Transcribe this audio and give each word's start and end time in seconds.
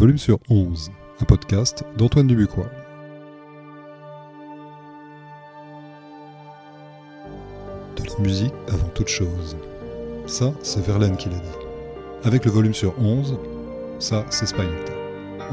volume 0.00 0.16
sur 0.16 0.38
11, 0.48 0.90
un 1.20 1.24
podcast 1.26 1.84
d'Antoine 1.98 2.26
Dubuquois. 2.26 2.70
De 7.96 8.02
la 8.08 8.18
musique 8.22 8.54
avant 8.68 8.88
toute 8.94 9.08
chose. 9.08 9.58
Ça, 10.26 10.54
c'est 10.62 10.82
Verlaine 10.82 11.18
qui 11.18 11.28
l'a 11.28 11.36
dit. 11.36 11.66
Avec 12.24 12.46
le 12.46 12.50
volume 12.50 12.72
sur 12.72 12.98
11, 12.98 13.36
ça, 13.98 14.24
c'est 14.30 14.46
Spinetta. 14.46 14.94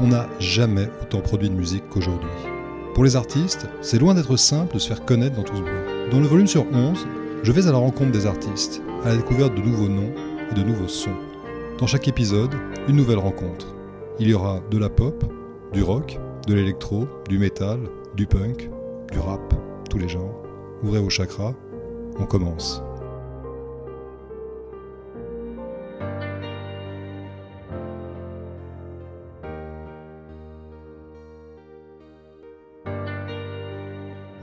On 0.00 0.06
n'a 0.06 0.26
jamais 0.40 0.88
autant 1.02 1.20
produit 1.20 1.50
de 1.50 1.54
musique 1.54 1.86
qu'aujourd'hui. 1.90 2.30
Pour 2.94 3.04
les 3.04 3.16
artistes, 3.16 3.66
c'est 3.82 3.98
loin 3.98 4.14
d'être 4.14 4.36
simple 4.38 4.72
de 4.72 4.78
se 4.78 4.88
faire 4.88 5.04
connaître 5.04 5.36
dans 5.36 5.42
tout 5.42 5.56
ce 5.56 5.60
bruit. 5.60 6.10
Dans 6.10 6.20
le 6.20 6.26
volume 6.26 6.46
sur 6.46 6.64
11, 6.72 7.06
je 7.42 7.52
vais 7.52 7.66
à 7.66 7.72
la 7.72 7.76
rencontre 7.76 8.12
des 8.12 8.24
artistes, 8.24 8.80
à 9.04 9.10
la 9.10 9.16
découverte 9.16 9.54
de 9.54 9.60
nouveaux 9.60 9.90
noms 9.90 10.14
et 10.50 10.54
de 10.54 10.62
nouveaux 10.62 10.88
sons. 10.88 11.18
Dans 11.78 11.86
chaque 11.86 12.08
épisode, 12.08 12.54
une 12.88 12.96
nouvelle 12.96 13.18
rencontre. 13.18 13.74
Il 14.20 14.28
y 14.28 14.34
aura 14.34 14.60
de 14.68 14.78
la 14.78 14.88
pop, 14.88 15.24
du 15.72 15.80
rock, 15.80 16.18
de 16.48 16.54
l'électro, 16.54 17.06
du 17.28 17.38
métal, 17.38 17.78
du 18.16 18.26
punk, 18.26 18.68
du 19.12 19.18
rap, 19.20 19.54
tous 19.88 19.98
les 19.98 20.08
genres. 20.08 20.42
Ouvrez 20.82 20.98
vos 20.98 21.08
chakras, 21.08 21.54
on 22.18 22.26
commence. 22.26 22.82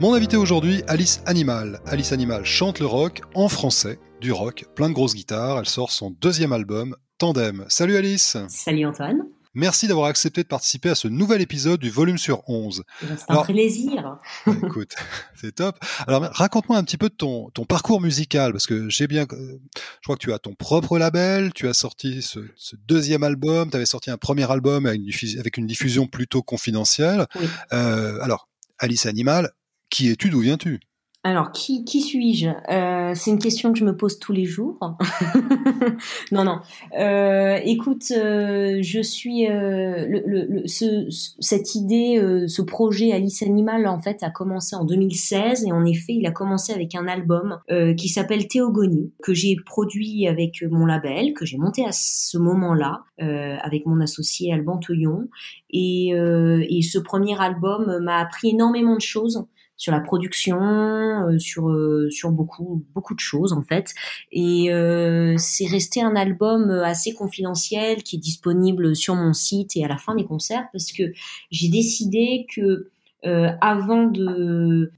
Mon 0.00 0.14
invité 0.14 0.38
aujourd'hui, 0.38 0.84
Alice 0.88 1.22
Animal. 1.26 1.80
Alice 1.84 2.12
Animal 2.12 2.46
chante 2.46 2.80
le 2.80 2.86
rock 2.86 3.20
en 3.34 3.50
français, 3.50 3.98
du 4.22 4.32
rock, 4.32 4.64
plein 4.74 4.88
de 4.88 4.94
grosses 4.94 5.14
guitares. 5.14 5.58
Elle 5.58 5.68
sort 5.68 5.90
son 5.90 6.10
deuxième 6.18 6.54
album, 6.54 6.96
Tandem. 7.18 7.66
Salut 7.68 7.96
Alice. 7.96 8.38
Salut 8.48 8.86
Antoine. 8.86 9.35
Merci 9.56 9.88
d'avoir 9.88 10.08
accepté 10.08 10.42
de 10.42 10.48
participer 10.48 10.90
à 10.90 10.94
ce 10.94 11.08
nouvel 11.08 11.40
épisode 11.40 11.80
du 11.80 11.88
volume 11.88 12.18
sur 12.18 12.46
11. 12.46 12.84
C'est 13.00 13.30
un 13.30 13.42
plaisir. 13.42 14.18
écoute, 14.46 14.94
c'est 15.34 15.54
top. 15.54 15.78
Alors 16.06 16.24
raconte-moi 16.30 16.76
un 16.76 16.84
petit 16.84 16.98
peu 16.98 17.08
de 17.08 17.14
ton, 17.14 17.48
ton 17.54 17.64
parcours 17.64 18.02
musical, 18.02 18.52
parce 18.52 18.66
que 18.66 18.90
j'ai 18.90 19.06
bien, 19.06 19.24
je 19.30 20.04
crois 20.04 20.16
que 20.16 20.20
tu 20.20 20.34
as 20.34 20.38
ton 20.38 20.54
propre 20.54 20.98
label, 20.98 21.54
tu 21.54 21.68
as 21.68 21.72
sorti 21.72 22.20
ce, 22.20 22.38
deuxième 22.86 23.22
album, 23.22 23.70
tu 23.70 23.76
avais 23.76 23.86
sorti 23.86 24.10
un 24.10 24.18
premier 24.18 24.50
album 24.50 24.84
avec 24.84 25.00
une, 25.00 25.40
avec 25.40 25.56
une 25.56 25.66
diffusion 25.66 26.06
plutôt 26.06 26.42
confidentielle. 26.42 27.26
Euh, 27.72 28.20
alors, 28.20 28.50
Alice 28.78 29.06
Animal, 29.06 29.52
qui 29.88 30.10
es-tu 30.10 30.28
D'où 30.28 30.40
viens-tu? 30.40 30.80
Alors, 31.26 31.50
qui, 31.50 31.84
qui 31.84 32.02
suis-je? 32.02 32.46
Euh, 32.70 33.12
C'est 33.16 33.32
une 33.32 33.40
question 33.40 33.72
que 33.72 33.78
je 33.80 33.84
me 33.84 33.96
pose 33.96 34.20
tous 34.20 34.32
les 34.32 34.44
jours. 34.44 34.78
non, 36.30 36.44
non. 36.44 36.60
Euh, 36.96 37.58
écoute, 37.64 38.12
euh, 38.16 38.78
je 38.80 39.00
suis 39.02 39.44
le, 39.48 40.22
le, 40.24 40.68
ce, 40.68 41.08
cette 41.40 41.74
idée, 41.74 42.24
ce 42.46 42.62
projet 42.62 43.10
Alice 43.10 43.42
Animal, 43.42 43.88
en 43.88 44.00
fait, 44.00 44.22
a 44.22 44.30
commencé 44.30 44.76
en 44.76 44.84
2016 44.84 45.64
et 45.66 45.72
en 45.72 45.84
effet, 45.84 46.12
il 46.12 46.24
a 46.26 46.30
commencé 46.30 46.72
avec 46.72 46.94
un 46.94 47.08
album 47.08 47.58
qui 47.96 48.08
s'appelle 48.08 48.46
Théogonie, 48.46 49.10
que 49.20 49.34
j'ai 49.34 49.56
produit 49.66 50.28
avec 50.28 50.62
mon 50.70 50.86
label, 50.86 51.34
que 51.34 51.44
j'ai 51.44 51.58
monté 51.58 51.84
à 51.84 51.90
ce 51.90 52.38
moment-là 52.38 53.02
avec 53.18 53.84
mon 53.86 54.00
associé 54.00 54.52
Alban 54.52 54.78
Teuillon. 54.78 55.26
Et, 55.70 56.10
et 56.10 56.82
ce 56.82 57.00
premier 57.00 57.40
album 57.40 57.98
m'a 58.00 58.18
appris 58.18 58.50
énormément 58.50 58.94
de 58.94 59.00
choses 59.00 59.44
sur 59.76 59.92
la 59.92 60.00
production, 60.00 60.58
euh, 60.60 61.38
sur 61.38 61.68
euh, 61.68 62.08
sur 62.10 62.30
beaucoup 62.30 62.84
beaucoup 62.94 63.14
de 63.14 63.20
choses 63.20 63.52
en 63.52 63.62
fait. 63.62 63.94
Et 64.32 64.72
euh, 64.72 65.34
c'est 65.38 65.66
resté 65.66 66.02
un 66.02 66.16
album 66.16 66.70
assez 66.70 67.12
confidentiel 67.12 68.02
qui 68.02 68.16
est 68.16 68.20
disponible 68.20 68.96
sur 68.96 69.14
mon 69.14 69.32
site 69.32 69.76
et 69.76 69.84
à 69.84 69.88
la 69.88 69.98
fin 69.98 70.14
des 70.14 70.24
concerts 70.24 70.66
parce 70.72 70.92
que 70.92 71.04
j'ai 71.50 71.68
décidé 71.68 72.46
que 72.54 72.90
euh, 73.26 73.50
avant 73.60 74.04
de 74.04 74.92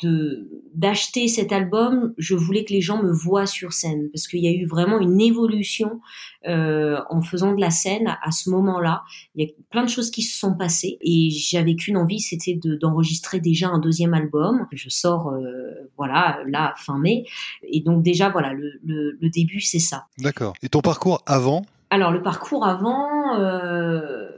d'acheter 0.75 1.27
cet 1.27 1.51
album, 1.51 2.15
je 2.19 2.37
voulais 2.37 2.65
que 2.65 2.73
les 2.73 2.81
gens 2.81 3.03
me 3.03 3.11
voient 3.11 3.47
sur 3.47 3.73
scène 3.73 4.11
parce 4.13 4.29
qu'il 4.29 4.45
y 4.45 4.49
a 4.49 4.53
eu 4.53 4.65
vraiment 4.65 5.01
une 5.01 5.21
évolution 5.21 6.01
euh, 6.47 7.01
en 7.11 7.21
faisant 7.21 7.53
de 7.55 7.61
la 7.61 7.71
scène 7.71 8.17
à, 8.23 8.31
ce 8.31 8.49
moment-là. 8.51 9.03
Il 9.35 9.45
y 9.45 9.51
a 9.51 9.53
plein 9.71 9.83
de 9.83 9.89
choses 9.89 10.11
qui 10.11 10.23
se 10.23 10.39
sont 10.39 10.55
passées 10.55 10.99
et 11.01 11.31
j'avais 11.31 11.75
qu'une 11.75 11.97
envie, 11.97 12.21
c'était 12.21 12.55
d'enregistrer 12.81 13.41
déjà 13.41 13.69
un 13.69 13.79
deuxième 13.79 14.15
album. 14.15 14.67
Je 14.71 14.89
sors 14.89 15.31
euh, 15.31 15.89
voilà 15.97 16.39
là 16.47 16.75
fin 16.77 16.99
mai 16.99 17.25
et 17.63 17.81
donc 17.81 18.03
déjà 18.03 18.29
voilà 18.29 18.53
le, 18.53 18.73
le, 18.85 19.19
le 19.21 19.31
début 19.31 19.61
c'est 19.61 19.81
ça. 19.81 20.07
D'accord. 20.19 20.53
Et 20.63 20.69
ton 20.69 20.81
parcours 20.81 21.23
avant? 21.27 21.65
Alors 21.91 22.13
le 22.13 22.23
parcours 22.23 22.67
avant. 22.67 23.37
Euh, 23.41 24.38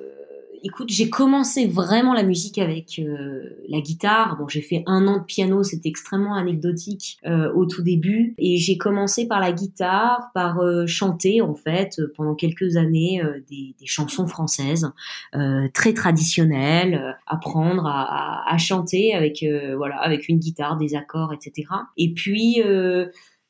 écoute, 0.63 0.89
j'ai 0.91 1.11
commencé 1.11 1.67
vraiment 1.67 2.13
la 2.13 2.23
musique 2.23 2.59
avec 2.59 2.99
euh, 2.99 3.59
la 3.69 3.81
guitare. 3.81 4.37
Bon, 4.39 4.49
j'ai 4.49 4.61
fait 4.61 4.83
un 4.87 5.07
an 5.07 5.19
de 5.19 5.25
piano, 5.25 5.63
c'était 5.63 5.89
extrêmement 5.89 6.35
anecdotique 6.35 7.19
euh, 7.27 7.53
au 7.55 7.67
tout 7.67 7.83
début. 7.83 8.35
Et 8.39 8.57
j'ai 8.57 8.79
commencé 8.79 9.27
par 9.27 9.41
la 9.41 9.53
guitare, 9.53 10.31
par 10.35 10.61
euh, 10.61 10.87
chanter 10.87 11.41
en 11.41 11.55
fait 11.55 12.01
pendant 12.17 12.35
quelques 12.35 12.77
années 12.77 13.23
des, 13.49 13.75
des, 13.79 13.87
chansons 13.87 14.27
françaises 14.27 14.91
très 15.75 15.93
traditionnelles, 15.95 17.17
apprendre 17.27 17.87
à, 17.87 18.49
à, 18.49 18.55
à 18.55 18.59
chanter 18.59 19.15
avec 19.15 19.45
voilà 19.77 19.97
avec 19.97 20.29
une 20.29 20.39
guitare, 20.39 20.77
des 20.77 20.95
accords, 20.95 21.33
etc. 21.33 21.69
Et 21.97 22.13
puis 22.13 22.63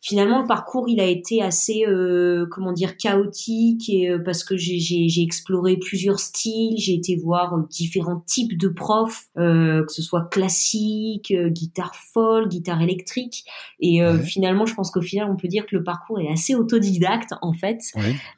finalement 0.00 0.40
le 0.40 0.46
parcours 0.46 0.88
il 0.88 0.98
a 0.98 1.06
été 1.06 1.42
assez 1.42 1.84
euh, 1.86 2.46
comment 2.50 2.72
dire 2.72 2.96
chaotique 2.96 3.88
et 3.90 4.08
euh, 4.08 4.18
parce 4.18 4.44
que 4.44 4.56
j'ai 4.56 5.22
exploré 5.22 5.76
plusieurs 5.76 6.18
styles. 6.20 6.78
J'ai 6.78 6.94
été 6.94 7.16
voir 7.16 7.54
euh, 7.54 7.62
différents 7.68 8.22
types 8.26 8.58
de 8.58 8.68
profs 8.68 9.28
que 9.36 9.84
ce 9.88 10.02
soit 10.02 10.28
classique 10.30 11.32
guitare 11.32 11.94
folk 11.94 12.48
guitare 12.48 12.80
électrique. 12.82 13.44
Et 13.80 14.00
finalement 14.24 14.66
je 14.66 14.74
pense 14.74 14.90
qu'au 14.90 15.02
final 15.02 15.28
on 15.30 15.36
peut 15.36 15.48
dire 15.48 15.66
que 15.66 15.76
le 15.76 15.82
parcours 15.82 16.20
est 16.20 16.30
assez 16.30 16.54
autodidacte 16.54 17.32
en 17.42 17.52
fait. 17.52 17.80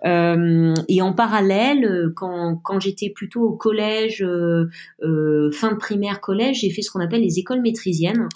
Et 0.05 1.03
en 1.03 1.13
parallèle 1.13 2.13
quand 2.17 2.57
quand 2.63 2.81
j'étais 2.81 3.11
plutôt 3.11 3.43
au 3.43 3.53
collège 3.53 4.19
fin 4.21 5.73
de 5.73 5.77
primaire 5.79 6.21
collège 6.21 6.61
j'ai 6.61 6.71
fait 6.71 6.83
ce 6.83 6.91
qu'on 6.91 7.01
appelle 7.01 7.23
les 7.23 7.39
écoles 7.39 7.61
maîtrisiennes 7.61 8.29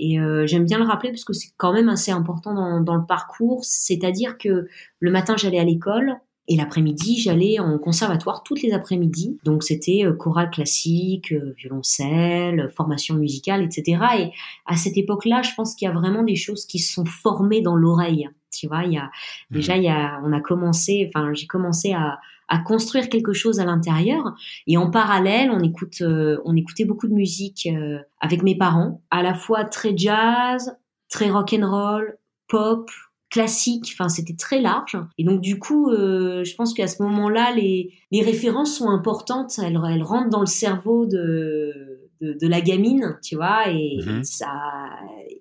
et 0.00 0.18
euh, 0.18 0.46
j'aime 0.46 0.64
bien 0.64 0.78
le 0.78 0.84
rappeler 0.84 1.10
parce 1.10 1.24
que 1.24 1.34
c'est 1.34 1.50
quand 1.58 1.74
même 1.74 1.90
assez 1.90 2.10
important 2.10 2.54
dans, 2.54 2.80
dans 2.80 2.96
le 2.96 3.04
parcours. 3.04 3.60
C'est-à-dire 3.64 4.38
que 4.38 4.66
le 4.98 5.10
matin, 5.10 5.36
j'allais 5.36 5.58
à 5.58 5.64
l'école. 5.64 6.16
Et 6.48 6.56
l'après-midi, 6.56 7.20
j'allais 7.20 7.60
en 7.60 7.78
conservatoire 7.78 8.42
toutes 8.42 8.62
les 8.62 8.72
après-midi. 8.72 9.38
Donc 9.44 9.62
c'était 9.62 10.04
euh, 10.04 10.14
chorale 10.14 10.50
classique, 10.50 11.32
euh, 11.32 11.54
violoncelle, 11.56 12.72
formation 12.74 13.14
musicale, 13.14 13.62
etc. 13.62 14.02
Et 14.18 14.30
à 14.66 14.74
cette 14.74 14.96
époque-là, 14.96 15.42
je 15.42 15.50
pense 15.54 15.74
qu'il 15.76 15.86
y 15.86 15.90
a 15.90 15.94
vraiment 15.94 16.24
des 16.24 16.34
choses 16.34 16.64
qui 16.64 16.80
se 16.80 16.94
sont 16.94 17.04
formées 17.04 17.60
dans 17.60 17.76
l'oreille. 17.76 18.28
Tu 18.50 18.66
vois, 18.66 18.84
il 18.84 18.94
y 18.94 18.98
a 18.98 19.04
mmh. 19.04 19.54
déjà, 19.54 19.76
il 19.76 19.84
y 19.84 19.88
a, 19.88 20.20
on 20.24 20.32
a 20.32 20.40
commencé, 20.40 21.08
enfin, 21.08 21.32
j'ai 21.34 21.46
commencé 21.46 21.92
à, 21.92 22.18
à 22.50 22.58
construire 22.58 23.08
quelque 23.08 23.32
chose 23.32 23.60
à 23.60 23.64
l'intérieur. 23.64 24.34
Et 24.66 24.76
en 24.76 24.90
parallèle, 24.90 25.50
on 25.50 25.60
écoute, 25.60 26.02
euh, 26.02 26.38
on 26.44 26.56
écoutait 26.56 26.84
beaucoup 26.84 27.08
de 27.08 27.14
musique 27.14 27.66
euh, 27.66 27.98
avec 28.20 28.42
mes 28.42 28.56
parents, 28.56 29.00
à 29.10 29.22
la 29.22 29.34
fois 29.34 29.64
très 29.64 29.96
jazz, 29.96 30.76
très 31.08 31.30
rock 31.30 31.54
and 31.56 31.70
roll, 31.70 32.18
pop, 32.48 32.90
classique. 33.30 33.94
Enfin, 33.94 34.08
c'était 34.08 34.34
très 34.34 34.60
large. 34.60 34.98
Et 35.16 35.24
donc, 35.24 35.40
du 35.40 35.60
coup, 35.60 35.90
euh, 35.90 36.42
je 36.42 36.54
pense 36.56 36.74
qu'à 36.74 36.88
ce 36.88 37.02
moment-là, 37.04 37.52
les, 37.54 37.94
les 38.10 38.22
références 38.22 38.76
sont 38.76 38.90
importantes. 38.90 39.52
Elles, 39.58 39.80
elles 39.88 40.02
rentrent 40.02 40.30
dans 40.30 40.40
le 40.40 40.46
cerveau 40.46 41.06
de 41.06 42.00
de, 42.20 42.46
la 42.46 42.60
gamine, 42.60 43.18
tu 43.22 43.36
vois, 43.36 43.68
et, 43.70 43.98
mhm. 44.04 44.24
ça, 44.24 44.52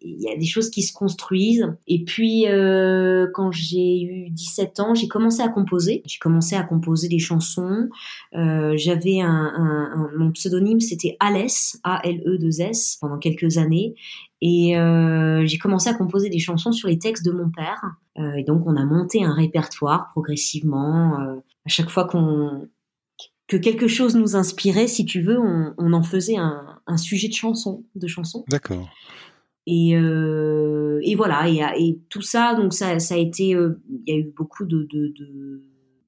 il 0.02 0.22
y 0.22 0.30
a 0.30 0.36
des 0.36 0.46
choses 0.46 0.70
qui 0.70 0.82
se 0.82 0.94
construisent. 0.94 1.68
Et 1.88 2.04
puis, 2.04 2.48
euh, 2.48 3.28
quand 3.34 3.52
j'ai 3.52 4.02
eu 4.02 4.30
17 4.30 4.80
ans, 4.80 4.96
j'ai 4.96 5.08
commencé 5.08 5.42
à 5.42 5.50
composer. 5.50 6.02
J'ai 6.06 6.20
commencé 6.20 6.56
à 6.56 6.64
composer 6.64 7.08
des 7.08 7.20
chansons. 7.20 7.90
Euh, 8.36 8.74
j'avais 8.78 9.22
un, 9.22 9.30
un, 9.30 10.10
mon 10.18 10.32
pseudonyme, 10.32 10.80
c'était 10.80 11.18
Alès, 11.20 11.80
A-L-E-2-S, 11.84 12.98
pendant 13.02 13.18
quelques 13.18 13.58
années. 13.58 13.96
Et 14.42 14.78
euh, 14.78 15.46
j'ai 15.46 15.58
commencé 15.58 15.90
à 15.90 15.94
composer 15.94 16.30
des 16.30 16.40
chansons 16.40 16.72
sur 16.72 16.88
les 16.88 16.98
textes 16.98 17.26
de 17.26 17.32
mon 17.32 17.50
père. 17.50 17.84
Et 18.38 18.44
donc, 18.44 18.64
on 18.66 18.76
a 18.76 18.84
monté 18.84 19.24
un 19.24 19.34
répertoire 19.34 20.10
progressivement. 20.12 21.16
À 21.16 21.70
chaque 21.70 21.90
fois 21.90 22.06
qu'on 22.06 22.68
que 23.50 23.58
quelque 23.58 23.88
chose 23.88 24.16
nous 24.16 24.36
inspirait, 24.36 24.88
si 24.88 25.06
tu 25.06 25.22
veux, 25.22 25.40
on, 25.40 25.94
en 25.94 26.04
faisait 26.04 26.38
un, 26.38 26.98
sujet 26.98 27.28
de 27.28 27.34
chanson, 27.34 27.84
de 27.96 28.08
chanson. 28.08 28.46
D'accord. 28.48 28.88
Et, 29.72 29.96
euh, 29.96 31.00
et, 31.04 31.14
voilà, 31.14 31.48
et, 31.48 32.00
tout 32.10 32.24
ça, 32.24 32.56
donc 32.56 32.74
ça, 32.74 32.88
a 32.88 33.18
été, 33.18 33.54
euh, 33.54 33.80
il 34.08 34.12
y 34.12 34.18
a 34.18 34.20
eu 34.20 34.34
beaucoup 34.36 34.66
de, 34.66 34.88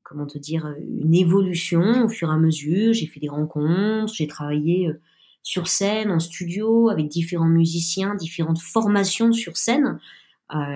comment 0.01 0.25
te 0.25 0.39
dire, 0.39 0.73
une 0.79 1.13
évolution 1.13 2.05
au 2.05 2.09
fur 2.09 2.31
et 2.31 2.33
à 2.33 2.37
mesure. 2.37 2.91
J'ai 2.93 3.05
fait 3.05 3.19
des 3.19 3.29
rencontres, 3.29 4.11
j'ai 4.15 4.25
travaillé 4.25 4.87
euh, 4.87 4.99
sur 5.43 5.67
scène, 5.67 6.09
en 6.09 6.19
studio, 6.19 6.89
avec 6.89 7.07
différents 7.07 7.45
musiciens, 7.45 8.15
différentes 8.15 8.59
formations 8.59 9.31
sur 9.31 9.57
scène. 9.57 9.99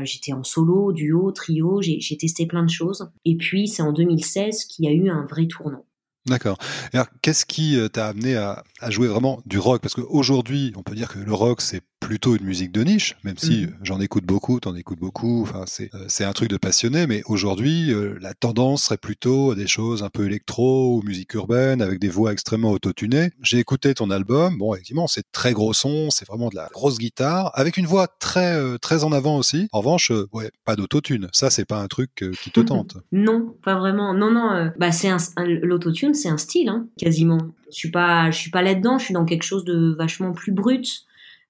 j'étais 0.03 0.33
en 0.33 0.43
solo, 0.43 0.93
duo, 0.93 1.31
trio, 1.31 1.81
j'ai 1.81 2.17
testé 2.17 2.45
plein 2.45 2.63
de 2.63 2.69
choses. 2.69 3.09
Et 3.25 3.35
puis 3.35 3.67
c'est 3.67 3.81
en 3.81 3.93
2016 3.93 4.65
qu'il 4.65 4.85
y 4.85 4.87
a 4.87 4.91
eu 4.91 5.09
un 5.09 5.25
vrai 5.25 5.47
tournant 5.47 5.85
D'accord. 6.27 6.57
Alors, 6.91 7.05
qu'est-ce 7.21 7.45
qui 7.45 7.77
t'a 7.93 8.07
amené 8.07 8.35
à, 8.35 8.63
jouer 8.89 9.07
vraiment 9.07 9.41
du 9.45 9.59
rock? 9.59 9.81
Parce 9.81 9.93
qu'aujourd'hui, 9.93 10.73
on 10.75 10.81
peut 10.81 10.95
dire 10.95 11.09
que 11.09 11.19
le 11.19 11.33
rock, 11.33 11.61
c'est 11.61 11.81
plutôt 11.99 12.35
une 12.35 12.43
musique 12.45 12.71
de 12.71 12.83
niche, 12.83 13.15
même 13.23 13.37
si 13.37 13.65
mmh. 13.65 13.77
j'en 13.81 13.99
écoute 13.99 14.25
beaucoup, 14.25 14.59
t'en 14.59 14.75
écoutes 14.75 14.99
beaucoup, 14.99 15.41
enfin, 15.41 15.63
c'est, 15.65 15.89
euh, 15.95 16.05
c'est 16.07 16.23
un 16.23 16.33
truc 16.33 16.49
de 16.49 16.57
passionné, 16.57 17.07
mais 17.07 17.23
aujourd'hui, 17.25 17.91
euh, 17.91 18.17
la 18.21 18.33
tendance 18.33 18.83
serait 18.83 18.97
plutôt 18.97 19.51
à 19.51 19.55
des 19.55 19.65
choses 19.65 20.03
un 20.03 20.09
peu 20.09 20.25
électro 20.25 20.97
ou 20.97 21.01
musique 21.01 21.33
urbaine, 21.33 21.81
avec 21.81 21.99
des 21.99 22.09
voix 22.09 22.31
extrêmement 22.31 22.71
autotunées. 22.71 23.31
J'ai 23.41 23.57
écouté 23.57 23.93
ton 23.93 24.11
album, 24.11 24.57
bon, 24.57 24.75
effectivement, 24.75 25.07
c'est 25.07 25.31
très 25.31 25.53
gros 25.53 25.73
son, 25.73 26.09
c'est 26.11 26.27
vraiment 26.27 26.49
de 26.49 26.55
la 26.55 26.69
grosse 26.71 26.99
guitare, 26.99 27.51
avec 27.55 27.77
une 27.77 27.87
voix 27.87 28.07
très, 28.19 28.77
très 28.79 29.03
en 29.03 29.11
avant 29.11 29.37
aussi. 29.37 29.67
En 29.71 29.79
revanche, 29.79 30.11
ouais, 30.31 30.51
pas 30.63 30.75
d'autotune. 30.75 31.29
Ça, 31.31 31.49
c'est 31.49 31.65
pas 31.65 31.81
un 31.81 31.87
truc 31.87 32.23
qui 32.41 32.51
te 32.51 32.59
tente. 32.59 32.97
non, 33.11 33.55
pas 33.63 33.79
vraiment. 33.79 34.13
Non, 34.13 34.31
non, 34.31 34.71
bah, 34.77 34.91
c'est 34.91 35.09
un, 35.09 35.17
l'autotune, 35.45 36.13
c'est 36.13 36.29
un 36.29 36.37
style, 36.37 36.69
hein, 36.69 36.87
quasiment. 36.97 37.39
Je 37.71 37.77
suis 37.77 37.91
pas, 37.91 38.31
je 38.31 38.37
suis 38.37 38.51
pas 38.51 38.61
là-dedans. 38.61 38.97
Je 38.97 39.05
suis 39.05 39.13
dans 39.13 39.25
quelque 39.25 39.43
chose 39.43 39.65
de 39.65 39.95
vachement 39.97 40.33
plus 40.33 40.51
brut, 40.51 41.05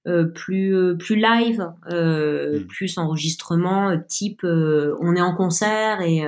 euh, 0.07 0.25
plus 0.25 0.75
euh, 0.75 0.96
plus 0.96 1.16
live, 1.16 1.72
euh, 1.92 2.60
hmm. 2.60 2.68
plus 2.68 2.98
enregistrement 2.98 3.98
type. 4.07 4.44
on 4.44 5.16
est 5.16 5.22
en 5.22 5.36
concert 5.36 6.02
et 6.02 6.24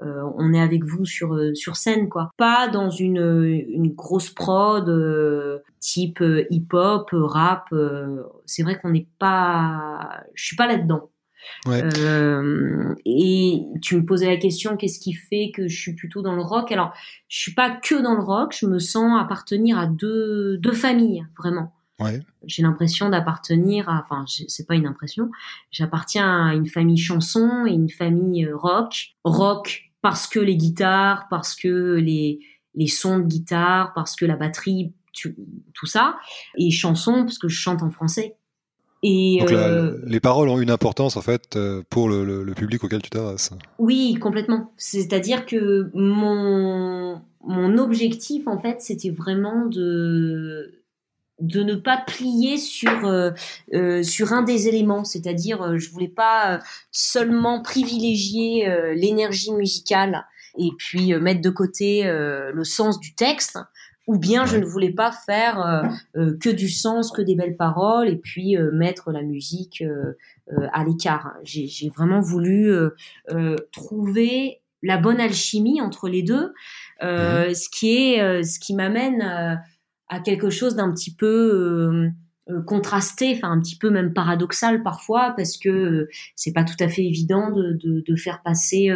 on 0.00 0.52
est 0.54 0.60
avec 0.60 0.84
vous 0.84 1.04
sur 1.04 1.36
sur 1.54 1.76
scène, 1.76 2.08
quoi. 2.08 2.30
Pas 2.36 2.68
dans 2.68 2.90
une 2.90 3.42
une 3.68 3.92
grosse 3.94 4.30
prod 4.30 5.62
type 5.80 6.22
hip-hop, 6.50 7.10
rap. 7.12 7.74
c'est 8.46 8.62
vrai 8.62 8.78
qu'on 8.78 8.90
n'est 8.90 9.08
pas. 9.18 10.22
Je 10.34 10.44
suis 10.44 10.56
pas 10.56 10.66
là-dedans. 10.66 11.10
Euh, 11.66 12.94
et 13.04 13.62
tu 13.82 13.96
me 13.96 14.04
posais 14.04 14.26
la 14.26 14.36
question, 14.36 14.76
qu'est-ce 14.76 15.00
qui 15.00 15.12
fait 15.12 15.50
que 15.54 15.68
je 15.68 15.80
suis 15.80 15.94
plutôt 15.94 16.22
dans 16.22 16.34
le 16.34 16.42
rock? 16.42 16.72
Alors, 16.72 16.92
je 17.28 17.38
suis 17.38 17.54
pas 17.54 17.70
que 17.70 18.00
dans 18.00 18.14
le 18.14 18.22
rock, 18.22 18.54
je 18.58 18.66
me 18.66 18.78
sens 18.78 19.20
appartenir 19.20 19.78
à 19.78 19.86
deux, 19.86 20.58
deux 20.58 20.72
familles, 20.72 21.26
vraiment. 21.38 21.72
Ouais. 22.00 22.20
J'ai 22.44 22.62
l'impression 22.62 23.08
d'appartenir 23.08 23.88
à, 23.88 24.00
enfin, 24.00 24.24
c'est 24.26 24.66
pas 24.66 24.76
une 24.76 24.86
impression, 24.86 25.30
j'appartiens 25.70 26.48
à 26.48 26.54
une 26.54 26.66
famille 26.66 26.98
chanson 26.98 27.64
et 27.66 27.72
une 27.72 27.90
famille 27.90 28.44
euh, 28.44 28.56
rock. 28.56 29.14
Rock 29.24 29.90
parce 30.00 30.26
que 30.26 30.38
les 30.38 30.56
guitares, 30.56 31.26
parce 31.28 31.56
que 31.56 31.96
les, 31.96 32.38
les 32.74 32.86
sons 32.86 33.18
de 33.18 33.24
guitare, 33.24 33.92
parce 33.94 34.14
que 34.14 34.24
la 34.24 34.36
batterie, 34.36 34.92
tout 35.74 35.86
ça. 35.86 36.16
Et 36.56 36.70
chanson 36.70 37.24
parce 37.24 37.38
que 37.38 37.48
je 37.48 37.56
chante 37.56 37.82
en 37.82 37.90
français. 37.90 38.36
Et 39.02 39.38
Donc 39.40 39.52
euh, 39.52 39.98
les 40.06 40.18
paroles 40.18 40.48
ont 40.48 40.60
une 40.60 40.70
importance 40.70 41.16
en 41.16 41.22
fait 41.22 41.54
euh, 41.54 41.82
pour 41.88 42.08
le, 42.08 42.24
le, 42.42 42.54
public 42.54 42.82
auquel 42.82 43.00
tu 43.00 43.10
t'adresses. 43.10 43.52
Oui, 43.78 44.14
complètement. 44.20 44.72
C'est-à-dire 44.76 45.46
que 45.46 45.90
mon, 45.94 47.22
mon 47.44 47.78
objectif 47.78 48.48
en 48.48 48.58
fait, 48.58 48.80
c'était 48.80 49.10
vraiment 49.10 49.66
de 49.66 50.77
de 51.40 51.62
ne 51.62 51.74
pas 51.74 52.02
plier 52.06 52.56
sur 52.56 53.06
euh, 53.06 53.30
euh 53.74 54.02
sur 54.02 54.32
un 54.32 54.42
des 54.42 54.68
éléments, 54.68 55.04
c'est-à-dire 55.04 55.78
je 55.78 55.90
voulais 55.90 56.08
pas 56.08 56.60
seulement 56.90 57.62
privilégier 57.62 58.68
l'énergie 58.94 59.52
musicale 59.52 60.24
et 60.58 60.70
puis 60.78 61.14
mettre 61.14 61.40
de 61.40 61.50
côté 61.50 62.02
le 62.04 62.64
sens 62.64 62.98
du 62.98 63.14
texte 63.14 63.58
ou 64.08 64.18
bien 64.18 64.46
je 64.46 64.56
ne 64.56 64.64
voulais 64.64 64.90
pas 64.90 65.12
faire 65.12 65.60
euh, 65.60 65.82
euh, 66.16 66.36
que 66.40 66.48
du 66.48 66.68
sens, 66.68 67.12
que 67.12 67.20
des 67.20 67.36
belles 67.36 67.56
paroles, 67.56 68.08
et 68.08 68.16
puis 68.16 68.56
euh, 68.56 68.70
mettre 68.72 69.12
la 69.12 69.22
musique 69.22 69.84
à 70.72 70.82
l'écart. 70.82 71.34
J'ai 71.44 71.90
vraiment 71.94 72.20
voulu 72.20 72.72
trouver 73.70 74.62
la 74.82 74.96
bonne 74.96 75.20
alchimie 75.20 75.82
entre 75.82 76.08
les 76.08 76.22
deux, 76.22 76.54
mhm. 77.02 77.54
ce 77.54 77.68
qui 77.68 77.98
est, 77.98 78.42
ce 78.42 78.58
qui 78.58 78.74
m'amène 78.74 79.60
à 80.08 80.20
quelque 80.20 80.50
chose 80.50 80.74
d'un 80.74 80.92
petit 80.92 81.14
peu 81.14 82.10
contrasté, 82.66 83.34
enfin 83.36 83.50
un 83.50 83.60
petit 83.60 83.76
peu 83.76 83.90
même 83.90 84.14
paradoxal 84.14 84.82
parfois, 84.82 85.34
parce 85.36 85.58
que 85.58 86.08
c'est 86.34 86.52
pas 86.52 86.64
tout 86.64 86.76
à 86.80 86.88
fait 86.88 87.04
évident 87.04 87.50
de, 87.50 87.72
de, 87.72 88.00
de 88.00 88.16
faire 88.16 88.42
passer 88.42 88.90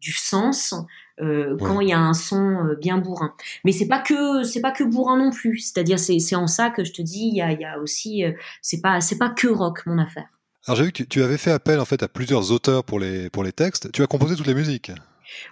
du 0.00 0.12
sens 0.12 0.74
euh, 1.20 1.56
quand 1.58 1.80
il 1.80 1.88
y 1.88 1.92
a 1.92 1.98
un 1.98 2.14
son 2.14 2.66
euh, 2.66 2.74
bien 2.74 2.98
bourrin. 2.98 3.34
Mais 3.64 3.72
c'est 3.72 3.86
pas 3.86 4.00
que 4.00 4.42
c'est 4.42 4.60
pas 4.60 4.72
que 4.72 4.82
bourrin 4.82 5.16
non 5.16 5.30
plus. 5.30 5.58
C'est-à-dire 5.58 5.98
c'est 5.98 6.18
c'est 6.18 6.34
en 6.34 6.46
ça 6.46 6.70
que 6.70 6.84
je 6.84 6.92
te 6.92 7.00
dis 7.00 7.28
il 7.32 7.36
y 7.36 7.42
a, 7.42 7.52
y 7.52 7.64
a 7.64 7.78
aussi 7.78 8.24
euh, 8.24 8.32
c'est 8.60 8.80
pas 8.80 9.00
c'est 9.00 9.18
pas 9.18 9.30
que 9.30 9.46
rock 9.46 9.86
mon 9.86 9.98
affaire. 9.98 10.26
Alors 10.66 10.76
j'ai 10.76 10.84
vu 10.84 10.92
que 10.92 11.02
tu, 11.02 11.22
avais 11.22 11.38
fait 11.38 11.50
appel 11.50 11.80
en 11.80 11.84
fait 11.84 12.02
à 12.02 12.08
plusieurs 12.08 12.50
auteurs 12.50 12.84
pour 12.84 12.98
les 12.98 13.30
pour 13.30 13.44
les 13.44 13.52
textes. 13.52 13.92
Tu 13.92 14.02
as 14.02 14.06
composé 14.06 14.36
toutes 14.36 14.46
les 14.46 14.54
musiques? 14.54 14.90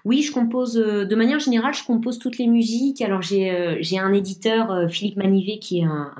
Oui, 0.04 0.22
je 0.22 0.32
compose 0.32 0.74
de 0.74 1.14
manière 1.14 1.38
générale, 1.38 1.74
je 1.74 1.84
compose 1.84 2.18
toutes 2.18 2.38
les 2.38 2.46
musiques. 2.46 3.02
Alors 3.02 3.22
j'ai 3.22 3.78
j'ai 3.80 3.98
un 3.98 4.12
éditeur 4.12 4.90
Philippe 4.90 5.16
Manivet 5.16 5.58
qui 5.58 5.80
est 5.80 5.84
un, 5.84 6.12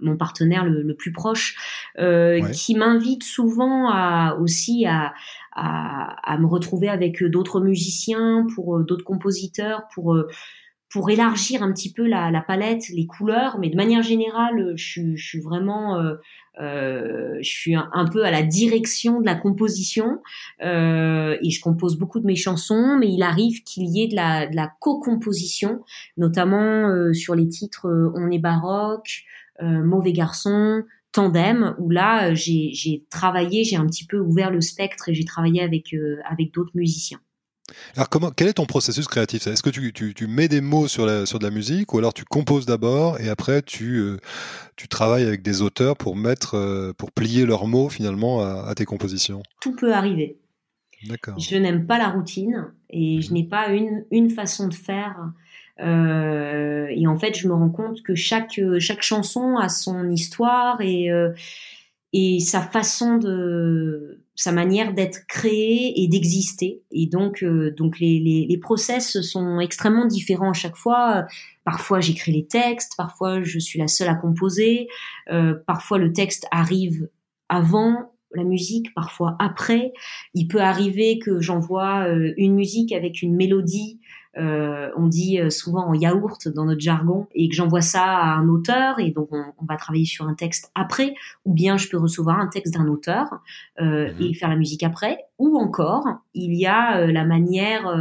mon 0.00 0.16
partenaire 0.16 0.64
le, 0.64 0.94
plus 0.94 1.12
proche, 1.12 1.56
qui 1.96 2.74
m'invite 2.74 3.24
souvent 3.24 3.88
à 3.90 4.36
aussi 4.40 4.86
à, 4.86 5.12
à, 5.58 6.38
me 6.38 6.46
retrouver 6.46 6.88
avec 6.88 7.22
euh, 7.22 7.28
d'autres 7.28 7.60
musiciens, 7.60 8.46
pour 8.54 8.76
euh, 8.76 8.84
d'autres 8.84 9.04
compositeurs, 9.04 9.88
pour 9.94 10.14
euh, 10.14 10.28
pour 10.90 11.10
élargir 11.10 11.62
un 11.62 11.70
petit 11.70 11.92
peu 11.92 12.06
la, 12.06 12.30
la, 12.30 12.40
palette, 12.40 12.88
les 12.88 13.06
couleurs, 13.06 13.58
mais 13.58 13.68
de 13.68 13.76
manière 13.76 14.02
générale, 14.02 14.72
je, 14.76 15.14
je 15.16 15.22
suis 15.22 15.40
vraiment, 15.40 15.98
euh, 15.98 16.14
je 16.58 17.48
suis 17.48 17.74
un, 17.74 18.06
peu 18.12 18.24
à 18.24 18.30
la 18.30 18.42
direction 18.42 19.20
de 19.20 19.26
la 19.26 19.34
composition 19.34 20.20
euh, 20.62 21.36
et 21.40 21.50
je 21.50 21.60
compose 21.60 21.96
beaucoup 21.96 22.20
de 22.20 22.26
mes 22.26 22.36
chansons, 22.36 22.96
mais 22.98 23.08
il 23.12 23.22
arrive 23.22 23.62
qu'il 23.62 23.84
y 23.84 24.02
ait 24.02 24.08
de 24.08 24.16
la, 24.16 24.46
de 24.46 24.56
la 24.56 24.72
co-composition, 24.80 25.80
notamment 26.16 26.88
euh, 26.88 27.12
sur 27.12 27.34
les 27.34 27.48
titres 27.48 28.12
On 28.14 28.30
est 28.30 28.38
baroque, 28.40 29.24
Mauvais 29.60 30.12
garçon, 30.12 30.84
tandem 31.12 31.74
où 31.78 31.90
là 31.90 32.30
euh, 32.30 32.34
j'ai 32.34 33.04
travaillé, 33.10 33.64
j'ai 33.64 33.76
un 33.76 33.86
petit 33.86 34.06
peu 34.06 34.18
ouvert 34.18 34.50
le 34.50 34.60
spectre 34.60 35.08
et 35.08 35.14
j'ai 35.14 35.24
travaillé 35.24 35.62
avec 35.62 35.92
euh, 35.94 36.18
avec 36.28 36.52
d'autres 36.52 36.72
musiciens. 36.74 37.20
Alors 37.96 38.08
comment, 38.08 38.30
quel 38.30 38.48
est 38.48 38.54
ton 38.54 38.66
processus 38.66 39.06
créatif? 39.06 39.46
Est-ce 39.46 39.62
que 39.62 39.70
tu, 39.70 39.92
tu, 39.92 40.14
tu, 40.14 40.26
mets 40.26 40.48
des 40.48 40.60
mots 40.60 40.88
sur, 40.88 41.06
la, 41.06 41.26
sur 41.26 41.38
de 41.38 41.44
la 41.44 41.50
musique 41.50 41.92
ou 41.94 41.98
alors 41.98 42.14
tu 42.14 42.24
composes 42.24 42.66
d'abord 42.66 43.20
et 43.20 43.28
après 43.28 43.62
tu, 43.62 43.98
euh, 43.98 44.16
tu 44.76 44.88
travailles 44.88 45.24
avec 45.24 45.42
des 45.42 45.62
auteurs 45.62 45.96
pour 45.96 46.16
mettre, 46.16 46.92
pour 46.96 47.12
plier 47.12 47.46
leurs 47.46 47.66
mots 47.66 47.88
finalement 47.88 48.40
à, 48.40 48.74
tes 48.74 48.84
compositions? 48.84 49.42
Tout 49.60 49.74
peut 49.74 49.92
arriver. 49.92 50.38
Je 51.00 51.56
n'aime 51.56 51.86
pas 51.86 51.98
la 51.98 52.08
routine 52.08 52.72
et 52.90 53.20
je 53.20 53.30
mmh. 53.30 53.34
n'ai 53.34 53.44
pas 53.44 53.68
une, 53.68 54.04
une 54.10 54.30
façon 54.30 54.66
de 54.66 54.74
faire 54.74 55.16
euh, 55.80 56.86
et 56.90 57.06
en 57.06 57.18
fait, 57.18 57.36
je 57.36 57.48
me 57.48 57.54
rends 57.54 57.68
compte 57.68 58.02
que 58.02 58.14
chaque 58.14 58.60
chaque 58.78 59.02
chanson 59.02 59.56
a 59.56 59.68
son 59.68 60.10
histoire 60.10 60.80
et 60.80 61.10
euh, 61.10 61.30
et 62.12 62.40
sa 62.40 62.60
façon 62.60 63.18
de 63.18 64.20
sa 64.38 64.52
manière 64.52 64.94
d'être 64.94 65.26
créée 65.26 66.00
et 66.00 66.06
d'exister. 66.06 66.80
Et 66.92 67.08
donc, 67.08 67.42
euh, 67.42 67.74
donc 67.76 67.98
les, 67.98 68.20
les, 68.20 68.46
les, 68.48 68.58
process 68.58 69.20
sont 69.20 69.58
extrêmement 69.58 70.06
différents 70.06 70.50
à 70.50 70.54
chaque 70.54 70.76
fois. 70.76 71.26
Parfois, 71.64 71.98
j'écris 71.98 72.30
les 72.30 72.46
textes, 72.46 72.92
parfois, 72.96 73.42
je 73.42 73.58
suis 73.58 73.80
la 73.80 73.88
seule 73.88 74.08
à 74.08 74.14
composer, 74.14 74.86
euh, 75.28 75.54
parfois, 75.66 75.98
le 75.98 76.12
texte 76.12 76.46
arrive 76.52 77.08
avant 77.48 78.12
la 78.34 78.44
musique, 78.44 78.94
parfois 78.94 79.36
après. 79.38 79.92
Il 80.34 80.48
peut 80.48 80.60
arriver 80.60 81.18
que 81.18 81.40
j'envoie 81.40 82.08
une 82.36 82.54
musique 82.54 82.92
avec 82.92 83.22
une 83.22 83.34
mélodie 83.34 83.98
euh, 84.38 84.90
on 84.96 85.06
dit 85.06 85.40
euh, 85.40 85.50
souvent 85.50 85.86
en 85.86 85.94
yaourt 85.94 86.48
dans 86.48 86.64
notre 86.64 86.80
jargon, 86.80 87.26
et 87.34 87.48
que 87.48 87.54
j'envoie 87.54 87.80
ça 87.80 88.04
à 88.04 88.36
un 88.36 88.48
auteur, 88.48 89.00
et 89.00 89.10
donc 89.10 89.28
on, 89.32 89.64
va 89.66 89.76
travailler 89.76 90.04
sur 90.04 90.28
un 90.28 90.34
texte 90.34 90.70
après, 90.74 91.14
ou 91.44 91.52
bien 91.52 91.76
je 91.76 91.88
peux 91.88 91.98
recevoir 91.98 92.38
un 92.38 92.46
texte 92.46 92.74
d'un 92.74 92.86
auteur 92.86 93.40
euh, 93.80 94.12
mhm. 94.12 94.22
et 94.22 94.34
faire 94.34 94.48
la 94.48 94.56
musique 94.56 94.82
après, 94.82 95.18
ou 95.38 95.58
encore 95.58 96.06
il 96.34 96.54
y 96.54 96.66
a 96.66 97.06
la 97.06 97.24
manière 97.24 97.92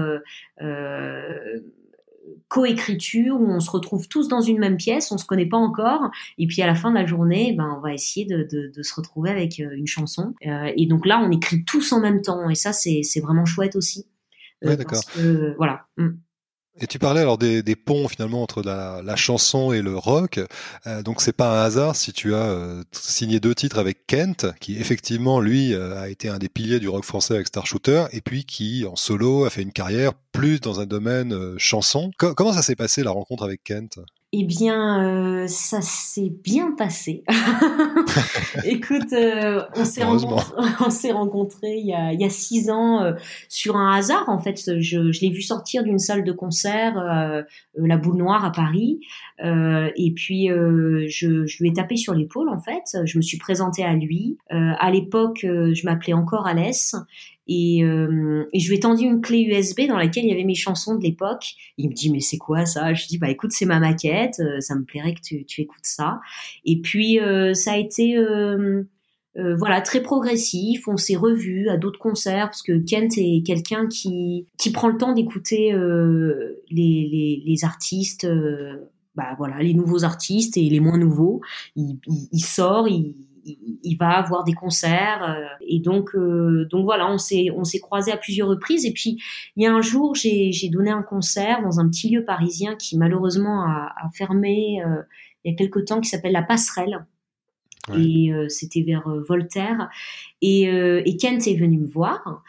coécriture 2.48 3.40
où 3.40 3.48
on 3.48 3.60
se 3.60 3.70
retrouve 3.72 4.08
tous 4.08 4.28
dans 4.28 4.42
une 4.42 4.60
même 4.60 4.78
pièce, 4.78 5.12
on 5.12 5.18
se 5.18 5.26
connaît 5.26 5.46
pas 5.46 5.58
encore, 5.58 6.10
et 6.38 6.48
puis 6.48 6.62
à 6.62 6.68
la 6.68 6.76
fin 6.76 6.90
de 6.90 6.96
la 6.96 7.06
journée, 7.06 7.54
ben 7.58 7.76
on 7.78 7.82
va 7.82 7.94
essayer 7.94 8.26
de, 8.26 8.72
se 8.82 8.96
retrouver 8.96 9.30
avec 9.30 9.60
une 9.60 9.88
chanson. 9.88 10.34
et 10.42 10.86
donc 10.88 11.06
là, 11.06 11.20
on 11.24 11.32
écrit 11.32 11.64
tous 11.64 11.92
en 11.92 12.00
même 12.00 12.22
temps, 12.22 12.50
et 12.50 12.56
ça 12.56 12.74
c'est 12.74 13.20
vraiment 13.22 13.46
chouette 13.46 13.76
aussi. 13.76 14.06
d'accord. 14.62 15.02
Voilà. 15.58 15.86
Mm. 15.98 16.10
Et 16.80 16.88
tu 16.88 17.00
parlais 17.00 17.22
alors 17.22 17.38
des, 17.38 17.64
des 17.64 17.76
ponts 17.76 18.08
finalement 18.08 18.44
entre 18.44 18.62
la, 18.62 19.02
la, 19.04 19.16
chanson 19.16 19.72
et 19.72 19.82
le 19.82 19.98
rock. 19.98 20.40
Euh, 20.86 21.02
donc 21.02 21.22
c'est 21.22 21.34
pas 21.34 21.62
un 21.62 21.66
hasard 21.66 21.96
si 21.96 22.14
tu 22.14 22.36
as 22.36 22.38
euh, 22.38 22.84
signé 22.92 23.40
deux 23.40 23.56
titres 23.56 23.80
avec 23.80 24.06
Kent, 24.06 24.46
qui 24.60 24.78
effectivement 24.78 25.40
lui 25.40 25.74
euh, 25.74 26.00
a 26.00 26.10
été 26.10 26.30
un 26.30 26.38
des 26.38 26.50
piliers 26.50 26.80
du 26.80 26.88
rock 26.88 27.04
français 27.04 27.34
avec 27.34 27.48
Star 27.48 27.66
Shooter, 27.66 28.06
et 28.12 28.22
puis 28.22 28.46
qui 28.46 28.86
en 28.86 28.96
solo 28.96 29.46
a 29.46 29.50
fait 29.50 29.64
une 29.64 29.72
carrière 29.72 30.14
plus 30.32 30.60
dans 30.60 30.80
un 30.80 30.86
domaine 30.86 31.34
euh, 31.34 31.56
chanson. 31.58 32.12
comment 32.18 32.54
ça 32.54 32.62
s'est 32.62 32.76
passé 32.76 33.02
la 33.04 33.12
rencontre 33.12 33.44
avec 33.44 33.64
Kent? 33.64 34.00
Eh 34.34 34.44
bien, 34.44 35.04
euh, 35.04 35.48
ça 35.48 35.80
s'est 35.82 36.34
bien 36.44 36.74
passé. 36.78 37.24
Écoute, 38.66 39.14
euh, 39.14 39.64
on 39.78 39.86
s'est 39.86 40.04
rencontrés, 40.04 41.12
rencontré 41.14 41.78
il, 41.78 41.88
y 41.88 41.94
a, 41.94 42.12
il 42.12 42.20
y 42.20 42.26
a 42.26 42.30
six 42.30 42.70
ans 42.70 43.02
euh, 43.02 43.14
sur 43.48 43.78
un 43.78 43.96
hasard. 43.96 44.28
En 44.28 44.40
fait, 44.40 44.58
je, 44.82 45.12
je 45.14 45.22
l'ai 45.22 45.30
vu 45.30 45.42
sortir 45.42 45.84
d'une 45.84 45.98
salle 45.98 46.26
de 46.26 46.34
concert, 46.34 46.98
euh, 46.98 47.42
la 47.76 47.96
Boule 47.96 48.18
Noire 48.18 48.44
à 48.44 48.52
Paris, 48.52 49.00
et 49.40 50.14
puis 50.14 50.48
je, 50.48 51.06
je, 51.46 51.64
lui 51.64 51.70
ai 51.70 51.74
tapé 51.74 51.96
sur 51.96 52.14
l'épaule. 52.14 52.50
En 52.50 52.60
fait, 52.60 52.98
je 53.06 53.18
me 53.18 53.22
suis 53.22 53.38
présentée 53.38 53.84
à 53.84 53.94
lui. 53.94 54.38
à 54.50 54.92
l'époque, 54.92 55.40
je 55.44 55.86
m'appelais 55.86 56.14
encore 56.14 56.48
Alès, 56.48 56.96
et, 57.48 57.84
euh, 57.84 58.46
je 58.54 58.68
lui 58.68 58.76
ai 58.76 58.80
tendu 58.80 59.04
une 59.06 59.22
clé 59.22 59.42
USB 59.42 59.88
dans 59.88 59.98
laquelle 59.98 60.26
il 60.26 60.30
y 60.30 60.34
avait 60.34 60.44
mes 60.44 60.56
chansons 60.56 60.96
de 60.96 61.04
l'époque. 61.04 61.54
Il 61.78 61.90
me 61.90 61.94
dit 61.94 62.12
mais 62.12 62.20
c'est 62.20 62.38
quoi 62.38 62.66
ça? 62.66 62.94
Je 62.94 63.02
lui 63.04 63.08
dis 63.10 63.18
bah 63.18 63.30
écoute 63.30 63.52
c'est 63.52 63.66
ma 63.66 63.80
maquette, 63.80 64.40
euh, 64.40 64.60
ça 64.60 64.76
me 64.76 64.84
plairait 64.84 65.14
que 65.14 65.22
tu, 65.22 65.46
tu 65.46 65.62
écoutes 65.62 65.80
ça. 65.84 66.20
Et 66.66 66.82
puis 66.82 67.20
euh, 67.20 67.54
ça 67.54 67.74
a 67.74 67.78
été 67.78 68.18
euh, 68.18 68.84
euh, 69.38 69.56
voilà 69.56 69.82
très 69.82 70.02
progressif. 70.02 70.88
On 70.88 70.98
s'est 70.98 71.16
revus 71.16 71.70
à 71.70 71.78
d'autres 71.78 72.00
concerts 72.00 72.48
parce 72.48 72.64
que 72.64 72.78
Kent 72.78 73.18
est 73.18 73.46
quelqu'un 73.46 73.88
qui 73.88 74.48
qui 74.58 74.72
prend 74.72 74.90
le 74.90 74.98
temps 74.98 75.14
d'écouter 75.14 75.72
les, 76.70 77.08
les, 77.12 77.44
les 77.46 77.64
artistes. 77.64 78.28
bah 79.16 79.36
voilà 79.38 79.60
les 79.60 79.74
nouveaux 79.74 80.04
artistes 80.04 80.58
et 80.58 80.70
les 80.70 80.80
moins 80.80 80.98
nouveaux. 80.98 81.42
Il, 81.76 82.00
il, 82.08 82.28
il 82.32 82.44
sort, 82.44 82.88
il 82.88 83.16
il, 83.84 83.98
va 83.98 84.10
avoir 84.10 84.44
des 84.44 84.54
concerts 84.54 85.24
euh, 85.24 85.46
et 85.62 85.80
donc 85.80 86.16
euh, 86.16 86.68
donc 86.70 86.86
voilà 86.86 87.10
on 87.12 87.18
s'est 87.18 87.48
on 87.56 87.64
s'est 87.64 87.80
croisés 87.80 88.12
à 88.12 88.18
plusieurs 88.18 88.48
reprises 88.48 88.86
et 88.86 88.92
puis 88.92 89.22
il 89.56 89.64
y 89.64 89.68
a 89.68 89.74
un 89.74 89.82
jour 89.82 90.16
j'ai 90.16 90.70
donné 90.72 90.90
un 90.90 91.04
concert 91.04 91.62
dans 91.62 91.80
un 91.80 91.88
petit 91.88 92.10
lieu 92.10 92.26
parisien 92.26 92.76
qui 92.76 92.98
malheureusement 92.98 93.64
a, 93.64 93.94
a 93.96 94.10
fermé 94.14 94.84
euh, 94.86 95.02
il 95.44 95.52
y 95.52 95.54
a 95.54 95.58
quelque 95.58 95.80
temps 95.80 96.02
qui 96.02 96.10
s'appelle 96.10 96.34
la 96.34 96.44
Passerelle. 96.44 97.06
Et 97.98 98.32
c'était 98.50 98.82
vers 98.82 99.08
Voltaire. 99.30 99.90
Et, 100.42 100.64
et 100.64 101.18
Kent 101.18 101.48
est 101.48 101.56
venu 101.56 101.78
me 101.78 101.88
voir 101.88 102.44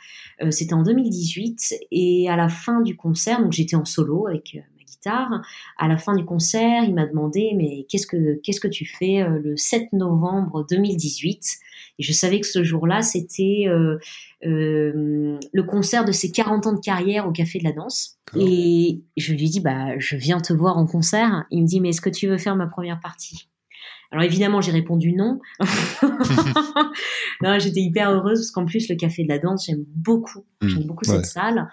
c'était 0.50 0.75
en 0.75 0.83
2018 0.83 1.76
et 1.93 2.28
à 2.28 2.35
la 2.35 2.49
fin 2.49 2.81
du 2.81 2.97
concert 2.97 3.40
donc 3.40 3.52
j'étais 3.52 3.76
en 3.76 3.85
solo 3.85 4.26
avec 4.26 4.59
guitare. 4.99 5.43
À 5.76 5.88
la 5.88 5.99
fin 5.99 6.14
du 6.14 6.25
concert, 6.25 6.85
il 6.85 6.95
m'a 6.95 7.07
demandé 7.07 7.52
mais 7.57 7.87
qu'est-ce 7.88 8.07
que 8.07 8.40
qu'est-ce 8.43 8.61
que 8.61 8.69
tu 8.69 8.85
fais 8.87 9.23
euh, 9.23 9.40
le 9.43 9.57
7 9.57 9.93
novembre 9.93 10.67
2018 10.69 11.59
Et 11.99 12.02
je 12.02 12.12
savais 12.12 12.40
que 12.40 12.47
ce 12.47 12.62
jour-là, 12.62 13.02
c'était 13.02 13.64
euh, 13.69 13.99
euh, 14.45 15.38
le 15.52 15.62
concert 15.62 16.05
de 16.05 16.12
ses 16.12 16.31
40 16.31 16.67
ans 16.67 16.73
de 16.73 16.81
carrière 16.81 17.26
au 17.26 17.33
Café 17.33 17.59
de 17.59 17.64
la 17.64 17.73
Danse. 17.73 18.19
Et 18.37 19.00
je 19.17 19.33
lui 19.33 19.49
dis 19.49 19.61
bah 19.61 19.99
je 19.99 20.17
viens 20.17 20.40
te 20.40 20.52
voir 20.52 20.76
en 20.76 20.87
concert. 20.87 21.47
Il 21.50 21.62
me 21.62 21.67
dit 21.67 21.81
mais 21.81 21.90
est-ce 21.90 22.00
que 22.00 22.11
tu 22.11 22.28
veux 22.28 22.38
faire 22.38 22.57
ma 22.57 22.67
première 22.67 23.00
partie? 23.00 23.49
Alors 24.11 24.25
évidemment, 24.25 24.62
j'ai 24.62 24.73
répondu 24.73 25.12
non. 25.12 25.38
non 27.43 27.59
j'étais 27.59 27.81
hyper 27.81 28.11
heureuse 28.11 28.38
parce 28.38 28.50
qu'en 28.53 28.65
plus 28.65 28.88
le 28.88 28.97
café 28.97 29.23
de 29.23 29.29
la 29.29 29.38
danse, 29.38 29.67
j'aime 29.67 29.85
beaucoup, 29.95 30.47
mmh. 30.62 30.69
j'aime 30.69 30.85
beaucoup 30.85 31.05
cette 31.05 31.27
salle. 31.27 31.69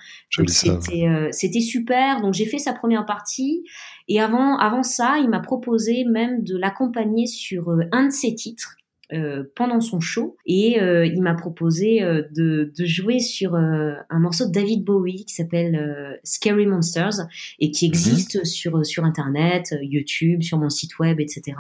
C'était 0.48 1.08
euh, 1.08 1.30
c'était 1.32 1.62
super. 1.62 2.22
Donc 2.22 2.34
j'ai 2.34 2.46
fait 2.46 2.58
sa 2.58 2.74
première 2.74 3.06
partie 3.06 3.64
et 4.10 4.20
avant 4.20 4.58
avant 4.58 4.84
ça, 4.84 5.18
il 5.20 5.30
m'a 5.30 5.40
proposé 5.40 6.04
même 6.04 6.44
de 6.44 6.58
l'accompagner 6.58 7.26
sur 7.26 7.70
euh, 7.70 7.84
un 7.94 8.08
de 8.08 8.12
ses 8.12 8.36
titres 8.36 8.76
euh, 9.14 9.44
pendant 9.56 9.82
son 9.82 10.00
show 10.00 10.36
et 10.48 10.82
euh, 10.82 11.06
il 11.06 11.22
m'a 11.22 11.36
proposé 11.36 12.02
euh, 12.02 12.24
de, 12.32 12.74
de, 12.76 12.86
jouer 12.86 13.20
sur 13.20 13.54
un 13.54 14.20
morceau 14.20 14.48
de 14.48 14.52
David 14.52 14.84
Bowie 14.84 15.26
qui 15.26 15.36
s'appelle 15.36 16.20
Scary 16.24 16.66
Monsters 16.66 17.28
et 17.60 17.70
qui 17.70 17.86
mhm. 17.86 17.94
existe 17.94 18.46
sur 18.46 18.84
sur 18.84 19.04
internet, 19.04 19.76
YouTube, 19.80 20.42
sur 20.42 20.58
mon 20.58 20.70
site 20.70 20.98
web, 20.98 21.20
etc. 21.20 21.56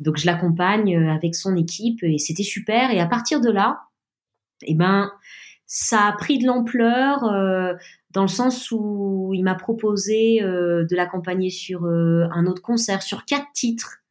Donc 0.00 0.18
je 0.18 0.26
l'accompagne 0.26 0.94
avec 1.08 1.34
son 1.34 1.56
équipe 1.56 2.02
et 2.02 2.18
c'était 2.18 2.42
super 2.42 2.90
et 2.90 3.00
à 3.00 3.06
partir 3.06 3.40
de 3.40 3.50
là, 3.50 3.80
eh 4.62 4.74
ben 4.74 5.10
ça 5.64 6.08
a 6.08 6.12
pris 6.12 6.38
de 6.38 6.46
l'ampleur 6.46 7.20
dans 8.10 8.22
le 8.22 8.28
sens 8.28 8.70
où 8.70 9.32
il 9.32 9.44
m'a 9.44 9.54
proposé 9.54 10.40
de 10.42 10.94
l'accompagner 10.94 11.48
sur 11.48 11.86
un 11.86 12.44
autre 12.44 12.60
concert, 12.60 13.02
sur 13.02 13.24
quatre 13.24 13.50
titres 13.54 14.02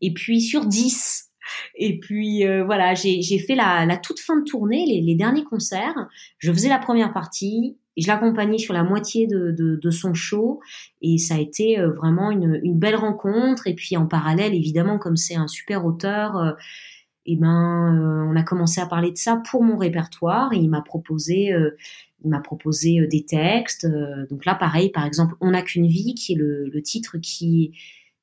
et 0.00 0.12
puis 0.12 0.40
sur 0.40 0.66
dix 0.66 1.27
et 1.74 1.98
puis 1.98 2.46
euh, 2.46 2.64
voilà, 2.64 2.94
j'ai 2.94 3.38
fait 3.38 3.54
la, 3.54 3.96
toute 3.96 4.20
fin 4.20 4.36
de 4.36 4.44
tournée, 4.44 4.84
les, 5.02 5.14
derniers 5.14 5.44
concerts. 5.44 6.08
Je 6.38 6.52
faisais 6.52 6.68
la 6.68 6.78
première 6.78 7.12
partie, 7.12 7.78
je 7.96 8.06
l'accompagnais 8.06 8.58
sur 8.58 8.74
la 8.74 8.84
moitié 8.84 9.26
de, 9.26 9.52
de, 9.52 9.90
son 9.90 10.14
show, 10.14 10.60
et 11.02 11.18
ça 11.18 11.34
a 11.34 11.38
été 11.38 11.78
euh, 11.78 11.90
vraiment 11.90 12.30
une, 12.30 12.60
une, 12.62 12.78
belle 12.78 12.96
rencontre. 12.96 13.66
Et 13.66 13.74
puis 13.74 13.96
en 13.96 14.06
parallèle, 14.06 14.54
évidemment, 14.54 14.98
comme 14.98 15.16
c'est 15.16 15.36
un 15.36 15.48
super 15.48 15.84
auteur, 15.84 16.36
euh, 16.36 16.52
et 17.26 17.36
ben 17.36 18.26
on 18.30 18.36
a 18.36 18.42
commencé 18.42 18.80
à 18.80 18.86
parler 18.86 19.10
de 19.10 19.18
ça 19.18 19.42
pour 19.50 19.62
mon 19.62 19.76
répertoire. 19.76 20.52
Et 20.54 20.56
il 20.56 20.70
m'a 20.70 20.80
proposé 20.80 21.52
il 22.24 22.30
m'a 22.30 22.40
proposé 22.40 23.06
des 23.06 23.24
textes. 23.24 23.86
donc 24.30 24.46
là, 24.46 24.54
pareil, 24.54 24.90
par 24.90 25.04
exemple, 25.04 25.34
On 25.40 25.50
n'a 25.50 25.60
qu'une 25.60 25.86
vie, 25.86 26.14
qui 26.14 26.32
est 26.32 26.36
le, 26.36 26.70
le, 26.72 26.82
titre 26.82 27.18
qui 27.18 27.72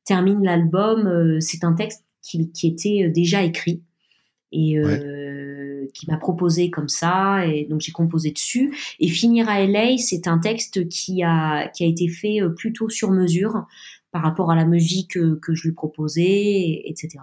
termine 0.05 0.44
l'album. 0.44 1.39
c'est 1.39 1.63
un 1.63 1.74
texte 1.74 2.03
qui, 2.25 2.51
qui 2.51 2.67
était 2.67 3.03
euh, 3.05 3.12
déjà 3.12 3.44
écrit 3.44 3.82
et 4.51 4.77
euh, 4.77 5.86
qui 5.94 6.10
m'a 6.10 6.17
proposé 6.17 6.70
comme 6.70 6.88
ça 6.88 7.46
et 7.46 7.65
donc 7.65 7.82
j'ai 7.82 7.91
composé 7.91 8.32
dessus. 8.32 8.75
Et 9.00 9.08
finir 9.08 9.50
à 9.50 9.65
LA 9.65 9.98
c'est 9.98 10.27
un 10.27 10.39
texte 10.39 10.88
qui 10.88 11.24
a 11.24 11.67
qui 11.70 11.84
a 11.84 11.88
été 11.88 12.08
fait 12.08 12.41
euh, 12.41 12.50
plutôt 12.50 12.89
sur 12.89 13.12
mesure 13.12 13.65
par 14.12 14.24
rapport 14.24 14.51
à 14.51 14.55
la 14.55 14.65
musique 14.65 15.12
que, 15.12 15.36
que 15.36 15.53
je 15.53 15.63
lui 15.63 15.74
proposais 15.74 16.84
etc 16.86 17.20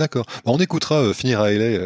D'accord. 0.00 0.26
on 0.44 0.58
écoutera 0.58 1.14
Finir 1.14 1.40
à 1.40 1.50
LA 1.50 1.78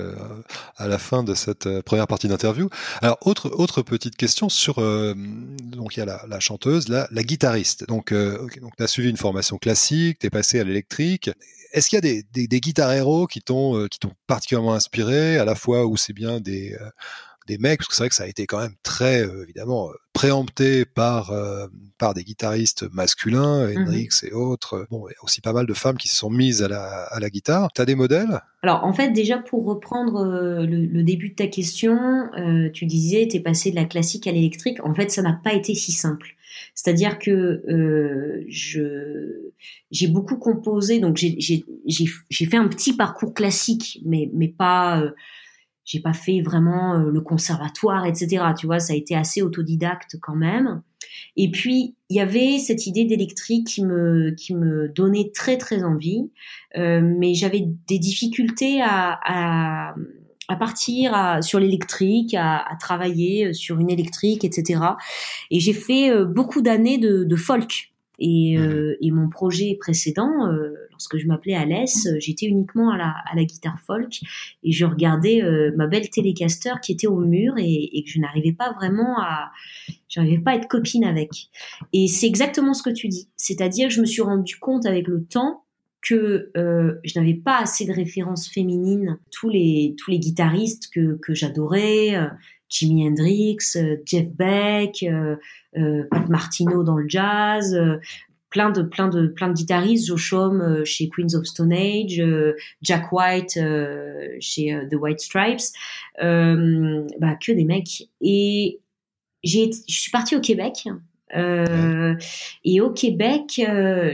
à 0.77 0.89
la 0.89 0.99
fin 0.99 1.23
de 1.23 1.35
cette 1.35 1.69
première 1.83 2.07
partie 2.07 2.29
d'interview. 2.29 2.69
Alors, 3.03 3.19
autre, 3.23 3.51
autre 3.51 3.83
petite 3.83 4.17
question 4.17 4.49
sur. 4.49 4.77
donc, 4.77 5.97
il 5.97 6.01
y 6.01 6.03
a 6.03 6.27
la, 6.27 6.41
chanteuse, 6.41 6.89
la, 6.89 7.09
la, 7.11 7.23
guitariste. 7.23 7.87
Donc, 7.87 8.13
donc 8.13 8.73
tu 8.77 8.83
as 8.83 8.87
suivi 8.87 9.11
une 9.11 9.17
formation 9.17 9.59
classique, 9.59 10.19
tu 10.21 10.27
es 10.27 10.31
passé 10.31 10.61
à 10.61 10.65
l'électrique. 10.65 11.31
Est-ce 11.75 11.89
qu'il 11.89 11.97
y 11.97 11.99
a 11.99 12.23
des, 12.33 12.47
des, 12.47 12.61
héros 12.79 13.27
qui 13.27 13.43
t'ont 13.43 13.77
euh, 13.77 13.89
qui 13.89 13.99
t'ont 13.99 14.13
particulièrement 14.29 14.75
inspiré, 14.75 15.39
à 15.39 15.45
la 15.45 15.57
fois 15.57 15.87
où 15.87 15.97
c'est 15.97 16.13
bien 16.13 16.39
des 16.39 16.73
euh, 16.81 16.89
des 17.49 17.59
mecs, 17.59 17.81
parce 17.81 17.89
que 17.89 17.95
c'est 17.97 18.03
vrai 18.03 18.09
que 18.11 18.15
ça 18.15 18.23
a 18.23 18.29
été 18.29 18.47
quand 18.47 18.61
même 18.61 18.77
très 18.85 19.27
euh, 19.27 19.43
évidemment 19.43 19.91
préempté 20.15 20.87
par 20.87 21.33
par 21.99 22.15
des 22.15 22.25
guitaristes 22.25 22.91
masculins, 22.93 23.67
mmh 23.67 23.79
Hendrix 23.79 24.09
et 24.23 24.33
autres. 24.33 24.87
Bon, 24.91 25.07
a 25.07 25.25
aussi 25.25 25.43
pas 25.43 25.53
mal 25.53 25.67
de 25.67 25.75
femmes 25.75 25.99
qui 25.99 26.09
se 26.09 26.17
sont 26.17 26.31
mises 26.31 26.63
à 26.63 26.69
la 26.69 27.05
à 27.05 27.21
la 27.21 27.29
guitare. 27.29 27.71
T'as 27.75 27.85
des 27.85 27.95
modèles? 27.95 28.41
Alors 28.63 28.85
en 28.85 28.95
fait, 28.95 29.11
déjà 29.11 29.39
pour 29.39 29.67
reprendre 29.67 30.25
le, 30.65 30.87
le, 30.87 31.03
début 31.03 31.31
de 31.31 31.35
ta 31.35 31.49
question, 31.49 32.31
tu 32.73 32.87
disais 32.87 33.29
t'es 33.31 33.41
passé 33.41 33.71
de 33.71 33.77
la 33.77 33.85
classique 33.85 34.27
à 34.27 34.33
l'électrique. 34.33 34.79
En 34.83 34.95
fait, 34.95 35.11
ça 35.11 35.21
n'a 35.21 35.39
pas 35.45 35.53
été 35.53 35.75
si 35.75 35.93
simple. 35.93 36.35
C'est-à-dire 36.75 37.19
que 37.19 37.63
euh, 37.69 38.45
je 38.49 39.51
j'ai 39.91 40.09
beaucoup 40.09 40.37
composé, 40.37 41.01
donc 41.01 41.17
j'ai 41.17 41.37
j'ai 41.39 42.47
fait 42.47 42.57
un 42.57 42.69
petit 42.69 42.97
parcours 42.97 43.35
classique, 43.35 44.01
mais 44.05 44.31
mais 44.33 44.49
pas 44.49 45.01
euh, 45.01 45.11
j'ai 45.85 46.01
pas 46.01 46.13
fait 46.13 46.41
vraiment 46.41 46.95
euh, 46.95 47.11
le 47.11 47.21
conservatoire, 47.21 48.07
etc. 48.07 48.45
Tu 48.59 48.67
vois, 48.67 48.81
ça 48.81 48.93
a 48.93 48.97
été 48.97 49.15
assez 49.15 49.43
autodidacte 49.43 50.17
quand 50.21 50.37
même. 50.37 50.83
Et 51.37 51.51
puis 51.51 51.97
il 52.09 52.17
y 52.17 52.21
avait 52.21 52.59
cette 52.59 52.87
idée 52.87 53.05
d'électrique 53.05 53.67
qui 53.67 53.85
me 53.85 54.31
qui 54.31 54.55
me 54.55 54.89
donnait 54.89 55.31
très 55.35 55.59
très 55.59 55.83
envie, 55.85 56.31
euh, 56.77 57.01
mais 57.03 57.35
j'avais 57.35 57.69
des 57.87 57.99
difficultés 57.99 58.81
à, 58.83 59.19
à 59.25 59.95
à 60.49 60.57
partir 60.57 61.15
à, 61.15 61.43
sur 61.43 61.59
l'électrique, 61.59 62.35
à, 62.35 62.65
travailler 62.81 63.47
euh, 63.47 63.53
sur 63.53 63.79
une 63.79 63.91
électrique, 63.91 64.45
etc. 64.45 64.81
Et 65.51 65.61
j'ai 65.61 65.73
fait 65.73 66.11
euh, 66.11 66.25
beaucoup 66.25 66.61
d'années 66.61 66.99
de, 66.99 67.25
de, 67.25 67.37
folk. 67.37 67.94
Et, 68.19 68.57
euh, 68.59 68.97
et, 69.01 69.11
mon 69.11 69.29
projet 69.29 69.77
précédent, 69.81 70.47
lorsque 70.91 71.17
je 71.17 71.27
m'appelais 71.27 71.55
Alès, 71.55 72.09
j'étais 72.19 72.47
uniquement 72.47 72.91
à 72.91 72.97
la, 72.97 73.15
à 73.31 73.35
la, 73.35 73.45
guitare 73.45 73.79
folk 73.81 74.21
et 74.63 74.73
je 74.73 74.85
regardais 74.85 75.43
ma 75.77 75.87
belle 75.87 76.09
télécaster 76.09 76.73
qui 76.83 76.93
était 76.93 77.09
au 77.09 77.19
mur 77.19 77.55
et, 77.59 77.91
et 77.93 78.05
que 78.05 78.11
je 78.11 78.21
n'arrivais 78.21 78.53
pas 78.53 78.73
vraiment 78.73 79.19
à, 79.21 79.51
j'arrivais 80.09 80.39
pas 80.39 80.53
à 80.53 80.55
être 80.57 80.69
copine 80.69 81.05
avec. 81.05 81.49
Et 81.93 82.09
c'est 82.09 82.27
exactement 82.27 82.75
ce 82.75 82.83
que 82.83 82.91
tu 82.91 83.09
dis, 83.09 83.29
c'est-à-dire 83.37 83.89
que 83.89 83.95
je 83.95 84.01
me 84.01 84.07
suis 84.07 84.23
rendu 84.23 84.59
compte 84.59 84.87
avec 84.87 85.09
le 85.09 85.25
temps 85.25 85.65
que 86.05 86.51
euh, 86.57 86.95
je 87.03 87.19
n'avais 87.19 87.35
pas 87.35 87.59
assez 87.59 87.87
de 87.87 87.93
références 87.93 88.49
féminines. 88.49 89.19
Tous 89.31 89.49
les 89.49 89.95
tous 89.99 90.11
les 90.11 90.19
guitaristes 90.19 90.89
que 90.93 91.19
que 91.23 91.35
j'adorais, 91.35 92.15
euh, 92.15 92.27
Jimi 92.75 93.07
Hendrix, 93.07 93.59
euh, 93.77 93.97
Jeff 94.05 94.29
Beck, 94.31 95.05
euh, 95.05 95.37
Pat 96.11 96.29
Martino 96.29 96.83
dans 96.83 96.97
le 96.97 97.09
jazz, 97.09 97.79
plein 98.51 98.71
de 98.71 98.83
plein 98.83 99.09
de 99.09 99.29
plein 99.29 99.49
de 99.49 99.55
guitaristes, 99.55 100.07
Joe 100.07 100.33
Homme 100.33 100.85
chez 100.85 101.09
Queens 101.09 101.35
of 101.35 101.47
Stone 101.47 101.73
Age, 101.73 102.23
Jack 102.83 103.13
White 103.13 103.59
chez 104.41 104.79
The 104.91 104.95
White 104.95 105.21
Stripes, 105.21 105.73
bah 106.21 107.35
que 107.41 107.53
des 107.53 107.65
mecs. 107.65 108.09
Et 108.21 108.81
j'ai 109.43 109.71
je 109.89 110.01
suis 110.01 110.11
partie 110.13 110.37
au 110.37 110.41
Québec 110.41 110.89
et 112.65 112.81
au 112.81 112.91
Québec, 112.91 113.61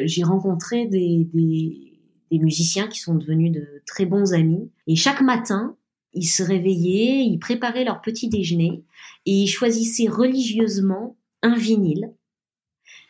j'ai 0.05 0.23
rencontré 0.23 0.87
des, 0.87 1.29
des, 1.35 1.93
des 2.31 2.39
musiciens 2.39 2.89
qui 2.89 3.01
sont 3.01 3.15
devenus 3.15 3.53
de 3.53 3.83
très 3.85 4.07
bons 4.07 4.33
amis. 4.33 4.71
Et 4.87 4.97
chaque 4.97 5.21
matin, 5.21 5.77
ils 6.13 6.27
se 6.27 6.43
réveillaient, 6.43 7.25
ils 7.25 7.39
préparaient 7.39 7.85
leur 7.85 8.01
petit 8.01 8.29
déjeuner 8.29 8.85
et 9.27 9.33
ils 9.33 9.49
choisissaient 9.49 10.09
religieusement 10.09 11.17
un 11.43 11.55
vinyle 11.55 12.13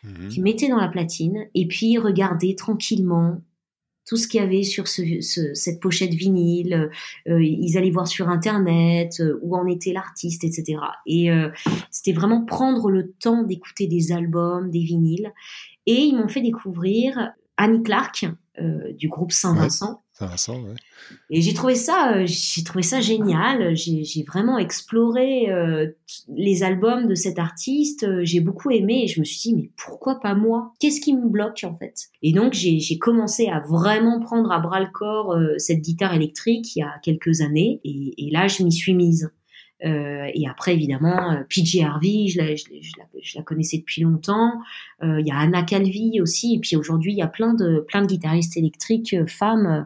mhm. 0.03 0.29
qu'ils 0.29 0.43
mettaient 0.43 0.69
dans 0.69 0.79
la 0.79 0.87
platine 0.87 1.47
et 1.55 1.67
puis 1.67 1.87
ils 1.87 1.99
regardaient 1.99 2.55
tranquillement 2.55 3.41
tout 4.05 4.17
ce 4.17 4.27
qu'il 4.27 4.41
y 4.41 4.43
avait 4.43 4.63
sur 4.63 4.87
ce, 4.87 5.01
cette 5.53 5.79
pochette 5.79 6.13
vinyle. 6.13 6.89
Euh, 7.29 7.41
ils 7.41 7.77
allaient 7.77 7.91
voir 7.91 8.07
sur 8.07 8.29
internet 8.29 9.21
euh, 9.21 9.39
où 9.41 9.55
en 9.55 9.65
était 9.67 9.93
l'artiste, 9.93 10.43
etc. 10.43 10.79
Et 11.05 11.31
euh, 11.31 11.49
c'était 11.91 12.11
vraiment 12.11 12.43
prendre 12.43 12.89
le 12.89 13.11
temps 13.11 13.43
d'écouter 13.43 13.87
des 13.87 14.11
albums, 14.11 14.69
des 14.69 14.81
vinyles. 14.81 15.31
Et 15.85 15.93
ils 15.93 16.15
m'ont 16.15 16.27
fait 16.27 16.41
découvrir 16.41 17.31
Annie 17.57 17.83
Clark 17.83 18.25
du 18.97 19.07
groupe 19.07 19.31
Saint-Vincent. 19.31 20.00
Et 21.29 21.41
j'ai 21.41 21.53
trouvé 21.53 21.75
ça, 21.75 22.13
euh, 22.15 22.23
j'ai 22.25 22.63
trouvé 22.63 22.83
ça 22.83 23.01
génial. 23.01 23.75
J'ai 23.75 24.23
vraiment 24.27 24.57
exploré 24.57 25.49
euh, 25.49 25.87
les 26.35 26.63
albums 26.63 27.07
de 27.07 27.15
cet 27.15 27.39
artiste. 27.39 28.03
Euh, 28.03 28.21
j'ai 28.23 28.39
beaucoup 28.39 28.69
aimé 28.71 29.03
et 29.03 29.07
je 29.07 29.19
me 29.19 29.25
suis 29.25 29.49
dit 29.49 29.55
mais 29.55 29.71
pourquoi 29.77 30.19
pas 30.19 30.35
moi? 30.35 30.73
Qu'est-ce 30.79 31.01
qui 31.01 31.15
me 31.15 31.27
bloque 31.27 31.63
en 31.63 31.75
fait? 31.75 31.95
Et 32.21 32.33
donc 32.33 32.53
j'ai 32.53 32.97
commencé 32.99 33.47
à 33.47 33.61
vraiment 33.61 34.19
prendre 34.19 34.51
à 34.51 34.59
bras 34.59 34.79
le 34.79 34.91
corps 34.93 35.35
cette 35.57 35.81
guitare 35.81 36.13
électrique 36.13 36.75
il 36.75 36.79
y 36.79 36.83
a 36.83 36.93
quelques 37.01 37.41
années 37.41 37.79
et, 37.83 38.13
et 38.17 38.31
là 38.31 38.47
je 38.47 38.63
m'y 38.63 38.71
suis 38.71 38.93
mise. 38.93 39.31
Euh, 39.83 40.29
et 40.33 40.47
après, 40.47 40.73
évidemment, 40.73 41.31
euh, 41.31 41.43
PJ 41.49 41.79
Harvey, 41.83 42.27
je 42.27 42.37
la, 42.37 42.55
je, 42.55 42.63
la, 42.71 43.05
je 43.21 43.37
la, 43.37 43.43
connaissais 43.43 43.77
depuis 43.77 44.01
longtemps. 44.01 44.51
Euh, 45.03 45.19
il 45.19 45.27
y 45.27 45.31
a 45.31 45.37
Anna 45.37 45.63
Calvi 45.63 46.21
aussi. 46.21 46.55
Et 46.55 46.59
puis 46.59 46.75
aujourd'hui, 46.75 47.13
il 47.13 47.17
y 47.17 47.21
a 47.21 47.27
plein 47.27 47.53
de, 47.53 47.83
plein 47.87 48.01
de 48.01 48.07
guitaristes 48.07 48.57
électriques 48.57 49.15
femmes 49.27 49.85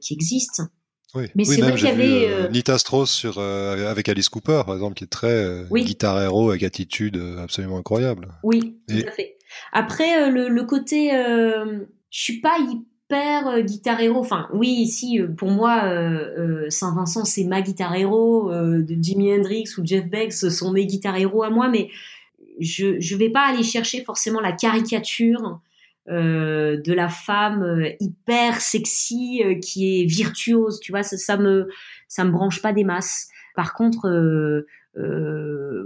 qui 0.00 0.14
existent. 0.14 0.64
Oui, 1.14 1.24
mais 1.34 1.44
c'est 1.44 1.60
vrai 1.60 1.74
qu'il 1.74 1.86
y 1.86 1.88
avait 1.88 2.48
Nita 2.50 2.78
Strauss 2.78 3.10
sur 3.10 3.40
avec 3.40 4.08
Alice 4.08 4.28
Cooper 4.28 4.62
par 4.64 4.74
exemple 4.76 4.94
qui 4.94 5.04
est 5.04 5.08
très 5.08 5.64
guitare 5.72 6.22
héros 6.22 6.50
avec 6.50 6.62
attitude 6.62 7.20
absolument 7.42 7.78
incroyable. 7.78 8.28
Oui, 8.44 8.78
tout 8.88 8.94
à 9.08 9.10
fait. 9.10 9.36
Après 9.72 10.30
le, 10.30 10.48
le 10.48 10.64
côté 10.64 11.10
je 11.10 12.20
suis 12.22 12.40
pas 12.40 12.56
père 13.10 13.48
euh, 13.48 13.60
guitare 13.60 14.00
héros. 14.00 14.20
Enfin, 14.20 14.48
oui, 14.54 14.68
ici, 14.68 15.20
euh, 15.20 15.28
pour 15.28 15.50
moi, 15.50 15.82
euh, 15.84 16.70
Saint-Vincent, 16.70 17.26
c'est 17.26 17.44
ma 17.44 17.60
guitare 17.60 17.94
héros. 17.94 18.50
Jimi 18.88 19.34
Hendrix 19.34 19.64
ou 19.76 19.84
Jeff 19.84 20.08
Beck, 20.08 20.32
ce 20.32 20.48
sont 20.48 20.72
mes 20.72 20.86
guitares 20.86 21.16
héros 21.16 21.42
à 21.42 21.50
moi, 21.50 21.68
mais 21.68 21.90
je 22.58 22.86
ne 22.86 23.18
vais 23.18 23.28
pas 23.28 23.46
aller 23.46 23.62
chercher 23.62 24.02
forcément 24.02 24.40
la 24.40 24.52
caricature 24.52 25.60
de 26.08 26.92
la 26.92 27.08
femme 27.08 27.84
hyper 28.00 28.60
sexy 28.60 29.42
qui 29.62 30.00
est 30.00 30.04
virtuose. 30.06 30.80
Tu 30.80 30.92
vois, 30.92 31.02
ça, 31.02 31.36
me 31.36 31.68
ça 32.08 32.24
me 32.24 32.30
branche 32.30 32.62
pas 32.62 32.72
des 32.72 32.84
masses. 32.84 33.28
Par 33.54 33.74
contre, 33.74 34.64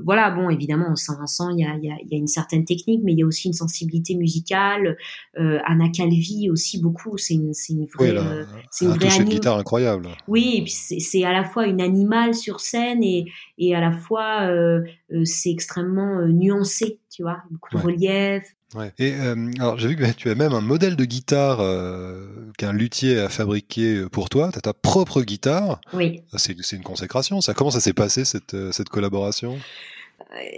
voilà, 0.04 0.30
bon, 0.30 0.50
évidemment, 0.50 0.94
Saint-Vincent, 0.96 1.50
il 1.50 1.60
y 1.60 1.64
a, 1.64 1.76
y, 1.76 1.90
a, 1.90 1.96
y 2.04 2.14
a, 2.14 2.18
une 2.18 2.26
certaine 2.26 2.64
technique, 2.64 3.02
mais 3.04 3.12
il 3.12 3.18
y 3.18 3.22
a 3.22 3.26
aussi 3.26 3.48
une 3.48 3.54
sensibilité 3.54 4.14
musicale. 4.14 4.96
Euh, 5.38 5.58
Anna 5.66 5.88
Calvi 5.88 6.50
aussi 6.50 6.80
beaucoup, 6.80 7.18
c'est 7.18 7.34
une, 7.34 7.52
c'est 7.54 7.72
une 7.72 7.86
vraie, 7.86 8.16
euh, 8.16 8.44
c'est 8.70 8.86
une 8.86 8.92
vraie 8.92 9.24
guitare 9.24 9.58
incroyable. 9.58 10.08
Oui, 10.28 10.56
et 10.58 10.62
puis 10.62 10.72
c'est, 10.72 11.24
à 11.24 11.32
la 11.32 11.44
fois 11.44 11.66
une 11.66 11.80
animale 11.80 12.34
sur 12.34 12.60
scène 12.60 13.02
et, 13.02 13.26
et 13.58 13.74
à 13.74 13.80
la 13.80 13.92
fois 13.92 14.42
euh 14.42 14.80
c'est 15.24 15.50
extrêmement 15.50 16.26
nuancé, 16.26 17.00
tu 17.10 17.22
vois, 17.22 17.38
beaucoup 17.50 17.76
de 17.76 17.82
relief. 17.82 18.44
Ouais. 18.74 18.92
Et 18.98 19.14
euh, 19.14 19.52
alors 19.60 19.78
j'ai 19.78 19.88
vu 19.88 19.96
que 19.96 20.10
tu 20.12 20.28
as 20.30 20.34
même 20.34 20.52
un 20.52 20.60
modèle 20.60 20.96
de 20.96 21.04
guitare 21.04 21.60
euh, 21.60 22.50
qu'un 22.58 22.72
luthier 22.72 23.20
a 23.20 23.28
fabriqué 23.28 23.98
euh, 23.98 24.08
pour 24.08 24.28
toi. 24.28 24.50
Tu 24.52 24.58
as 24.58 24.62
ta 24.62 24.72
propre 24.72 25.22
guitare. 25.22 25.80
Oui. 25.92 26.22
C'est, 26.36 26.56
c'est 26.60 26.74
une 26.74 26.82
consécration. 26.82 27.40
Ça, 27.40 27.54
comment 27.54 27.70
ça 27.70 27.80
s'est 27.80 27.92
passé 27.92 28.24
cette, 28.24 28.56
cette 28.72 28.88
collaboration? 28.88 29.58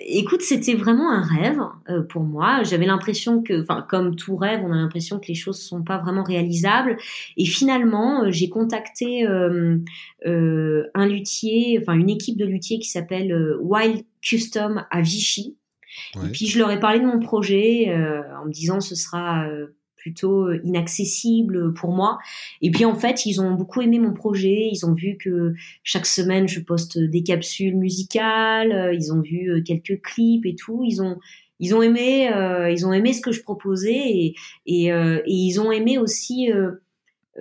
Écoute, 0.06 0.40
c'était 0.40 0.74
vraiment 0.74 1.10
un 1.10 1.20
rêve 1.20 1.60
pour 2.08 2.22
moi. 2.22 2.62
J'avais 2.62 2.86
l'impression 2.86 3.42
que, 3.42 3.62
enfin, 3.62 3.84
comme 3.88 4.16
tout 4.16 4.34
rêve, 4.34 4.60
on 4.64 4.72
a 4.72 4.76
l'impression 4.76 5.20
que 5.20 5.26
les 5.26 5.34
choses 5.34 5.60
sont 5.60 5.82
pas 5.82 5.98
vraiment 5.98 6.22
réalisables. 6.22 6.96
Et 7.36 7.44
finalement, 7.44 8.30
j'ai 8.30 8.48
contacté 8.48 9.26
un 9.26 11.06
luthier, 11.06 11.78
enfin 11.80 11.92
une 11.92 12.08
équipe 12.08 12.38
de 12.38 12.46
luthiers 12.46 12.78
qui 12.78 12.88
s'appelle 12.88 13.56
Wild 13.60 14.04
Custom 14.22 14.86
à 14.90 15.02
Vichy, 15.02 15.56
et 16.24 16.28
puis 16.28 16.46
je 16.46 16.58
leur 16.58 16.70
ai 16.70 16.80
parlé 16.80 17.00
de 17.00 17.06
mon 17.06 17.20
projet 17.20 17.88
euh, 17.88 18.22
en 18.40 18.46
me 18.46 18.50
disant 18.50 18.80
ce 18.80 18.94
sera 18.94 19.46
euh, 19.46 19.76
plutôt 20.06 20.52
inaccessible 20.62 21.74
pour 21.74 21.90
moi. 21.90 22.18
Et 22.62 22.70
puis 22.70 22.84
en 22.84 22.94
fait, 22.94 23.26
ils 23.26 23.40
ont 23.40 23.54
beaucoup 23.54 23.82
aimé 23.82 23.98
mon 23.98 24.12
projet. 24.12 24.68
Ils 24.70 24.86
ont 24.86 24.94
vu 24.94 25.16
que 25.18 25.52
chaque 25.82 26.06
semaine, 26.06 26.46
je 26.46 26.60
poste 26.60 26.96
des 26.96 27.24
capsules 27.24 27.76
musicales. 27.76 28.70
Euh, 28.70 28.94
ils 28.94 29.12
ont 29.12 29.20
vu 29.20 29.64
quelques 29.64 30.00
clips 30.02 30.46
et 30.46 30.54
tout. 30.54 30.84
Ils 30.84 31.02
ont 31.02 31.18
ils 31.58 31.74
ont 31.74 31.82
aimé 31.82 32.30
ils 32.70 32.86
ont 32.86 32.92
aimé 32.92 33.12
ce 33.14 33.20
que 33.20 33.32
je 33.32 33.42
proposais 33.42 33.96
et 33.96 34.34
et, 34.66 34.88
et 34.88 35.22
ils 35.26 35.58
ont 35.58 35.72
aimé 35.72 35.98
aussi 35.98 36.50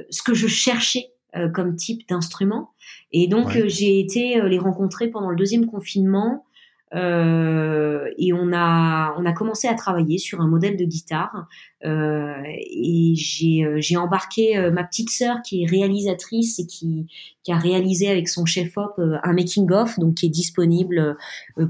ce 0.09 0.23
que 0.23 0.33
je 0.33 0.47
cherchais 0.47 1.11
comme 1.53 1.75
type 1.75 2.07
d'instrument. 2.07 2.71
Et 3.11 3.27
donc 3.27 3.51
j'ai 3.67 3.99
été 3.99 4.41
les 4.47 4.57
rencontrer 4.57 5.09
pendant 5.09 5.29
le 5.29 5.35
deuxième 5.35 5.65
confinement. 5.67 6.45
Euh, 6.93 8.11
et 8.17 8.31
on 8.31 8.53
a 8.53 9.15
on 9.17 9.25
a 9.25 9.33
commencé 9.33 9.67
à 9.67 9.73
travailler 9.73 10.17
sur 10.17 10.41
un 10.41 10.47
modèle 10.47 10.77
de 10.77 10.85
guitare. 10.85 11.47
Euh, 11.83 12.41
et 12.45 13.13
j'ai 13.15 13.65
euh, 13.65 13.77
j'ai 13.79 13.97
embarqué 13.97 14.57
euh, 14.57 14.71
ma 14.71 14.83
petite 14.83 15.09
sœur 15.09 15.41
qui 15.43 15.63
est 15.63 15.65
réalisatrice 15.65 16.59
et 16.59 16.67
qui 16.67 17.07
qui 17.43 17.51
a 17.51 17.57
réalisé 17.57 18.09
avec 18.09 18.29
son 18.29 18.45
chef 18.45 18.77
op 18.77 18.99
un 18.99 19.33
making 19.33 19.71
of 19.71 19.99
donc 19.99 20.15
qui 20.15 20.27
est 20.27 20.29
disponible 20.29 21.17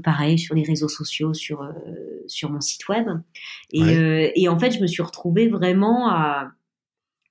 pareil 0.04 0.38
sur 0.38 0.54
les 0.54 0.62
réseaux 0.62 0.88
sociaux 0.88 1.32
sur 1.32 1.66
sur 2.26 2.50
mon 2.50 2.60
site 2.60 2.86
web. 2.88 3.08
Et 3.72 4.32
et 4.42 4.48
en 4.48 4.58
fait 4.58 4.70
je 4.70 4.80
me 4.80 4.86
suis 4.86 5.02
retrouvée 5.02 5.48
vraiment 5.48 6.10
à 6.10 6.50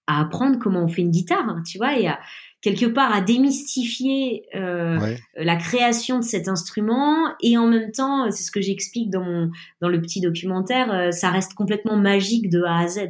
à 0.08 0.22
apprendre 0.22 0.60
comment 0.60 0.84
on 0.84 0.88
fait 0.88 1.02
une 1.02 1.12
guitare, 1.12 1.58
tu 1.66 1.78
vois, 1.78 1.98
et 1.98 2.08
à, 2.08 2.20
quelque 2.66 2.88
part 2.88 3.14
à 3.14 3.22
démystifier 3.22 4.48
euh, 4.56 5.16
la 5.38 5.56
création 5.56 6.18
de 6.18 6.24
cet 6.24 6.48
instrument 6.48 7.36
et 7.40 7.60
en 7.60 7.68
même 7.68 7.92
temps, 7.92 8.32
c'est 8.32 8.42
ce 8.42 8.50
que 8.50 8.60
j'explique 8.60 9.12
dans 9.12 9.52
dans 9.82 9.88
le 9.88 10.02
petit 10.02 10.20
documentaire, 10.20 10.92
euh, 10.92 11.12
ça 11.12 11.30
reste 11.30 11.54
complètement 11.54 11.96
magique 11.96 12.50
de 12.50 12.64
A 12.64 12.80
à 12.80 12.88
Z. 12.88 13.10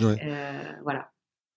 Euh, 0.00 0.16
voilà. 0.82 1.12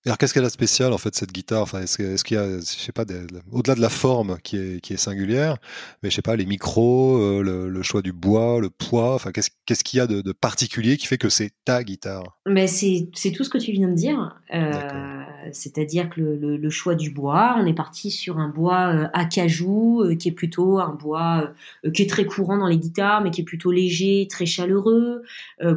Alors 0.05 0.17
qu'est-ce 0.17 0.33
qu'elle 0.33 0.43
a 0.43 0.47
de 0.47 0.51
spécial 0.51 0.93
en 0.93 0.97
fait 0.97 1.15
cette 1.15 1.31
guitare? 1.31 1.61
Enfin, 1.61 1.81
est-ce, 1.81 2.23
qu'il 2.23 2.37
y 2.37 2.39
a, 2.39 2.59
je 2.59 2.63
sais 2.63 2.91
pas, 2.91 3.05
au-delà 3.51 3.75
de 3.75 3.81
la 3.81 3.89
forme 3.89 4.37
qui 4.43 4.57
est, 4.57 4.79
qui 4.79 4.93
est 4.93 4.97
singulière, 4.97 5.57
mais 6.03 6.09
je 6.11 6.15
sais 6.15 6.21
pas, 6.21 6.35
les 6.35 6.45
micros, 6.45 7.41
le, 7.41 7.81
choix 7.81 8.01
du 8.01 8.13
bois, 8.13 8.59
le 8.59 8.69
poids. 8.69 9.15
Enfin, 9.15 9.31
qu'est-ce, 9.31 9.83
qu'il 9.83 9.97
y 9.97 10.01
a 10.01 10.07
de, 10.07 10.21
de, 10.21 10.31
particulier 10.31 10.97
qui 10.97 11.07
fait 11.07 11.17
que 11.17 11.29
c'est 11.29 11.51
ta 11.65 11.83
guitare? 11.83 12.37
Mais 12.45 12.67
c'est, 12.67 13.09
tout 13.35 13.43
ce 13.43 13.49
que 13.49 13.57
tu 13.57 13.71
viens 13.71 13.87
de 13.87 13.95
dire. 13.95 14.39
Euh, 14.53 15.25
c'est-à-dire 15.51 16.09
que 16.09 16.21
le, 16.21 16.69
choix 16.69 16.95
du 16.95 17.11
bois, 17.11 17.55
on 17.59 17.65
est 17.65 17.73
parti 17.73 18.11
sur 18.11 18.39
un 18.39 18.49
bois 18.49 18.93
euh, 18.93 19.07
acajou, 19.13 20.01
euh, 20.01 20.15
qui 20.15 20.29
est 20.29 20.33
plutôt 20.33 20.79
un 20.79 20.93
bois 20.93 21.51
euh, 21.85 21.91
qui 21.91 22.01
est 22.01 22.09
très 22.09 22.25
courant 22.25 22.57
dans 22.57 22.67
les 22.67 22.77
guitares, 22.77 23.21
mais 23.21 23.31
qui 23.31 23.41
est 23.41 23.45
plutôt 23.45 23.71
léger, 23.71 24.27
très 24.29 24.45
chaleureux. 24.45 25.23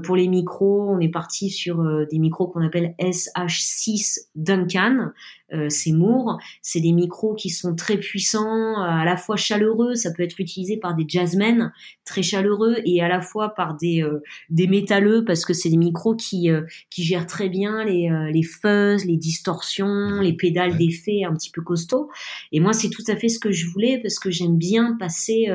pour 0.04 0.16
les 0.16 0.28
micros, 0.28 0.88
on 0.90 1.00
est 1.00 1.08
parti 1.08 1.50
sur 1.50 1.84
des 2.06 2.18
micros 2.18 2.48
qu'on 2.48 2.64
appelle 2.64 2.94
SH6 2.98 4.17
Duncan, 4.34 5.12
euh, 5.52 5.68
c'est 5.70 5.92
Moore. 5.92 6.38
C'est 6.62 6.80
des 6.80 6.92
micros 6.92 7.34
qui 7.34 7.50
sont 7.50 7.74
très 7.74 7.98
puissants, 7.98 8.80
à 8.82 9.04
la 9.04 9.16
fois 9.16 9.36
chaleureux. 9.36 9.94
Ça 9.94 10.12
peut 10.12 10.22
être 10.22 10.40
utilisé 10.40 10.76
par 10.76 10.94
des 10.94 11.04
jazzmen 11.06 11.72
très 12.04 12.22
chaleureux 12.22 12.76
et 12.84 13.02
à 13.02 13.08
la 13.08 13.20
fois 13.20 13.54
par 13.54 13.76
des 13.76 14.02
euh, 14.02 14.22
des 14.50 14.66
métalleux 14.66 15.24
parce 15.24 15.44
que 15.44 15.52
c'est 15.52 15.70
des 15.70 15.76
micros 15.76 16.16
qui 16.16 16.50
euh, 16.50 16.62
qui 16.90 17.02
gèrent 17.02 17.26
très 17.26 17.48
bien 17.48 17.84
les 17.84 18.10
les 18.32 18.42
fuzz, 18.42 19.04
les 19.04 19.16
distorsions, 19.16 20.20
les 20.20 20.34
pédales 20.34 20.76
d'effet 20.76 21.24
un 21.24 21.34
petit 21.34 21.50
peu 21.50 21.62
costauds. 21.62 22.10
Et 22.52 22.60
moi, 22.60 22.72
c'est 22.72 22.90
tout 22.90 23.04
à 23.08 23.16
fait 23.16 23.28
ce 23.28 23.38
que 23.38 23.52
je 23.52 23.66
voulais 23.68 23.98
parce 24.02 24.18
que 24.18 24.30
j'aime 24.30 24.56
bien 24.56 24.96
passer 24.98 25.48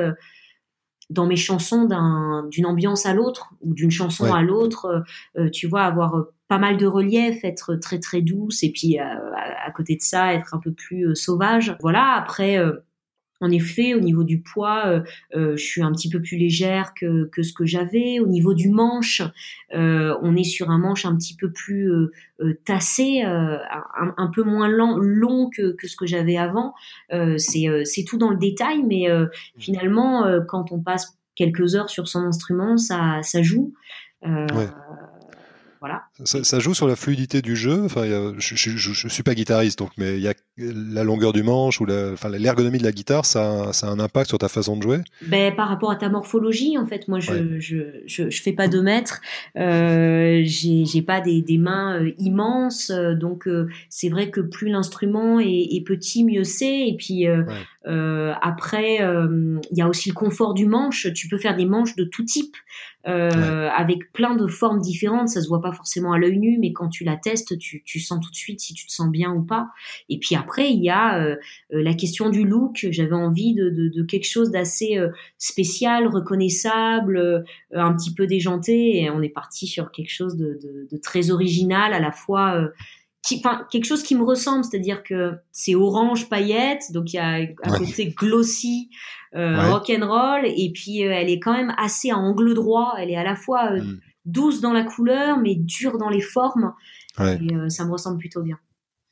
dans 1.14 1.26
mes 1.26 1.36
chansons 1.36 1.88
d'une 2.50 2.66
ambiance 2.66 3.06
à 3.06 3.14
l'autre 3.14 3.54
ou 3.62 3.74
d'une 3.74 3.92
chanson 3.92 4.34
à 4.34 4.42
l'autre, 4.42 5.04
tu 5.52 5.68
vois, 5.68 5.84
avoir 5.84 6.26
pas 6.54 6.60
mal 6.60 6.78
de 6.78 6.86
relief, 6.86 7.44
être 7.44 7.76
très 7.76 8.00
très 8.00 8.22
douce 8.22 8.62
et 8.62 8.72
puis 8.72 9.00
euh, 9.00 9.04
à, 9.66 9.72
côté 9.72 9.96
de 9.96 10.04
ça 10.04 10.36
être 10.36 10.54
un 10.54 10.60
peu 10.60 10.72
plus 10.72 11.08
euh, 11.08 11.16
sauvage. 11.16 11.76
Voilà. 11.82 12.14
Après. 12.14 12.60
Euh, 13.42 13.46
en 13.46 13.52
effet, 13.52 13.94
au 13.94 14.00
niveau 14.00 14.24
du 14.24 14.40
poids, 14.42 15.04
je 15.34 15.56
suis 15.58 15.82
un 15.82 15.92
petit 15.92 16.10
peu 16.10 16.22
plus 16.22 16.38
légère 16.38 16.94
que, 16.94 17.26
que 17.26 17.44
ce 17.44 17.54
que 17.54 17.66
j'avais. 17.66 18.20
Au 18.20 18.28
niveau 18.28 18.54
du 18.54 18.70
manche, 18.70 19.22
on 19.72 20.36
est 20.36 20.44
sur 20.44 20.70
un 20.70 20.78
manche 20.78 21.06
un 21.06 21.16
petit 21.16 21.36
peu 21.36 21.52
plus 21.52 21.92
tassé, 22.64 23.22
un, 23.22 24.28
peu 24.34 24.44
moins 24.44 24.70
long, 24.70 24.98
long 24.98 25.50
que, 25.50 25.74
que 25.74 25.88
ce 25.88 25.98
que 25.98 26.06
j'avais 26.06 26.38
avant. 26.38 26.74
c'est 27.10 28.06
tout 28.08 28.18
dans 28.18 28.30
le 28.30 28.38
détail, 28.38 28.84
mais 28.84 29.10
mmh. 29.10 29.30
finalement, 29.60 30.26
quand 30.48 30.72
on 30.72 30.80
passe 30.80 31.18
quelques 31.36 31.76
heures 31.76 31.90
sur 31.90 32.08
son 32.08 32.22
instrument, 32.22 32.78
ça, 32.78 33.20
ça 33.24 33.42
joue. 33.42 33.74
Voilà. 35.84 36.06
Ça, 36.24 36.60
joue 36.60 36.74
sur 36.74 36.88
la 36.88 36.96
fluidité 36.96 37.42
du 37.42 37.58
jeu. 37.58 37.84
Enfin, 37.84 38.06
je, 38.38 38.56
je, 38.56 39.08
suis 39.10 39.24
pas 39.24 39.36
guitariste, 39.36 39.80
donc, 39.80 39.92
mais 39.98 40.16
il 40.16 40.22
y 40.22 40.30
a 40.30 40.34
la 40.58 41.04
longueur 41.04 41.34
du 41.34 41.42
manche 41.42 41.82
ou 41.82 41.86
l'ergonomie 41.86 42.78
de 42.78 42.84
la 42.84 42.92
guitare, 42.92 43.26
ça, 43.26 43.72
a 43.72 43.88
un 43.88 44.00
impact 44.00 44.30
sur 44.30 44.38
ta 44.38 44.50
façon 44.50 44.78
de 44.78 44.84
jouer? 44.84 45.00
Ben, 45.28 45.56
par 45.56 45.68
rapport 45.68 45.90
à 45.90 45.96
ta 45.96 46.10
morphologie, 46.10 46.78
en 46.78 46.86
fait, 46.86 47.08
moi, 47.08 47.20
je, 47.20 47.60
je, 47.60 48.04
je, 48.06 48.42
fais 48.42 48.54
pas 48.54 48.68
de 48.68 48.80
mètres. 48.80 49.22
Euh, 49.58 50.44
j'ai 50.46 51.02
pas 51.02 51.22
des, 51.22 51.42
des 51.42 51.58
mains 51.58 52.00
euh, 52.00 52.12
immenses, 52.20 52.92
euh, 52.92 53.16
donc 53.16 53.48
euh, 53.48 53.68
c'est 53.90 54.10
vrai 54.10 54.30
que 54.30 54.42
plus 54.42 54.70
l'instrument 54.70 55.40
est, 55.40 55.84
petit, 55.84 56.24
mieux 56.24 56.44
c'est. 56.44 56.88
Et 56.88 56.96
puis 56.98 57.26
après, 57.86 58.98
il 58.98 59.78
y 59.78 59.82
a 59.82 59.88
aussi 59.88 60.10
le 60.10 60.16
confort 60.16 60.54
du 60.54 60.66
manche. 60.66 61.12
Tu 61.14 61.28
peux 61.28 61.38
faire 61.38 61.56
des 61.56 61.66
manches 61.66 61.96
de 61.96 62.04
tout 62.04 62.24
type. 62.24 62.56
Euh, 63.06 63.70
avec 63.76 64.14
plein 64.14 64.34
de 64.34 64.48
formes 64.48 64.80
différentes. 64.80 65.28
Ça 65.28 65.42
se 65.42 65.50
voit 65.50 65.62
pas 65.62 65.74
forcément 65.74 66.14
à 66.14 66.18
l'œil 66.18 66.38
nu, 66.38 66.58
mais 66.58 66.72
quand 66.72 66.88
tu 66.88 67.04
la 67.04 67.18
testes, 67.18 67.58
tu, 67.58 67.84
tu, 67.84 68.00
sens 68.00 68.22
tout 68.24 68.32
de 68.32 68.36
suite 68.36 68.62
si 68.62 68.74
tu 68.74 68.88
te 68.88 68.94
sens 68.94 69.10
bien 69.10 69.34
ou 69.34 69.42
pas. 69.42 69.68
Et 70.08 70.20
puis 70.20 70.36
après, 70.44 70.72
il 70.72 70.84
y 70.84 70.90
a 70.90 71.20
euh, 71.20 71.36
euh, 71.74 71.84
la 71.84 71.94
question 71.94 72.30
du 72.30 72.44
look. 72.44 72.86
J'avais 72.92 73.16
envie 73.16 73.54
de, 73.54 73.70
de, 73.70 73.90
de, 73.90 74.04
quelque 74.04 74.28
chose 74.28 74.52
d'assez 74.52 75.00
spécial, 75.38 76.08
reconnaissable, 76.08 77.46
un 77.74 77.94
petit 77.94 78.14
peu 78.14 78.28
déjanté, 78.28 79.02
et 79.02 79.10
on 79.10 79.22
est 79.22 79.30
parti 79.30 79.68
sur 79.68 79.92
quelque 79.92 80.12
chose 80.12 80.36
de, 80.36 80.60
de 80.90 80.98
très 80.98 81.32
original, 81.32 81.94
à 81.94 82.00
la 82.00 82.12
fois 82.12 82.70
enfin 83.36 83.66
quelque 83.72 83.86
chose 83.86 84.04
qui 84.04 84.16
me 84.16 84.24
ressemble, 84.24 84.64
c'est-à-dire 84.64 85.04
que 85.04 85.34
c'est 85.52 85.76
orange 85.76 86.30
paillette, 86.30 86.92
donc 86.92 87.14
il 87.14 87.16
y 87.16 87.20
a 87.20 87.28
un 87.28 87.78
côté 87.78 88.08
glossy, 88.08 88.90
euh, 89.36 89.72
rock 89.72 89.90
and 89.90 90.06
roll, 90.06 90.46
et 90.46 90.72
puis 90.74 91.06
euh, 91.06 91.12
elle 91.12 91.30
est 91.30 91.40
quand 91.40 91.54
même 91.54 91.74
assez 91.78 92.12
à 92.12 92.18
angle 92.18 92.54
droit. 92.54 92.96
Elle 93.00 93.10
est 93.10 93.16
à 93.16 93.24
la 93.24 93.36
fois 93.36 93.72
euh, 93.72 93.82
mm. 93.82 94.00
douce 94.26 94.62
dans 94.62 94.74
la 94.74 94.84
couleur, 94.84 95.38
mais 95.40 95.56
dure 95.56 95.98
dans 95.98 96.10
les 96.10 96.22
formes. 96.22 96.74
Et 97.20 97.54
euh, 97.54 97.70
ça 97.70 97.86
me 97.86 97.92
ressemble 97.92 98.18
plutôt 98.18 98.42
bien. 98.42 98.58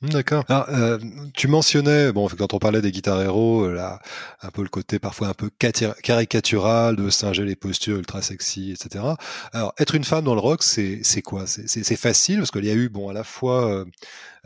D'accord. 0.02 0.44
Euh, 0.50 0.98
tu 1.32 1.46
mentionnais, 1.46 2.10
bon, 2.10 2.28
quand 2.28 2.54
on 2.54 2.58
parlait 2.58 2.82
des 2.82 2.90
guitares 2.90 3.22
héros, 3.22 3.66
euh, 3.66 3.74
là, 3.74 4.00
un 4.42 4.50
peu 4.50 4.62
le 4.62 4.68
côté 4.68 4.98
parfois 4.98 5.28
un 5.28 5.34
peu 5.34 5.48
caricatural 5.58 6.96
de 6.96 7.08
singer 7.08 7.44
les 7.44 7.54
postures 7.54 7.98
ultra 7.98 8.20
sexy, 8.20 8.72
etc. 8.72 9.04
Alors, 9.52 9.72
être 9.78 9.94
une 9.94 10.02
femme 10.02 10.24
dans 10.24 10.34
le 10.34 10.40
rock, 10.40 10.64
c'est 10.64 11.00
c'est 11.04 11.22
quoi? 11.22 11.46
C'est 11.46 11.96
facile? 11.96 12.38
Parce 12.38 12.50
qu'il 12.50 12.64
y 12.64 12.70
a 12.70 12.74
eu, 12.74 12.88
bon, 12.88 13.10
à 13.10 13.12
la 13.12 13.22
fois, 13.22 13.70
euh, 13.72 13.84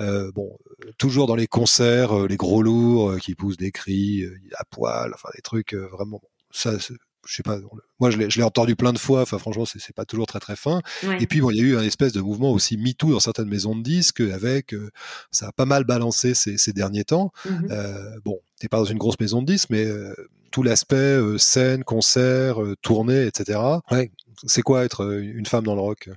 euh 0.01 0.31
bon, 0.35 0.59
toujours 0.99 1.27
dans 1.27 1.37
les 1.37 1.47
concerts, 1.47 2.27
les 2.27 2.37
gros 2.37 2.63
lourds 2.63 3.17
qui 3.19 3.35
poussent 3.35 3.57
des 3.57 3.73
cris 3.73 4.25
à 4.59 4.65
poil, 4.65 5.13
enfin 5.15 5.31
des 5.35 5.43
trucs 5.43 5.75
vraiment. 5.75 6.21
Ça, 6.51 6.73
je 7.27 7.35
sais 7.35 7.43
pas, 7.43 7.59
moi 8.01 8.11
je 8.11 8.19
l'ai 8.19 8.43
entendu 8.43 8.77
plein 8.77 8.93
de 8.93 8.99
fois, 8.99 9.23
enfin 9.23 9.39
franchement 9.39 9.65
c'est 9.67 9.95
pas 9.95 10.05
toujours 10.05 10.27
très 10.27 10.41
très 10.41 10.57
fin. 10.57 10.81
Et 11.21 11.27
puis 11.27 11.41
bon, 11.41 11.51
il 11.51 11.57
y 11.57 11.61
a 11.61 11.63
eu 11.63 11.77
un 11.77 11.83
espèce 11.83 12.13
de 12.13 12.21
mouvement 12.21 12.53
aussi 12.53 12.77
MeToo 12.77 13.13
dans 13.13 13.21
certaines 13.21 13.49
maisons 13.49 13.77
de 13.77 13.83
disques 13.83 14.21
avec, 14.21 14.75
euh, 14.75 14.91
ça 15.31 15.49
a 15.49 15.53
pas 15.53 15.67
mal 15.67 15.85
balancé 15.85 16.35
ces, 16.35 16.57
ces 16.59 16.73
derniers 16.73 17.05
temps. 17.05 17.33
Mmh 17.45 17.67
euh, 17.71 18.21
bon, 18.25 18.39
t'es 18.61 18.69
pas 18.69 18.79
dans 18.79 18.85
une 18.85 18.99
grosse 18.99 19.19
maison 19.21 19.43
de 19.43 19.47
disques, 19.47 19.71
mais 19.71 19.85
euh, 19.85 20.15
tout 20.51 20.63
l'aspect 20.63 21.19
scène, 21.39 21.85
concert, 21.85 22.59
tournée, 22.81 23.27
etc. 23.27 23.59
Ouais, 23.91 24.11
c'est 24.47 24.63
quoi 24.63 24.85
être 24.85 25.21
une 25.21 25.47
femme 25.47 25.65
dans 25.65 25.75
le 25.75 25.81
rock? 25.81 26.09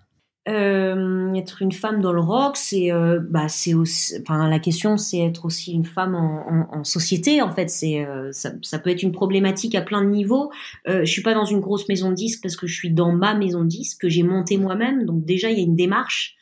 Euh, 0.49 1.33
être 1.35 1.61
une 1.61 1.71
femme 1.71 2.01
dans 2.01 2.11
le 2.11 2.19
rock, 2.19 2.57
c'est 2.57 2.91
euh, 2.91 3.19
bah 3.21 3.47
c'est 3.49 3.73
enfin 4.21 4.49
la 4.49 4.59
question 4.59 4.97
c'est 4.97 5.19
être 5.19 5.45
aussi 5.45 5.73
une 5.73 5.85
femme 5.85 6.15
en, 6.15 6.45
en, 6.49 6.79
en 6.79 6.83
société 6.83 7.41
en 7.41 7.51
fait. 7.51 7.69
C'est 7.69 8.05
euh, 8.05 8.31
ça, 8.31 8.51
ça, 8.63 8.79
peut 8.79 8.89
être 8.89 9.03
une 9.03 9.11
problématique 9.11 9.75
à 9.75 9.81
plein 9.81 10.03
de 10.03 10.09
niveaux. 10.09 10.51
Euh, 10.87 11.05
je 11.05 11.11
suis 11.11 11.21
pas 11.21 11.33
dans 11.33 11.45
une 11.45 11.59
grosse 11.59 11.87
maison 11.87 12.09
de 12.09 12.15
disques 12.15 12.41
parce 12.41 12.55
que 12.55 12.67
je 12.67 12.73
suis 12.73 12.89
dans 12.89 13.11
ma 13.11 13.35
maison 13.35 13.63
de 13.63 13.67
disques 13.67 14.01
que 14.01 14.09
j'ai 14.09 14.23
montée 14.23 14.57
moi-même. 14.57 15.05
Donc 15.05 15.23
déjà 15.23 15.51
il 15.51 15.57
y 15.57 15.61
a 15.61 15.63
une 15.63 15.75
démarche. 15.75 16.35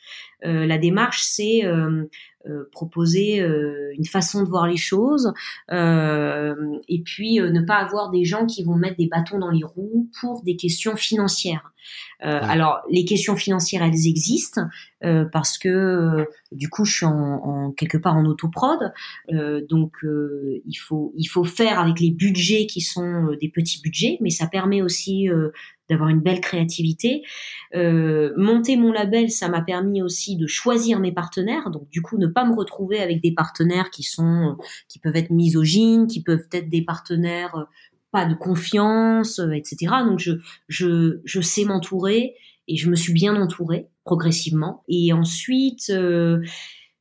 Euh, 0.44 0.66
la 0.66 0.78
démarche 0.78 1.20
c'est 1.22 1.64
euh, 1.64 2.04
proposer 2.72 3.40
euh, 3.40 3.92
une 3.96 4.04
façon 4.04 4.42
de 4.42 4.48
voir 4.48 4.66
les 4.66 4.76
choses 4.76 5.32
euh, 5.70 6.54
et 6.88 7.02
puis 7.02 7.40
ne 7.40 7.60
pas 7.60 7.76
avoir 7.76 8.10
des 8.10 8.24
gens 8.24 8.46
qui 8.46 8.64
vont 8.64 8.76
mettre 8.76 8.96
des 8.96 9.08
bâtons 9.08 9.38
dans 9.38 9.50
les 9.50 9.64
roues 9.64 10.08
pour 10.20 10.42
des 10.42 10.56
questions 10.56 10.96
financières. 10.96 11.72
Alors 12.20 12.80
les 12.90 13.04
questions 13.06 13.36
financières 13.36 13.82
elles 13.82 14.08
existent 14.08 14.62
parce 15.32 15.56
que 15.56 16.26
du 16.52 16.68
coup 16.68 16.84
je 16.84 16.92
suis 16.92 17.06
en, 17.06 17.12
en, 17.12 17.70
quelque 17.70 17.96
part 17.96 18.16
en 18.16 18.26
autoprod 18.26 18.92
donc 19.30 19.92
il 20.02 20.74
faut 20.74 21.14
il 21.16 21.26
faut 21.26 21.44
faire 21.44 21.78
avec 21.78 22.00
les 22.00 22.10
budgets 22.10 22.66
qui 22.66 22.82
sont 22.82 23.28
des 23.40 23.48
petits 23.48 23.80
budgets 23.80 24.18
mais 24.20 24.30
ça 24.30 24.48
permet 24.48 24.82
aussi 24.82 25.30
d'avoir 25.88 26.08
une 26.08 26.20
belle 26.20 26.40
créativité. 26.40 27.22
Euh, 27.74 28.32
monter 28.36 28.76
mon 28.76 28.92
label, 28.92 29.30
ça 29.30 29.48
m'a 29.48 29.62
permis 29.62 30.02
aussi 30.02 30.36
de 30.36 30.46
choisir 30.46 31.00
mes 31.00 31.12
partenaires, 31.12 31.70
donc 31.70 31.88
du 31.90 32.02
coup 32.02 32.18
ne 32.18 32.26
pas 32.26 32.37
me 32.44 32.54
retrouver 32.54 33.00
avec 33.00 33.22
des 33.22 33.32
partenaires 33.32 33.90
qui 33.90 34.02
sont, 34.02 34.56
qui 34.88 34.98
peuvent 34.98 35.16
être 35.16 35.30
misogynes, 35.30 36.06
qui 36.06 36.22
peuvent 36.22 36.46
être 36.52 36.68
des 36.68 36.82
partenaires 36.82 37.54
euh, 37.56 37.64
pas 38.10 38.24
de 38.24 38.34
confiance, 38.34 39.38
euh, 39.38 39.52
etc. 39.52 39.92
Donc 40.06 40.18
je, 40.18 40.32
je, 40.68 41.20
je 41.24 41.40
sais 41.40 41.64
m'entourer 41.64 42.34
et 42.66 42.76
je 42.76 42.90
me 42.90 42.96
suis 42.96 43.12
bien 43.12 43.40
entourée 43.40 43.88
progressivement. 44.04 44.82
Et 44.88 45.12
ensuite, 45.12 45.90
euh, 45.90 46.40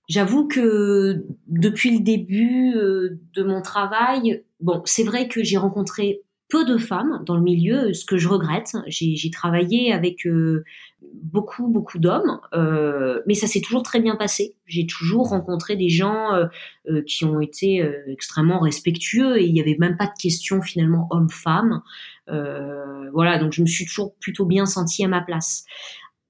j'avoue 0.10 0.48
que 0.48 1.26
depuis 1.48 1.98
le 1.98 2.04
début 2.04 2.74
de 2.74 3.44
mon 3.44 3.62
travail, 3.62 4.44
bon, 4.60 4.82
c'est 4.86 5.04
vrai 5.04 5.28
que 5.28 5.44
j'ai 5.44 5.58
rencontré 5.58 6.24
peu 6.50 6.64
de 6.64 6.78
femmes 6.78 7.24
dans 7.26 7.36
le 7.36 7.42
milieu, 7.42 7.94
ce 7.94 8.06
que 8.06 8.18
je 8.18 8.28
regrette. 8.28 8.78
J'ai 8.88 9.30
travaillé 9.32 9.92
avec 9.92 10.26
euh, 10.26 10.64
beaucoup, 11.02 11.68
beaucoup 11.68 12.00
d'hommes, 12.00 12.40
euh, 12.54 13.22
mais 13.28 13.34
ça 13.34 13.48
s'est 13.48 13.60
toujours 13.60 13.84
très 13.84 14.00
bien 14.00 14.16
passé. 14.16 14.56
J'ai 14.66 14.88
toujours 14.88 15.30
rencontré 15.30 15.76
des 15.76 15.90
gens 15.90 16.34
euh, 16.34 17.02
qui 17.06 17.26
ont 17.26 17.42
été 17.42 17.86
extrêmement 18.08 18.60
respectueux 18.60 19.40
et 19.40 19.46
il 19.46 19.54
n'y 19.54 19.62
avait 19.62 19.78
même 19.78 19.98
pas 19.98 20.08
de 20.08 20.22
question 20.22 20.62
finalement 20.62 21.08
homme-femme. 21.12 21.82
voilà, 22.28 23.38
donc 23.40 23.54
je 23.54 23.62
me 23.62 23.68
suis 23.68 23.86
toujours 23.86 24.16
plutôt 24.16 24.46
bien 24.46 24.66
sentie 24.66 25.04
à 25.04 25.08
ma 25.08 25.22
place. 25.22 25.66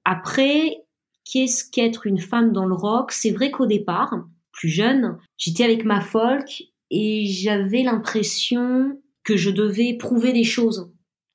Après, 0.04 0.78
qu'est-ce 1.26 1.70
qu'être 1.70 2.08
une 2.08 2.20
femme 2.20 2.54
dans 2.54 2.66
le 2.66 2.74
rock? 2.74 3.12
C'est 3.12 3.32
vrai 3.32 3.52
qu'au 3.52 3.66
départ, 3.66 4.16
plus 4.52 4.70
jeune, 4.70 5.18
j'étais 5.38 5.64
avec 5.64 5.86
ma 5.86 6.02
folk 6.02 6.64
et 6.90 7.26
j'avais 7.28 7.84
l'impression 7.84 8.98
que 9.28 9.36
je 9.36 9.50
devais 9.50 9.98
prouver 10.00 10.32
des 10.32 10.46
choses 10.46 10.90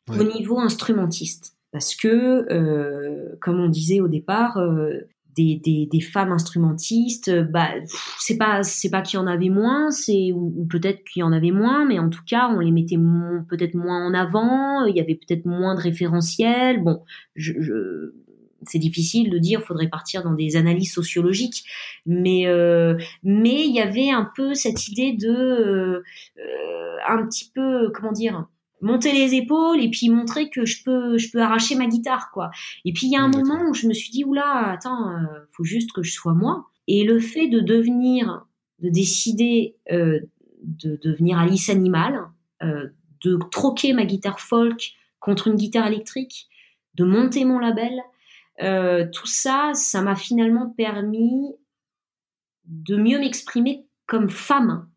au 0.09 0.25
niveau 0.25 0.59
instrumentiste. 0.59 1.59
Parce 1.73 1.95
que, 1.95 2.51
euh, 2.51 3.37
comme 3.43 3.61
on 3.61 3.69
disait 3.69 4.01
au 4.01 4.09
départ, 4.09 4.57
euh, 4.57 5.01
des, 5.37 5.61
des, 5.63 5.89
des, 5.91 6.01
femmes 6.01 6.33
instrumentistes, 6.33 7.31
bah, 7.51 7.69
c'est 8.19 8.39
pas 8.39 8.63
c'est 8.63 8.91
pas 8.91 9.03
qu'il 9.03 9.19
y 9.19 9.23
en 9.23 9.27
avait 9.27 9.51
moins, 9.51 9.91
c'est 9.91 10.33
ou, 10.33 10.67
peut-être 10.71 11.05
qu'il 11.05 11.21
y 11.21 11.23
en 11.23 11.33
avait 11.33 11.51
moins, 11.51 11.87
mais 11.87 11.99
en 11.99 12.09
tout 12.09 12.23
cas 12.27 12.49
on 12.49 12.61
les 12.61 12.71
mettait 12.71 12.99
peut-être 13.49 13.75
moins 13.75 14.07
en 14.07 14.15
avant, 14.15 14.85
il 14.85 14.97
y 14.97 15.01
avait 15.01 15.15
peut-être 15.15 15.45
moins 15.45 15.75
de 15.75 15.81
référentiels. 15.81 16.83
Bon, 16.83 17.03
je, 17.35 17.53
je 17.61 18.15
c'est 18.67 18.79
difficile 18.79 19.31
de 19.31 19.39
dire, 19.39 19.63
faudrait 19.63 19.89
partir 19.89 20.23
dans 20.23 20.33
des 20.33 20.57
analyses 20.57 20.93
sociologiques, 20.93 21.65
mais 22.07 22.47
euh, 22.47 22.97
mais 23.23 23.67
il 23.67 23.75
y 23.75 23.81
avait 23.81 24.11
un 24.11 24.31
peu 24.37 24.55
cette 24.55 24.89
idée 24.89 25.13
de 25.13 25.31
euh, 25.31 26.03
euh, 26.39 26.97
un 27.09 27.27
petit 27.27 27.51
peu 27.55 27.91
comment 27.93 28.13
dire 28.13 28.47
monter 28.81 29.13
les 29.13 29.35
épaules 29.35 29.81
et 29.81 29.91
puis 29.91 30.09
montrer 30.09 30.51
que 30.51 30.65
je 30.67 30.83
peux 30.85 31.17
je 31.19 31.31
peux 31.31 31.41
arracher 31.41 31.77
ma 31.77 31.87
guitare 31.87 32.31
quoi. 32.33 32.51
Et 32.85 32.93
puis 32.93 33.07
il 33.07 33.13
y 33.13 33.17
a 33.17 33.23
un 33.23 33.29
moment 33.29 33.69
où 33.69 33.75
je 33.75 33.87
me 33.87 33.95
suis 33.95 34.11
dit 34.11 34.25
oula 34.25 34.73
attends 34.73 35.13
faut 35.53 35.65
juste 35.65 35.93
que 35.93 36.03
je 36.03 36.13
sois 36.13 36.35
moi 36.35 36.67
et 36.89 37.05
le 37.05 37.21
fait 37.21 37.49
de 37.49 37.61
devenir 37.61 38.45
de 38.81 38.89
décider 38.89 39.77
de 39.89 40.99
devenir 41.01 41.39
Alice 41.39 41.71
Animal, 41.71 42.25
de 42.61 43.39
troquer 43.53 43.93
ma 43.93 44.05
guitare 44.05 44.41
folk 44.41 44.95
contre 45.23 45.47
une 45.49 45.55
guitare 45.55 45.87
électrique, 45.87 46.49
de 46.95 47.05
monter 47.05 47.45
mon 47.45 47.59
label, 47.59 47.93
euh, 48.61 49.07
tout 49.11 49.27
ça, 49.27 49.73
ça 49.75 50.03
m'a 50.03 50.17
finalement 50.17 50.69
permis 50.71 51.55
de 52.67 52.97
mieux 52.97 53.19
m'exprimer 53.19 53.87
comme 54.07 54.29
femme, 54.29 54.89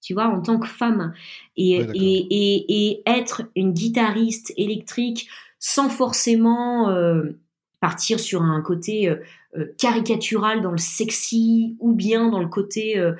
tu 0.00 0.14
vois, 0.14 0.26
en 0.26 0.40
tant 0.40 0.58
que 0.58 0.68
femme, 0.68 1.12
et, 1.56 1.74
et, 1.94 2.26
et, 2.30 2.90
et, 2.90 3.02
être 3.06 3.42
une 3.54 3.72
guitariste 3.72 4.52
électrique 4.56 5.28
sans 5.58 5.88
forcément 5.88 6.88
euh, 6.90 7.38
partir 7.80 8.18
sur 8.20 8.42
un 8.42 8.62
côté 8.62 9.14
euh, 9.56 9.60
euh, 9.60 9.74
caricatural 9.78 10.60
dans 10.62 10.70
le 10.70 10.78
sexy 10.78 11.76
ou 11.80 11.94
bien 11.94 12.28
dans 12.28 12.40
le 12.40 12.48
côté 12.48 12.98
euh, 12.98 13.14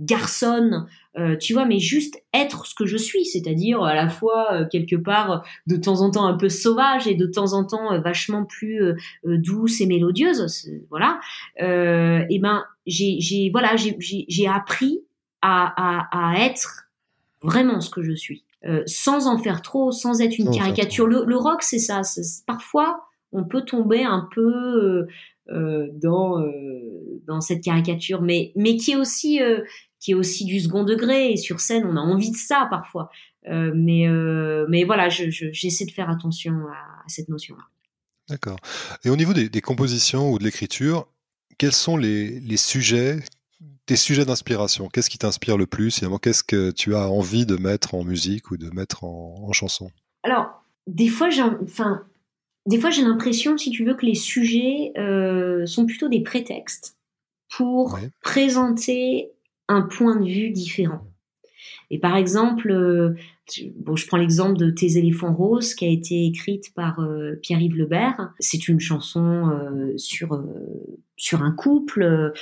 garçonne, 0.00 0.86
tu 1.40 1.54
vois, 1.54 1.64
mais 1.64 1.78
juste 1.78 2.22
être 2.34 2.66
ce 2.66 2.74
que 2.74 2.84
je 2.84 2.98
suis, 2.98 3.24
c'est-à-dire 3.24 3.82
à 3.82 3.94
la 3.94 4.10
fois 4.10 4.66
quelque 4.70 4.96
part 4.96 5.46
de 5.66 5.76
temps 5.76 6.02
en 6.02 6.10
temps 6.10 6.26
un 6.26 6.36
peu 6.36 6.50
sauvage 6.50 7.06
et 7.06 7.14
de 7.14 7.24
temps 7.24 7.54
en 7.54 7.64
temps 7.64 7.98
vachement 8.02 8.44
plus 8.44 8.82
douce 9.24 9.80
et 9.80 9.86
mélodieuse, 9.86 10.70
voilà. 10.90 11.18
et 11.58 12.38
ben 12.38 12.64
j'ai 12.86 13.48
voilà 13.50 13.76
j'ai 13.76 14.46
appris 14.46 15.00
à, 15.40 15.72
à, 15.76 16.34
à 16.34 16.44
être 16.44 16.90
vraiment 17.42 17.80
ce 17.80 17.88
que 17.88 18.02
je 18.02 18.12
suis. 18.12 18.44
sans 18.84 19.26
en 19.26 19.38
faire 19.38 19.62
trop, 19.62 19.92
sans 19.92 20.20
être 20.20 20.38
une 20.38 20.50
caricature. 20.50 21.06
Le, 21.06 21.24
le, 21.24 21.36
rock, 21.38 21.62
c'est 21.62 21.78
ça. 21.78 22.02
Parfois, 22.46 23.06
on 23.32 23.44
peut 23.44 23.62
tomber 23.62 24.04
un 24.04 24.28
peu 24.34 25.06
dans 25.48 26.44
dans 27.26 27.40
cette 27.40 27.62
caricature, 27.62 28.22
mais 28.22 28.52
mais 28.56 28.76
qui 28.76 28.92
est 28.92 28.96
aussi 28.96 29.40
qui 30.00 30.12
est 30.12 30.14
aussi 30.14 30.44
du 30.44 30.60
second 30.60 30.84
degré 30.84 31.32
et 31.32 31.36
sur 31.36 31.60
scène 31.60 31.84
on 31.86 31.96
a 31.96 32.00
envie 32.00 32.30
de 32.30 32.36
ça 32.36 32.66
parfois. 32.70 33.10
mais 33.44 34.06
mais 34.68 34.84
voilà, 34.84 35.08
j'essaie 35.08 35.86
de 35.86 35.92
faire 35.92 36.10
attention 36.10 36.52
à, 36.68 37.04
cette 37.08 37.28
notion-là. 37.28 37.62
D'accord. 38.28 38.58
Et 39.04 39.10
au 39.10 39.16
niveau 39.16 39.32
des, 39.32 39.60
compositions 39.60 40.32
ou 40.32 40.38
de 40.40 40.44
l'écriture, 40.44 41.06
quels 41.58 41.72
sont 41.72 41.96
les, 41.96 42.40
les 42.40 42.56
sujets 42.56 43.20
tes 43.86 43.96
sujets 43.96 44.24
d'inspiration, 44.24 44.88
qu'est-ce 44.88 45.08
qui 45.08 45.18
t'inspire 45.18 45.56
le 45.56 45.66
plus 45.66 45.94
Finalement, 45.94 46.18
qu'est-ce 46.18 46.42
que 46.42 46.72
tu 46.72 46.94
as 46.94 47.08
envie 47.08 47.46
de 47.46 47.56
mettre 47.56 47.94
en 47.94 48.04
musique 48.04 48.50
ou 48.50 48.56
de 48.56 48.68
mettre 48.70 49.04
en, 49.04 49.52
chanson? 49.52 49.90
Alors, 50.24 50.64
des 50.88 51.08
fois, 51.08 51.30
j'ai, 51.30 51.42
enfin, 51.42 52.04
des 52.66 52.80
fois, 52.80 52.90
j'ai 52.90 53.02
l'impression, 53.02 53.56
si 53.56 53.70
tu 53.70 53.84
veux, 53.84 53.94
que 53.94 54.06
les 54.06 54.14
sujets 54.14 54.92
euh, 54.98 55.66
sont 55.66 55.86
plutôt 55.86 56.08
des 56.08 56.20
prétextes 56.20 56.96
pour 57.56 57.98
présenter 58.22 59.30
un 59.68 59.82
point 59.82 60.16
de 60.16 60.26
vue 60.26 60.50
différent. 60.50 61.02
Et 61.90 61.98
par 61.98 62.16
exemple, 62.16 62.70
euh, 62.70 63.14
bon, 63.76 63.96
je 63.96 64.06
prends 64.06 64.16
l'exemple 64.16 64.56
de 64.56 64.70
Tes 64.70 64.98
éléphants 64.98 65.34
roses 65.34 65.74
qui 65.74 65.84
a 65.84 65.88
été 65.88 66.26
écrite 66.26 66.74
par 66.74 67.00
euh, 67.00 67.36
Pierre-Yves 67.42 67.76
Lebert. 67.76 68.32
C'est 68.38 68.68
une 68.68 68.80
chanson 68.80 69.48
euh, 69.48 69.96
sur 69.96 70.42
sur 71.18 71.42
un 71.42 71.52
couple 71.52 72.34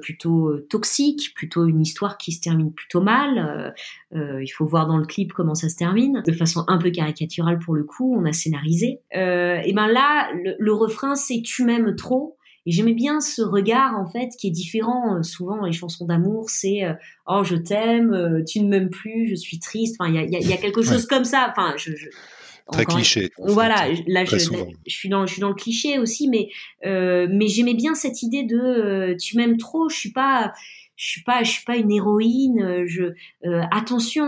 plutôt 0.00 0.56
toxique, 0.70 1.34
plutôt 1.34 1.66
une 1.66 1.82
histoire 1.82 2.16
qui 2.16 2.32
se 2.32 2.40
termine 2.40 2.72
plutôt 2.72 3.02
mal. 3.02 3.74
il 4.14 4.48
faut 4.48 4.64
voir 4.64 4.86
dans 4.86 4.96
le 4.96 5.04
clip 5.04 5.34
comment 5.34 5.54
ça 5.54 5.68
se 5.68 5.76
termine, 5.76 6.22
de 6.26 6.32
façon 6.32 6.64
un 6.66 6.78
peu 6.78 6.90
caricaturale 6.90 7.58
pour 7.58 7.74
le 7.74 7.84
coup. 7.84 8.16
On 8.18 8.24
a 8.24 8.32
scénarisé. 8.32 9.00
et 9.12 9.72
ben 9.74 9.86
là, 9.86 10.30
le 10.58 10.72
refrain 10.72 11.14
c'est 11.14 11.42
tu 11.42 11.62
m'aimes 11.66 11.94
trop. 11.94 12.38
Et 12.64 12.70
j'aimais 12.70 12.94
bien 12.94 13.20
ce 13.20 13.42
regard 13.42 13.98
en 13.98 14.06
fait 14.06 14.30
qui 14.38 14.48
est 14.48 14.52
différent. 14.52 15.16
Euh, 15.16 15.22
souvent 15.22 15.64
les 15.64 15.72
chansons 15.72 16.06
d'amour, 16.06 16.48
c'est 16.48 16.84
euh, 16.84 16.94
oh 17.26 17.42
je 17.44 17.56
t'aime, 17.56 18.12
euh, 18.12 18.44
tu 18.44 18.60
ne 18.60 18.68
m'aimes 18.68 18.90
plus, 18.90 19.28
je 19.28 19.34
suis 19.34 19.58
triste. 19.58 19.96
Enfin 19.98 20.10
il 20.10 20.14
y 20.14 20.36
a, 20.36 20.40
y 20.40 20.52
a, 20.52 20.56
quelque 20.56 20.82
chose 20.82 21.06
comme 21.06 21.24
ça. 21.24 21.48
Enfin 21.50 21.74
je, 21.76 21.94
je 21.96 22.08
très 22.70 22.84
cliché. 22.84 23.30
Voilà, 23.38 23.88
là 24.06 24.24
je, 24.24 24.36
je, 24.38 24.94
suis 24.94 25.08
dans 25.08 25.26
je 25.26 25.32
suis 25.32 25.40
dans 25.40 25.48
le 25.48 25.54
cliché 25.54 25.98
aussi, 25.98 26.28
mais 26.28 26.50
euh, 26.86 27.26
mais 27.30 27.48
j'aimais 27.48 27.74
bien 27.74 27.94
cette 27.94 28.22
idée 28.22 28.44
de 28.44 29.16
tu 29.20 29.36
m'aimes 29.36 29.56
trop. 29.56 29.88
Je 29.88 29.96
suis 29.96 30.12
pas 30.12 30.52
je 30.94 31.08
suis 31.08 31.22
pas 31.24 31.42
je 31.42 31.50
suis 31.50 31.64
pas 31.64 31.76
une 31.76 31.90
héroïne. 31.90 32.84
Je 32.86 33.12
attention, 33.72 34.24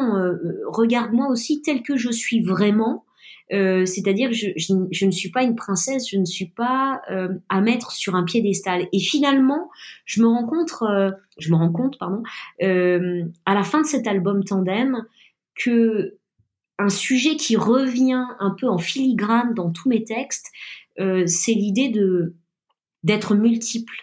regarde-moi 0.67 1.29
aussi 1.29 1.63
tel 1.63 1.83
que 1.83 1.97
je 1.97 2.11
suis 2.11 2.43
vraiment. 2.43 3.04
Euh, 3.53 3.85
c'est-à-dire 3.85 4.31
que 4.31 4.35
je, 4.35 4.49
je, 4.57 5.07
ne 5.07 5.11
suis 5.11 5.31
pas 5.31 5.43
une 5.43 5.55
princesse, 5.55 6.09
je 6.09 6.17
ne 6.17 6.25
suis 6.25 6.49
pas 6.49 7.03
euh, 7.11 7.29
à 7.49 7.61
mettre 7.61 7.93
sur 7.93 8.15
un 8.15 8.25
piédestal. 8.25 8.89
Et 8.93 9.01
finalement, 9.01 9.71
je 10.07 10.23
me 10.23 10.27
rends 10.27 10.47
compte, 10.47 10.73
euh, 10.83 11.11
je 11.39 11.51
me 11.51 11.57
rends 11.57 11.73
compte, 11.73 11.99
pardon, 11.99 12.23
à 12.61 13.55
la 13.55 13.63
fin 13.63 13.83
de 13.83 13.87
cet 13.87 14.07
album 14.07 14.45
Tandem, 14.45 15.05
que 15.55 16.17
un 16.79 16.89
sujet 16.89 17.37
qui 17.37 17.57
revient 17.57 18.25
un 18.41 18.51
peu 18.51 18.69
en 18.69 18.79
filigrane 18.79 19.55
dans 19.55 19.71
tous 19.71 19.89
mes 19.89 20.03
textes, 20.05 20.51
c'est 20.97 21.53
l'idée 21.53 21.89
de 21.89 22.35
d'être 23.03 23.35
multiple. 23.35 23.95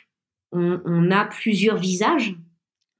On, 0.52 0.80
on, 0.86 1.12
a 1.12 1.26
plusieurs 1.26 1.78
visages, 1.78 2.36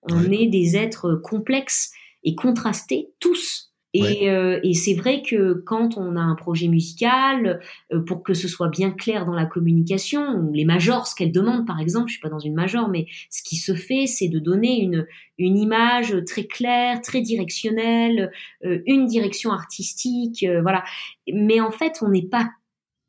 on 0.04 0.32
est 0.32 0.48
des 0.48 0.76
êtres 0.76 1.16
complexes 1.16 1.92
et 2.24 2.34
contrastés, 2.34 3.12
tous 3.20 3.71
et, 3.94 4.30
euh, 4.30 4.60
et 4.64 4.74
c'est 4.74 4.94
vrai 4.94 5.22
que 5.22 5.54
quand 5.66 5.98
on 5.98 6.16
a 6.16 6.22
un 6.22 6.36
projet 6.36 6.70
musical, 6.70 7.60
euh, 7.94 8.00
pour 8.00 8.24
que 8.24 8.34
ce 8.34 8.48
soit 8.48 8.70
bien 8.70 8.92
clair 8.92 9.26
dans 9.26 9.34
la 9.34 9.46
communication, 9.46 10.50
les 10.54 10.64
majors, 10.64 11.08
ce 11.08 11.16
qu'elles 11.16 11.34
demandent 11.34 11.68
par 11.68 11.82
exemple, 11.82 12.08
je 12.08 12.14
suis 12.14 12.22
pas 12.22 12.30
dans 12.30 12.40
une 12.40 12.54
major, 12.54 12.88
mais 12.88 13.08
ce 13.30 13.44
qui 13.44 13.58
se 13.58 13.74
fait, 13.76 14.08
c'est 14.08 14.30
de 14.30 14.40
donner 14.40 14.82
une, 14.82 15.06
une 15.38 15.58
image 15.58 16.16
très 16.26 16.46
claire, 16.46 17.02
très 17.02 17.22
directionnelle, 17.22 18.32
euh, 18.64 18.80
une 18.86 19.08
direction 19.08 19.52
artistique, 19.52 20.46
voilà. 20.62 20.84
Mais 21.32 21.60
en 21.60 21.72
fait, 21.72 21.98
on 22.02 22.10
n'est 22.10 22.28
pas 22.28 22.50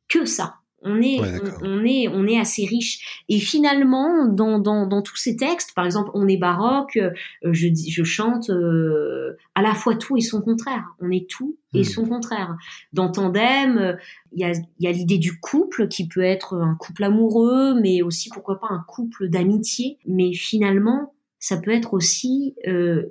que 0.08 0.24
ça. 0.24 0.61
On 0.84 1.00
est, 1.00 1.20
on, 1.62 1.84
est, 1.84 2.08
on 2.08 2.26
est 2.26 2.38
assez 2.38 2.64
riche. 2.64 3.22
Et 3.28 3.38
finalement, 3.38 4.26
dans, 4.26 4.58
dans, 4.58 4.86
dans, 4.86 5.02
tous 5.02 5.16
ces 5.16 5.36
textes, 5.36 5.74
par 5.74 5.84
exemple, 5.84 6.10
on 6.14 6.26
est 6.26 6.36
baroque, 6.36 6.96
euh, 6.96 7.10
je, 7.44 7.68
je 7.72 8.04
chante 8.04 8.50
euh, 8.50 9.36
à 9.54 9.62
la 9.62 9.74
fois 9.74 9.94
tout 9.96 10.16
et 10.16 10.20
son 10.20 10.40
contraire. 10.42 10.84
On 11.00 11.10
est 11.10 11.28
tout 11.28 11.56
et 11.74 11.80
hmm. 11.80 11.84
son 11.84 12.04
contraire. 12.04 12.56
Dans 12.92 13.10
Tandem, 13.10 13.96
il 14.32 14.40
y 14.40 14.44
a, 14.44 14.52
y 14.80 14.86
a 14.86 14.92
l'idée 14.92 15.18
du 15.18 15.38
couple 15.38 15.88
qui 15.88 16.08
peut 16.08 16.22
être 16.22 16.56
un 16.56 16.74
couple 16.74 17.04
amoureux, 17.04 17.80
mais 17.80 18.02
aussi 18.02 18.28
pourquoi 18.28 18.60
pas 18.60 18.68
un 18.70 18.84
couple 18.86 19.28
d'amitié. 19.28 19.98
Mais 20.06 20.32
finalement, 20.32 21.12
ça 21.42 21.56
peut 21.56 21.72
être 21.72 21.92
aussi 21.92 22.54
euh, 22.68 23.02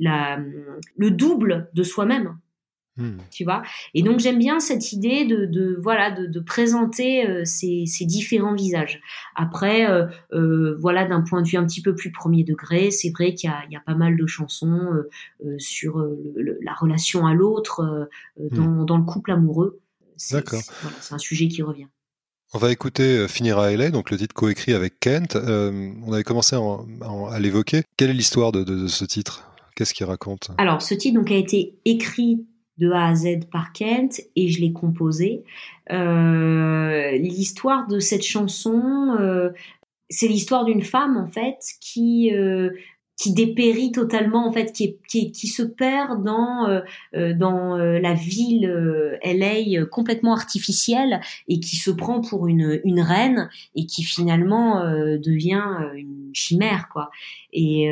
la, 0.00 0.40
le 0.96 1.10
double 1.10 1.70
de 1.74 1.82
soi-même. 1.82 2.38
Hmm. 2.98 3.16
Tu 3.30 3.44
vois? 3.44 3.62
Et 3.94 4.02
donc 4.02 4.18
j'aime 4.18 4.38
bien 4.38 4.60
cette 4.60 4.92
idée 4.92 5.24
de, 5.24 5.46
de 5.46 5.78
voilà 5.82 6.10
de, 6.10 6.26
de 6.26 6.40
présenter 6.40 7.26
euh, 7.26 7.42
ces, 7.46 7.84
ces, 7.86 8.04
différents 8.04 8.52
visages. 8.52 9.00
Après, 9.34 9.88
euh, 9.88 10.08
euh, 10.34 10.76
voilà 10.78 11.06
d'un 11.06 11.22
point 11.22 11.40
de 11.40 11.48
vue 11.48 11.56
un 11.56 11.64
petit 11.64 11.80
peu 11.80 11.94
plus 11.94 12.12
premier 12.12 12.44
degré, 12.44 12.90
c'est 12.90 13.08
vrai 13.08 13.32
qu'il 13.32 13.50
y, 13.50 13.72
y 13.72 13.76
a, 13.76 13.80
pas 13.80 13.94
mal 13.94 14.18
de 14.18 14.26
chansons 14.26 14.90
sur 15.56 16.06
la 16.60 16.74
relation 16.74 17.26
à 17.26 17.32
l'autre 17.32 18.10
hmm. 18.38 18.54
dans, 18.54 18.84
dans, 18.84 18.98
le 18.98 19.04
couple 19.04 19.32
amoureux. 19.32 19.80
D'accord. 20.30 20.60
C'est 21.00 21.14
un 21.14 21.18
sujet 21.18 21.48
qui 21.48 21.62
revient. 21.62 21.86
On 22.52 22.58
va 22.58 22.70
écouter 22.70 23.26
Finira 23.26 23.66
à 23.66 23.70
LA, 23.74 23.90
donc 23.90 24.10
le 24.10 24.18
titre 24.18 24.34
coécrit 24.34 24.74
avec 24.74 25.00
Kent. 25.00 25.36
on 25.36 26.12
avait 26.12 26.24
commencé 26.24 26.56
à 26.56 27.40
l'évoquer. 27.40 27.84
Quelle 27.96 28.10
est 28.10 28.14
l'histoire 28.14 28.52
de, 28.52 28.62
de, 28.64 28.86
ce 28.86 29.06
titre? 29.06 29.50
Qu'est-ce 29.74 29.94
qu'il 29.94 30.04
raconte? 30.04 30.50
Alors, 30.58 30.82
ce 30.82 30.92
titre 30.92 31.18
donc 31.18 31.30
a 31.30 31.36
été 31.36 31.78
écrit 31.86 32.44
de 32.82 32.90
A 32.90 33.06
à 33.06 33.14
Z 33.14 33.46
par 33.50 33.72
Kent 33.72 34.20
et 34.34 34.48
je 34.48 34.60
l'ai 34.60 34.72
composé. 34.72 35.44
Euh, 35.92 37.12
l'histoire 37.12 37.86
de 37.86 38.00
cette 38.00 38.24
chanson, 38.24 39.16
euh, 39.20 39.50
c'est 40.10 40.28
l'histoire 40.28 40.64
d'une 40.64 40.82
femme 40.82 41.16
en 41.16 41.28
fait 41.28 41.58
qui 41.80 42.34
euh, 42.34 42.70
qui 43.16 43.32
dépérit 43.32 43.92
totalement 43.92 44.48
en 44.48 44.52
fait, 44.52 44.72
qui, 44.72 44.98
qui, 45.06 45.46
se 45.46 45.62
perd 45.62 46.24
dans 46.24 46.66
euh, 46.66 46.80
euh, 47.14 47.34
dans 47.34 47.78
euh, 47.78 47.98
la 47.98 48.14
ville 48.14 48.66
LA 49.22 49.84
complètement 49.90 50.32
artificielle 50.32 51.20
et 51.46 51.60
qui 51.60 51.76
se 51.76 51.90
prend 51.90 52.20
pour 52.20 52.48
une 52.48 52.80
une 52.84 53.00
reine 53.00 53.48
et 53.76 53.86
qui 53.86 54.02
finalement 54.02 54.82
devient 55.18 55.62
une 55.94 56.30
chimère 56.32 56.88
quoi. 56.92 57.10
Et 57.52 57.90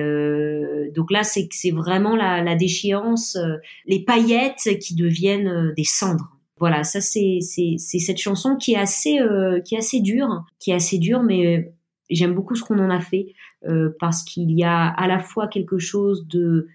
donc 0.95 1.11
là 1.11 1.23
c'est 1.23 1.49
c'est 1.53 1.71
vraiment 1.71 2.17
la, 2.17 2.43
la 2.43 2.57
déchéance, 2.57 3.39
les 3.87 4.03
paillettes 4.03 4.79
qui 4.81 4.95
deviennent 4.95 5.73
des 5.77 5.85
cendres. 5.85 6.37
Voilà, 6.59 6.83
ça 6.83 7.01
c'est 7.01 7.39
c'est 7.41 7.77
c'est 7.79 7.99
cette 7.99 8.19
chanson 8.19 8.57
qui 8.57 8.73
est 8.73 8.79
assez 8.79 9.19
qui 9.65 9.75
est 9.75 9.79
assez 9.79 10.01
dure, 10.01 10.45
qui 10.59 10.71
est 10.71 10.75
assez 10.75 10.99
dure 10.99 11.23
mais 11.23 11.73
j'aime 12.11 12.35
beaucoup 12.35 12.55
ce 12.55 12.63
qu'on 12.63 12.79
en 12.79 12.91
a 12.91 13.01
fait 13.01 13.35
euh, 13.67 13.91
parce 13.99 14.23
qu'il 14.23 14.51
y 14.51 14.65
a 14.65 14.89
à 14.89 15.07
la 15.07 15.19
fois 15.19 15.49
quelque 15.49 15.79
chose 15.79 16.27
de 16.27 16.69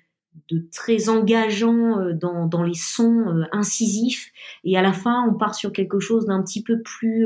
très 0.71 1.08
engageant 1.08 1.98
euh, 1.98 2.13
dans, 2.13 2.45
dans 2.45 2.62
les 2.62 2.76
sons 2.76 3.26
euh, 3.28 3.43
incisifs 3.54 4.32
et 4.63 4.78
à 4.78 4.82
la 4.82 4.91
fin 4.91 5.26
on 5.30 5.34
part 5.34 5.56
sur 5.56 5.71
quelque 5.71 6.00
chose 6.00 6.26
d'un 6.26 6.43
petit 6.43 6.62
peu 6.62 6.82
plus 6.82 7.26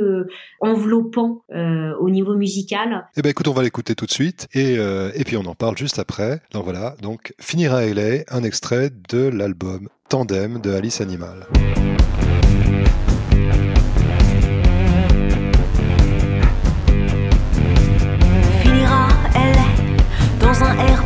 enveloppant 0.62 1.44
au 1.52 2.10
niveau 2.10 2.36
musical. 2.36 3.08
Eh 3.18 3.22
ben 3.22 3.30
écoute, 3.30 3.48
on 3.48 3.54
va 3.54 3.64
l'écouter 3.64 3.96
tout 3.96 4.06
de 4.06 4.12
suite 4.12 4.48
et, 4.54 4.76
et 4.76 5.24
puis 5.26 5.38
on 5.38 5.46
en 5.46 5.56
parle 5.56 5.78
juste 5.78 6.00
après. 6.00 6.42
Donc 6.52 6.64
voilà, 6.64 6.96
donc 7.02 7.34
Finira 7.40 7.86
LA, 7.86 8.24
un 8.30 8.44
extrait 8.44 8.92
de 9.10 9.28
l'album 9.28 9.90
Tandem 10.10 10.60
de 10.60 10.72
Alice 10.72 11.02
Animal. 11.02 11.48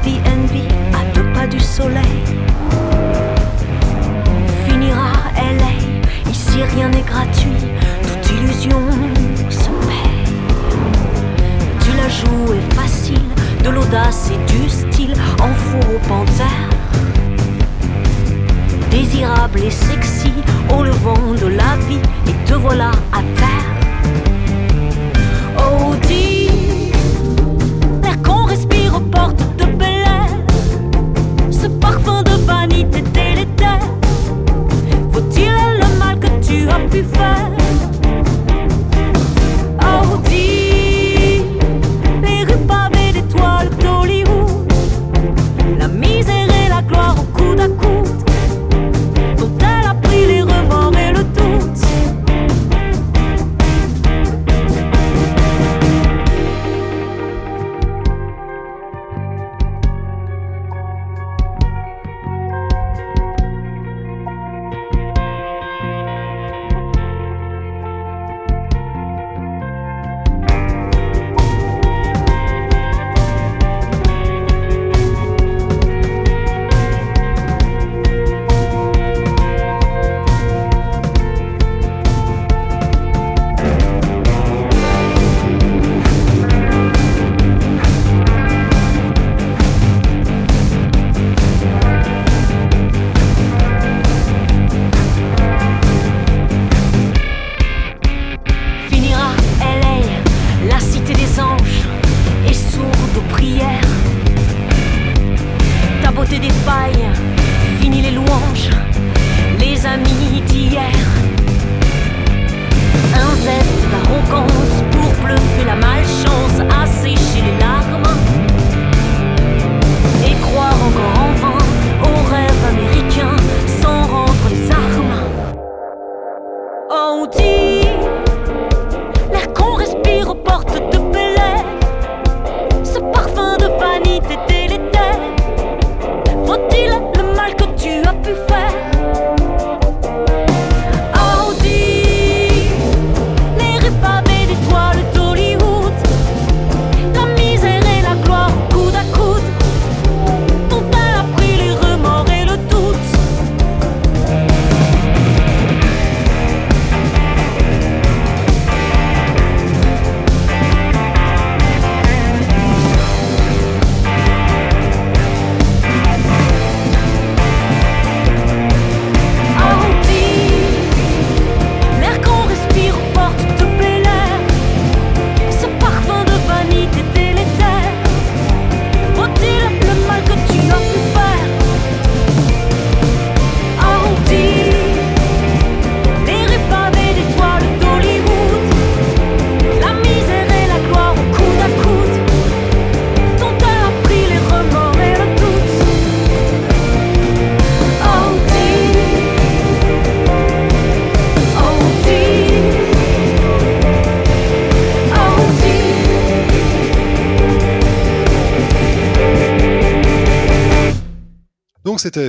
Airbnb 0.05 0.51
à 0.93 1.13
deux 1.13 1.33
pas 1.33 1.47
du 1.47 1.59
soleil. 1.59 2.23
Finira 4.65 5.13
LA, 5.37 6.29
ici 6.29 6.61
rien 6.75 6.89
n'est 6.89 7.03
gratuit, 7.03 7.51
toute 8.01 8.31
illusion 8.31 8.81
se 9.49 9.69
paye. 9.87 10.25
Du 11.83 11.97
la 11.97 12.09
joue 12.09 12.53
est 12.53 12.73
facile, 12.73 13.21
de 13.63 13.69
l'audace 13.69 14.31
et 14.31 14.51
du 14.51 14.69
style, 14.69 15.13
en 15.41 15.53
four 15.53 15.95
au 15.95 15.99
panthère. 16.07 16.69
Désirable 18.91 19.61
et 19.61 19.71
sexy, 19.71 20.33
au 20.69 20.83
levant 20.83 21.33
de 21.39 21.47
la 21.47 21.77
vie, 21.87 22.01
et 22.27 22.49
te 22.49 22.55
voilà 22.55 22.91
à 23.11 23.21
terre. 23.37 23.69
Oh, 25.57 25.95
dis, 26.07 26.42
you 36.53 36.69
up 36.69 36.91
before. 36.91 37.62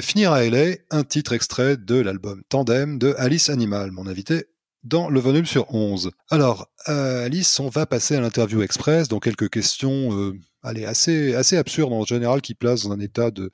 Finir 0.01 0.33
à 0.33 0.43
LA, 0.45 0.77
un 0.91 1.05
titre 1.05 1.33
extrait 1.33 1.77
de 1.77 1.97
l'album 1.97 2.43
Tandem 2.49 2.99
de 2.99 3.15
Alice 3.19 3.51
Animal, 3.51 3.91
mon 3.91 4.07
invité 4.07 4.47
dans 4.83 5.11
le 5.11 5.21
volume 5.21 5.47
sur 5.47 5.73
11. 5.75 6.11
Alors, 6.31 6.71
euh, 6.89 7.27
Alice, 7.27 7.61
on 7.61 7.69
va 7.69 7.85
passer 7.85 8.17
à 8.17 8.21
l'interview 8.21 8.63
express, 8.63 9.09
dans 9.09 9.19
quelques 9.19 9.51
questions 9.51 10.19
euh, 10.19 10.39
assez, 10.63 11.35
assez 11.35 11.57
absurdes 11.57 11.93
en 11.93 12.05
général, 12.05 12.41
qui 12.41 12.55
placent 12.55 12.85
dans 12.85 12.93
un 12.93 13.01
état 13.01 13.31
de, 13.31 13.51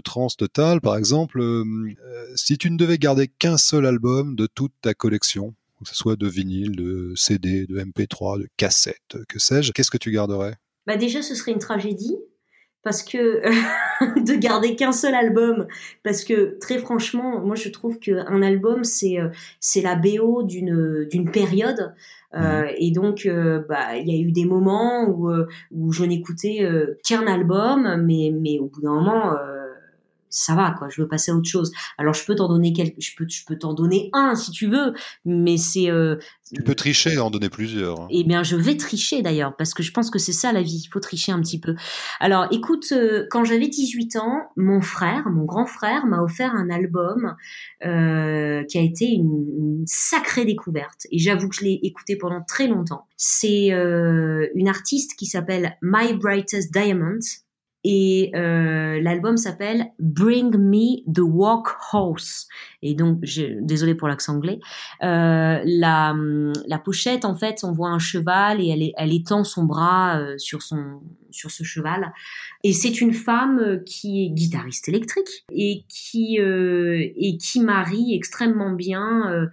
transe 0.00 0.36
totale. 0.36 0.80
Par 0.80 0.96
exemple, 0.96 1.40
euh, 1.40 1.64
si 2.36 2.56
tu 2.56 2.70
ne 2.70 2.76
devais 2.76 2.98
garder 2.98 3.26
qu'un 3.26 3.58
seul 3.58 3.86
album 3.86 4.36
de 4.36 4.46
toute 4.46 4.72
ta 4.80 4.94
collection, 4.94 5.54
que 5.82 5.88
ce 5.88 5.96
soit 5.96 6.16
de 6.16 6.28
vinyle, 6.28 6.76
de 6.76 7.14
CD, 7.16 7.66
de 7.66 7.80
MP3, 7.80 8.40
de 8.40 8.48
cassette, 8.56 9.16
que 9.28 9.38
sais-je, 9.38 9.72
qu'est-ce 9.72 9.90
que 9.90 9.98
tu 9.98 10.12
garderais? 10.12 10.56
Bah 10.86 10.96
déjà, 10.96 11.22
ce 11.22 11.34
serait 11.34 11.52
une 11.52 11.58
tragédie 11.58 12.16
parce 12.82 13.02
que 13.02 13.42
de 14.20 14.34
garder 14.34 14.76
qu'un 14.76 14.92
seul 14.92 15.14
album, 15.14 15.66
parce 16.02 16.24
que 16.24 16.58
très 16.58 16.78
franchement, 16.78 17.40
moi 17.40 17.54
je 17.54 17.68
trouve 17.68 17.98
qu'un 17.98 18.42
album 18.42 18.84
c'est 18.84 19.18
euh, 19.18 19.28
c'est 19.60 19.82
la 19.82 19.96
BO 19.96 20.42
d'une 20.42 21.06
d'une 21.10 21.30
période. 21.30 21.94
Euh, 22.34 22.66
et 22.78 22.90
donc, 22.92 23.26
euh, 23.26 23.62
bah, 23.68 23.96
il 23.96 24.08
y 24.08 24.18
a 24.18 24.20
eu 24.20 24.32
des 24.32 24.46
moments 24.46 25.04
où 25.04 25.30
euh, 25.30 25.46
où 25.70 25.92
je 25.92 26.04
n'écoutais 26.04 26.60
euh, 26.62 26.98
qu'un 27.06 27.26
album, 27.26 28.02
mais 28.06 28.32
mais 28.34 28.58
au 28.58 28.66
bout 28.66 28.80
d'un 28.80 28.94
moment, 28.94 29.34
euh, 29.34 29.51
ça 30.32 30.54
va 30.56 30.74
quoi. 30.76 30.88
Je 30.90 31.00
veux 31.02 31.08
passer 31.08 31.30
à 31.30 31.34
autre 31.36 31.48
chose. 31.48 31.70
Alors 31.98 32.14
je 32.14 32.24
peux 32.24 32.34
t'en 32.34 32.48
donner 32.48 32.72
quelques, 32.72 33.00
je 33.00 33.12
peux 33.16 33.26
je 33.28 33.44
peux 33.46 33.56
t'en 33.56 33.74
donner 33.74 34.10
un 34.12 34.34
si 34.34 34.50
tu 34.50 34.66
veux, 34.66 34.92
mais 35.24 35.56
c'est 35.56 35.90
euh, 35.90 36.16
Tu 36.52 36.62
peux 36.62 36.74
tricher 36.74 37.18
en 37.18 37.30
donner 37.30 37.48
plusieurs. 37.48 38.00
hein. 38.00 38.08
eh 38.10 38.24
bien, 38.24 38.42
je 38.42 38.56
vais 38.56 38.76
tricher 38.76 39.22
d'ailleurs, 39.22 39.54
parce 39.56 39.72
que 39.74 39.82
je 39.82 39.92
pense 39.92 40.10
que 40.10 40.18
c'est 40.18 40.32
ça 40.32 40.52
la 40.52 40.62
vie, 40.62 40.82
il 40.84 40.88
faut 40.88 41.00
tricher 41.00 41.32
un 41.32 41.40
petit 41.40 41.60
peu. 41.60 41.74
Alors, 42.20 42.46
écoute, 42.50 42.86
euh, 42.92 43.26
quand 43.30 43.44
j'avais 43.44 43.68
18 43.68 44.16
ans, 44.16 44.40
mon 44.56 44.80
frère, 44.80 45.28
mon 45.30 45.44
grand 45.44 45.66
frère, 45.66 46.06
m'a 46.06 46.20
offert 46.22 46.54
un 46.54 46.68
album 46.70 47.34
euh, 47.84 48.64
qui 48.64 48.78
a 48.78 48.82
été 48.82 49.06
une, 49.06 49.46
une 49.58 49.84
sacrée 49.86 50.44
découverte. 50.44 51.06
Et 51.10 51.18
j'avoue 51.18 51.48
que 51.48 51.56
je 51.56 51.64
l'ai 51.64 51.78
écouté 51.82 52.16
pendant 52.16 52.42
très 52.42 52.66
longtemps. 52.66 53.06
C'est 53.16 53.72
euh, 53.72 54.48
une 54.54 54.68
artiste 54.68 55.14
qui 55.16 55.26
s'appelle 55.26 55.76
My 55.82 56.14
Brightest 56.14 56.72
Diamond. 56.72 57.18
Et 57.84 58.30
euh, 58.36 59.00
l'album 59.00 59.36
s'appelle 59.36 59.86
Bring 59.98 60.56
Me 60.56 61.02
the 61.12 61.20
Walk 61.20 61.68
Horse. 61.92 62.46
Et 62.80 62.94
donc, 62.94 63.20
désolé 63.60 63.94
pour 63.94 64.06
l'accent 64.08 64.36
anglais. 64.36 64.60
Euh, 65.02 65.60
la, 65.64 66.14
la 66.66 66.78
pochette, 66.78 67.24
en 67.24 67.34
fait, 67.34 67.64
on 67.64 67.72
voit 67.72 67.90
un 67.90 67.98
cheval 67.98 68.60
et 68.60 68.68
elle, 68.68 68.92
elle 68.96 69.12
étend 69.12 69.42
son 69.44 69.64
bras 69.64 70.18
euh, 70.18 70.38
sur 70.38 70.62
son 70.62 71.00
sur 71.30 71.50
ce 71.50 71.64
cheval. 71.64 72.12
Et 72.62 72.72
c'est 72.72 73.00
une 73.00 73.12
femme 73.12 73.58
euh, 73.58 73.78
qui 73.78 74.24
est 74.24 74.30
guitariste 74.30 74.88
électrique 74.88 75.44
et 75.50 75.84
qui 75.88 76.38
euh, 76.40 77.08
et 77.16 77.36
qui 77.38 77.60
marie 77.60 78.14
extrêmement 78.14 78.70
bien 78.70 79.48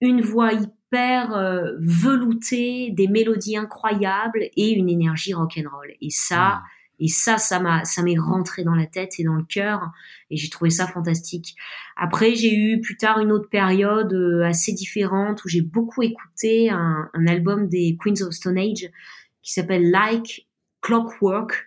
une 0.00 0.22
voix 0.22 0.52
hyper 0.52 1.74
veloutée, 1.78 2.90
des 2.90 3.06
mélodies 3.06 3.56
incroyables 3.56 4.48
et 4.56 4.70
une 4.72 4.88
énergie 4.88 5.34
rock'n'roll. 5.34 5.92
Et 6.00 6.10
ça. 6.10 6.62
Et 7.00 7.08
ça, 7.08 7.38
ça 7.38 7.58
m'a, 7.60 7.84
ça 7.84 8.02
m'est 8.02 8.18
rentré 8.18 8.62
dans 8.62 8.74
la 8.74 8.86
tête 8.86 9.14
et 9.18 9.24
dans 9.24 9.34
le 9.34 9.42
cœur, 9.44 9.90
et 10.30 10.36
j'ai 10.36 10.50
trouvé 10.50 10.70
ça 10.70 10.86
fantastique. 10.86 11.56
Après, 11.96 12.34
j'ai 12.34 12.54
eu 12.54 12.80
plus 12.80 12.96
tard 12.96 13.18
une 13.18 13.32
autre 13.32 13.48
période 13.48 14.12
euh, 14.12 14.44
assez 14.44 14.72
différente 14.72 15.42
où 15.44 15.48
j'ai 15.48 15.62
beaucoup 15.62 16.02
écouté 16.02 16.70
un, 16.70 17.08
un 17.12 17.26
album 17.26 17.68
des 17.68 17.96
Queens 17.98 18.22
of 18.24 18.32
Stone 18.32 18.58
Age 18.58 18.90
qui 19.42 19.52
s'appelle 19.52 19.90
Like 19.90 20.46
Clockwork. 20.82 21.66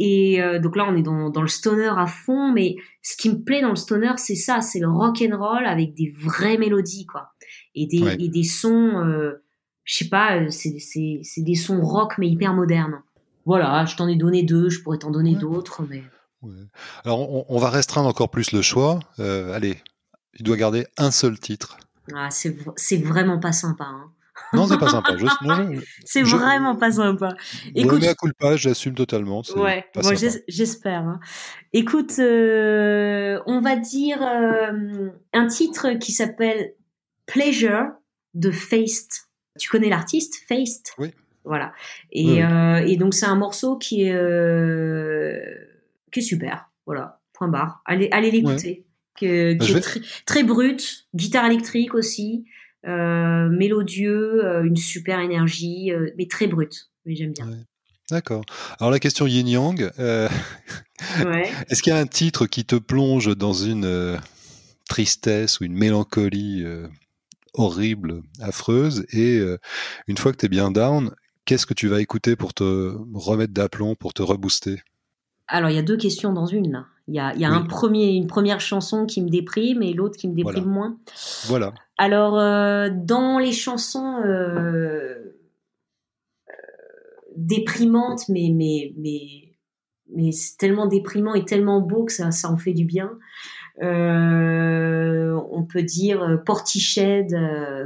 Et 0.00 0.40
euh, 0.40 0.60
donc 0.60 0.76
là, 0.76 0.86
on 0.88 0.96
est 0.96 1.02
dans, 1.02 1.28
dans 1.28 1.42
le 1.42 1.48
stoner 1.48 1.90
à 1.96 2.06
fond, 2.06 2.52
mais 2.52 2.76
ce 3.02 3.16
qui 3.16 3.30
me 3.30 3.42
plaît 3.42 3.62
dans 3.62 3.70
le 3.70 3.76
stoner, 3.76 4.12
c'est 4.16 4.36
ça, 4.36 4.60
c'est 4.60 4.78
le 4.78 4.88
rock 4.88 5.22
and 5.22 5.36
roll 5.36 5.66
avec 5.66 5.94
des 5.94 6.14
vraies 6.16 6.56
mélodies, 6.56 7.04
quoi, 7.06 7.32
et 7.74 7.86
des, 7.86 8.02
Ouais. 8.02 8.16
et 8.20 8.28
des 8.28 8.44
sons, 8.44 9.02
euh, 9.04 9.42
je 9.82 9.96
sais 9.96 10.08
pas, 10.08 10.36
euh, 10.36 10.50
c'est, 10.50 10.78
c'est, 10.78 11.18
c'est 11.24 11.42
des 11.42 11.56
sons 11.56 11.80
rock 11.80 12.12
mais 12.18 12.28
hyper 12.28 12.54
modernes. 12.54 13.02
Voilà, 13.46 13.84
je 13.86 13.96
t'en 13.96 14.08
ai 14.08 14.16
donné 14.16 14.42
deux, 14.42 14.68
je 14.68 14.82
pourrais 14.82 14.98
t'en 14.98 15.10
donner 15.10 15.32
Ouais. 15.34 15.40
d'autres, 15.40 15.82
mais 15.88 16.02
Ouais. 16.42 16.52
Alors, 17.04 17.20
on, 17.32 17.44
on 17.48 17.58
va 17.58 17.68
restreindre 17.70 18.08
encore 18.08 18.30
plus 18.30 18.52
le 18.52 18.62
choix. 18.62 19.00
Euh, 19.18 19.52
allez, 19.54 19.82
tu 20.36 20.44
dois 20.44 20.56
garder 20.56 20.86
un 20.96 21.10
seul 21.10 21.38
titre. 21.40 21.78
ah, 22.14 22.28
c'est, 22.30 22.56
vraiment 23.02 23.40
pas 23.40 23.50
sympa. 23.52 23.84
Hein. 23.84 24.10
Non, 24.52 24.68
c'est 24.68 24.78
pas 24.78 24.88
sympa. 24.88 25.10
C'est 26.04 26.24
Je- 26.24 26.36
vraiment 26.36 26.76
pas 26.76 26.92
sympa. 26.92 27.34
Écoute, 27.74 28.04
à 28.04 28.14
culpa, 28.14 28.56
j'assume 28.56 28.94
totalement. 28.94 29.42
ouais, 29.56 29.84
pas 29.92 30.00
j'espère. 30.46 31.00
hein. 31.02 31.18
Écoute, 31.72 32.12
euh, 32.20 33.40
on 33.46 33.60
va 33.60 33.74
dire 33.74 34.22
euh, 34.22 35.10
un 35.32 35.46
titre 35.48 35.94
qui 35.94 36.12
s'appelle 36.12 36.72
Pleasure 37.26 37.88
de 38.34 38.50
Faced. 38.52 39.10
Tu 39.58 39.68
connais 39.68 39.88
l'artiste 39.88 40.34
Faced 40.48 40.86
Oui. 40.98 41.12
Voilà. 41.44 41.72
Et, 42.12 42.42
euh, 42.44 42.76
et 42.86 42.96
donc 42.96 43.14
c'est 43.14 43.26
un 43.26 43.36
morceau 43.36 43.76
qui 43.76 44.02
est 44.04 44.12
euh, 44.12 45.38
qui 46.12 46.20
est 46.20 46.22
super. 46.22 46.70
Voilà. 46.86 47.20
Point 47.32 47.48
barre. 47.48 47.82
Allez, 47.84 48.08
allez 48.12 48.30
l'écouter. 48.30 48.84
Que- 49.18 49.54
Bah, 49.54 49.64
qui 49.64 49.72
est 49.72 50.02
très, 50.26 50.42
brut, 50.44 51.08
guitare 51.14 51.46
électrique 51.46 51.94
aussi, 51.94 52.44
euh, 52.86 53.48
mélodieux, 53.48 54.62
une 54.64 54.76
super 54.76 55.18
énergie, 55.20 55.90
mais 56.16 56.26
très 56.26 56.46
brut. 56.46 56.90
Mais 57.04 57.16
j'aime 57.16 57.32
bien. 57.32 57.48
Ouais. 57.48 57.56
D'accord. 58.10 58.44
Alors 58.80 58.90
la 58.90 58.98
question 59.00 59.26
yin 59.26 59.46
yang, 59.48 59.90
euh, 59.98 60.28
Ouais. 61.26 61.50
est-ce 61.68 61.82
qu'il 61.82 61.92
y 61.92 61.96
a 61.96 61.98
un 61.98 62.06
titre 62.06 62.46
qui 62.46 62.64
te 62.64 62.76
plonge 62.76 63.36
dans 63.36 63.52
une 63.52 63.84
euh, 63.84 64.16
tristesse 64.88 65.60
ou 65.60 65.64
une 65.64 65.76
mélancolie 65.76 66.62
euh, 66.64 66.86
horrible, 67.54 68.22
affreuse, 68.40 69.04
et 69.12 69.40
une 70.06 70.16
fois 70.16 70.30
que 70.32 70.36
tu 70.36 70.46
es 70.46 70.48
bien 70.48 70.70
down, 70.70 71.12
qu'est-ce 71.48 71.64
que 71.64 71.72
tu 71.72 71.88
vas 71.88 72.02
écouter 72.02 72.36
pour 72.36 72.52
te 72.52 72.94
remettre 73.14 73.54
d'aplomb, 73.54 73.94
pour 73.94 74.12
te 74.12 74.20
rebooster? 74.20 74.82
Alors, 75.46 75.70
il 75.70 75.76
y 75.76 75.78
a 75.78 75.82
deux 75.82 75.96
questions 75.96 76.34
dans 76.34 76.44
une, 76.44 76.70
là. 76.70 76.84
Il 77.08 77.14
y 77.14 77.20
a, 77.20 77.34
il 77.34 77.40
y 77.40 77.46
a 77.46 77.50
un 77.50 77.62
premier, 77.62 78.08
une 78.08 78.26
première 78.26 78.60
chanson 78.60 79.06
qui 79.06 79.22
me 79.22 79.30
déprime 79.30 79.82
et 79.82 79.94
l'autre 79.94 80.18
qui 80.18 80.28
me 80.28 80.34
déprime 80.34 80.66
moins. 80.66 80.98
Voilà. 81.46 81.72
Alors, 81.96 82.38
euh, 82.38 82.90
dans 82.92 83.38
les 83.38 83.52
chansons 83.52 84.18
euh, 84.18 85.14
euh, 86.50 86.54
déprimantes, 87.34 88.28
mais, 88.28 88.50
mais, 88.54 88.92
mais, 88.98 89.54
mais 90.14 90.32
c'est 90.32 90.58
tellement 90.58 90.86
déprimant 90.86 91.32
et 91.32 91.46
tellement 91.46 91.80
beau 91.80 92.04
que 92.04 92.12
ça, 92.12 92.30
ça 92.30 92.50
en 92.50 92.58
fait 92.58 92.74
du 92.74 92.84
bien. 92.84 93.18
on 93.80 93.86
peut 95.66 95.82
dire 95.82 96.42
Portiched, 96.44 97.34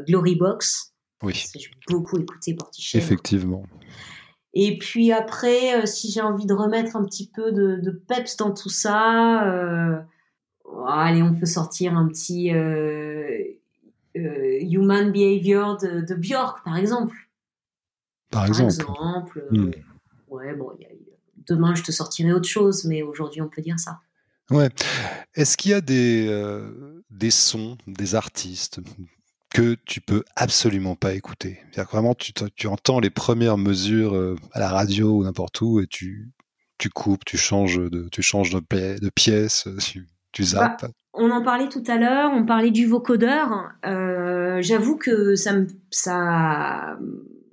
Glory 0.08 0.34
Box. 0.34 0.91
Oui. 1.22 1.44
J'ai 1.54 1.70
beaucoup 1.88 2.18
écouté 2.18 2.54
Portiched. 2.54 3.00
Effectivement. 3.00 3.64
Et 4.54 4.78
puis 4.78 5.12
après, 5.12 5.82
euh, 5.82 5.86
si 5.86 6.10
j'ai 6.10 6.20
envie 6.20 6.46
de 6.46 6.52
remettre 6.52 6.96
un 6.96 7.04
petit 7.04 7.28
peu 7.28 7.52
de, 7.52 7.76
de 7.76 7.90
peps 7.90 8.36
dans 8.36 8.52
tout 8.52 8.68
ça, 8.68 9.46
euh, 9.46 9.98
allez, 10.86 11.22
on 11.22 11.34
peut 11.34 11.46
sortir 11.46 11.96
un 11.96 12.06
petit 12.08 12.52
euh, 12.52 13.42
Human 14.14 15.10
Behavior 15.10 15.78
de, 15.78 16.02
de, 16.02 16.14
Björk, 16.14 16.62
par 16.64 16.76
exemple. 16.76 17.16
Par 18.30 18.46
exemple. 18.46 18.84
Par 18.84 18.94
exemple 18.94 19.46
hmm. 19.50 19.70
Ouais, 20.28 20.54
bon, 20.54 20.72
y 20.78 20.84
a, 20.84 20.88
demain 21.46 21.74
je 21.74 21.82
te 21.82 21.92
sortirai 21.92 22.32
autre 22.32 22.48
chose, 22.48 22.84
mais 22.84 23.02
aujourd'hui 23.02 23.40
on 23.40 23.48
peut 23.48 23.62
dire 23.62 23.78
ça. 23.78 24.00
Ouais. 24.50 24.68
Est-ce 25.34 25.56
qu'il 25.56 25.70
y 25.70 25.74
a 25.74 25.80
des, 25.80 26.28
des 27.10 27.30
sons, 27.30 27.78
des 27.86 28.14
artistes, 28.14 28.80
que 29.52 29.76
tu 29.84 30.00
peux 30.00 30.24
absolument 30.36 30.96
pas 30.96 31.14
écouter. 31.14 31.58
vraiment, 31.90 32.14
tu, 32.14 32.32
tu, 32.56 32.66
entends 32.66 33.00
les 33.00 33.10
premières 33.10 33.58
mesures 33.58 34.14
euh, 34.14 34.36
à 34.52 34.60
la 34.60 34.68
radio 34.68 35.18
ou 35.18 35.24
n'importe 35.24 35.60
où 35.60 35.80
et 35.80 35.86
tu, 35.86 36.30
tu 36.78 36.88
coupes, 36.90 37.24
tu 37.24 37.36
changes 37.36 37.78
de, 37.78 38.08
tu 38.10 38.22
changes 38.22 38.50
de, 38.50 38.60
de 38.98 39.10
pièce, 39.10 39.68
tu, 39.80 40.08
tu 40.32 40.44
zappes. 40.44 40.82
Bah, 40.82 40.90
on 41.14 41.30
en 41.30 41.42
parlait 41.42 41.68
tout 41.68 41.84
à 41.86 41.98
l'heure, 41.98 42.30
on 42.34 42.44
parlait 42.44 42.70
du 42.70 42.86
vocodeur. 42.86 43.70
Euh, 43.84 44.62
J'avoue 44.62 44.96
que 44.96 45.34
ça 45.34 45.52
me, 45.52 45.66
ça, 45.90 46.98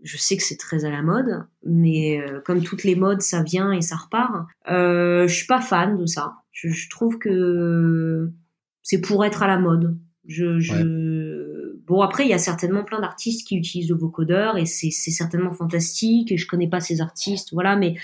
je 0.04 0.18
sais 0.18 0.38
que 0.38 0.44
c'est 0.44 0.58
très 0.58 0.86
à 0.86 0.90
la 0.90 1.02
mode, 1.02 1.46
mais 1.66 2.22
euh, 2.22 2.40
comme 2.42 2.64
toutes 2.64 2.84
les 2.84 2.96
modes, 2.96 3.22
ça 3.22 3.44
vient 3.44 3.72
et 3.72 3.82
ça 3.82 3.98
repart. 3.98 4.48
Euh, 4.70 5.28
je 5.28 5.36
suis 5.36 5.48
pas 5.48 5.60
fan 5.60 5.98
de 5.98 6.06
ça. 6.06 6.36
Je, 6.52 6.70
je 6.70 6.90
trouve 6.90 7.18
que 7.18 8.32
c'est 8.82 9.02
pour 9.02 9.26
être 9.26 9.44
à 9.44 9.48
la 9.48 9.60
mode. 9.60 9.98
Je, 10.28 10.60
je, 10.60 10.74
Bon, 11.90 12.02
après, 12.02 12.24
il 12.24 12.30
y 12.30 12.34
a 12.34 12.38
certainement 12.38 12.84
plein 12.84 13.02
d'artistes 13.02 13.48
qui 13.48 13.58
utilisent 13.58 13.90
le 13.90 13.96
vocodeur 13.96 14.58
et 14.58 14.68
c'est 14.68 14.92
certainement 14.92 15.54
fantastique. 15.54 16.32
Et 16.32 16.38
je 16.38 16.46
connais 16.46 16.70
pas 16.70 16.80
ces 16.80 17.02
artistes, 17.02 17.50
voilà. 17.52 17.76
Mais 17.76 17.96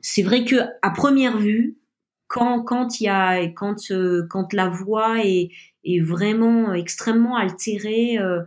c'est 0.00 0.22
vrai 0.22 0.44
que 0.44 0.56
à 0.80 0.90
première 0.90 1.36
vue, 1.36 1.76
quand 2.28 2.62
quand 2.62 3.00
il 3.00 3.04
y 3.04 3.08
a 3.08 3.48
quand 3.48 3.90
euh, 3.90 4.26
quand 4.30 4.52
la 4.52 4.68
voix 4.68 5.26
est 5.26 5.50
est 5.84 5.98
vraiment 5.98 6.72
extrêmement 6.72 7.36
altérée, 7.36 8.16
euh, 8.16 8.42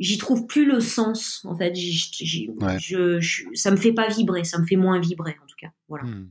j'y 0.00 0.18
trouve 0.18 0.48
plus 0.48 0.66
le 0.66 0.80
sens. 0.80 1.44
En 1.44 1.56
fait, 1.56 1.72
je, 1.76 3.48
ça 3.54 3.70
me 3.70 3.76
fait 3.76 3.92
pas 3.92 4.08
vibrer, 4.08 4.42
ça 4.42 4.58
me 4.58 4.66
fait 4.66 4.74
moins 4.74 4.98
vibrer 4.98 5.36
en 5.40 5.46
tout 5.46 5.56
cas. 5.56 5.70
Voilà. 5.88 6.04
Hmm. 6.04 6.30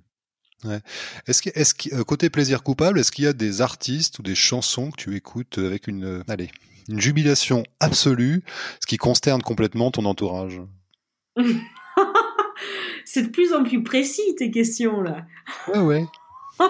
Est-ce 1.28 1.42
que, 1.42 1.50
est 1.56 1.74
que, 1.74 1.96
euh, 1.96 2.04
côté 2.04 2.30
plaisir 2.30 2.62
coupable, 2.62 3.00
est-ce 3.00 3.12
qu'il 3.12 3.24
y 3.24 3.28
a 3.28 3.34
des 3.34 3.62
artistes 3.62 4.20
ou 4.20 4.22
des 4.22 4.36
chansons 4.36 4.92
que 4.92 4.98
tu 4.98 5.16
écoutes 5.16 5.58
avec 5.58 5.88
une, 5.88 6.24
allez, 6.28 6.52
une 6.92 7.00
jubilation 7.00 7.64
absolue, 7.80 8.44
ce 8.80 8.88
qui 8.88 8.98
consterne 8.98 9.42
complètement 9.42 9.92
ton 9.92 10.06
entourage. 10.06 10.62
C'est 13.06 13.24
de 13.24 13.30
plus 13.30 13.54
en 13.54 13.64
plus 13.64 13.84
précis 13.84 14.36
tes 14.38 14.52
questions 14.52 15.02
là. 15.02 15.26
Ouais 15.68 15.80
ouais. 15.80 16.06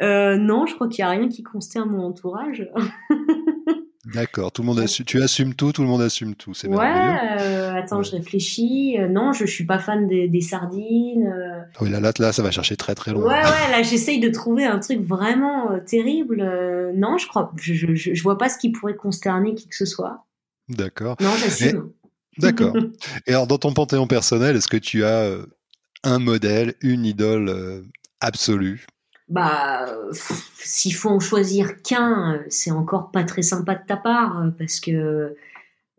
Euh, 0.00 0.36
non, 0.36 0.66
je 0.66 0.74
crois 0.74 0.88
qu'il 0.88 1.04
n'y 1.04 1.08
a 1.08 1.12
rien 1.12 1.28
qui 1.28 1.42
consterne 1.44 1.90
mon 1.90 2.06
entourage. 2.06 2.68
D'accord, 4.12 4.52
tout 4.52 4.62
le 4.62 4.66
monde 4.66 4.84
tu 5.06 5.22
assumes 5.22 5.54
tout, 5.54 5.72
tout 5.72 5.82
le 5.82 5.88
monde 5.88 6.02
assume 6.02 6.34
tout, 6.34 6.54
c'est 6.54 6.68
Ouais, 6.68 6.86
euh, 7.40 7.74
attends, 7.74 8.02
je 8.02 8.10
réfléchis. 8.12 8.96
Euh, 8.98 9.08
non, 9.08 9.32
je 9.32 9.46
suis 9.46 9.64
pas 9.64 9.78
fan 9.78 10.06
des, 10.06 10.40
sardines. 10.40 11.26
Euh. 11.26 11.62
Oui, 11.80 11.90
là, 11.90 12.00
là, 12.00 12.12
là, 12.18 12.32
ça 12.32 12.42
va 12.42 12.50
chercher 12.50 12.76
très 12.76 12.94
très 12.94 13.12
loin. 13.12 13.22
Ouais, 13.22 13.42
ouais, 13.42 13.70
là, 13.70 13.82
j'essaye 13.82 14.20
de 14.20 14.28
trouver 14.28 14.66
un 14.66 14.78
truc 14.78 15.00
vraiment 15.00 15.78
terrible. 15.86 16.42
non, 16.94 17.16
je 17.18 17.26
crois, 17.26 17.52
je, 17.56 17.74
je, 17.74 17.94
je, 17.94 18.22
vois 18.22 18.36
pas 18.36 18.48
ce 18.48 18.58
qui 18.58 18.70
pourrait 18.70 18.96
consterner 18.96 19.54
qui 19.54 19.68
que 19.68 19.76
ce 19.76 19.86
soit. 19.86 20.26
D'accord. 20.68 21.16
Non, 21.20 21.32
j'assume. 21.38 21.90
D'accord. 22.38 22.74
Et 23.26 23.30
alors, 23.30 23.46
dans 23.46 23.58
ton 23.58 23.72
panthéon 23.72 24.06
personnel, 24.06 24.56
est-ce 24.56 24.68
que 24.68 24.76
tu 24.76 25.04
as 25.04 25.36
un 26.04 26.18
modèle, 26.18 26.74
une 26.82 27.06
idole 27.06 27.84
absolue? 28.20 28.86
Bah, 29.32 29.86
s'il 30.58 30.94
faut 30.94 31.08
en 31.08 31.18
choisir 31.18 31.80
qu'un, 31.80 32.42
c'est 32.50 32.70
encore 32.70 33.10
pas 33.10 33.24
très 33.24 33.40
sympa 33.40 33.74
de 33.74 33.86
ta 33.86 33.96
part, 33.96 34.44
parce 34.58 34.78
que 34.78 35.34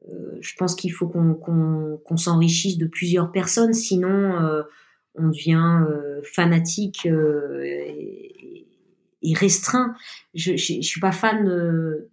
euh, 0.07 0.37
je 0.39 0.55
pense 0.55 0.75
qu'il 0.75 0.91
faut 0.91 1.07
qu'on 1.07 2.17
s'enrichisse 2.17 2.77
de 2.77 2.85
plusieurs 2.85 3.31
personnes, 3.31 3.73
sinon 3.73 4.39
euh, 4.39 4.61
on 5.15 5.29
devient 5.29 5.81
euh, 5.89 6.21
fanatique 6.23 7.07
et, 7.07 8.67
restreint. 9.35 9.95
Je, 10.35 10.55
je, 10.55 10.81
suis 10.81 10.99
pas 10.99 11.11
fan 11.11 11.49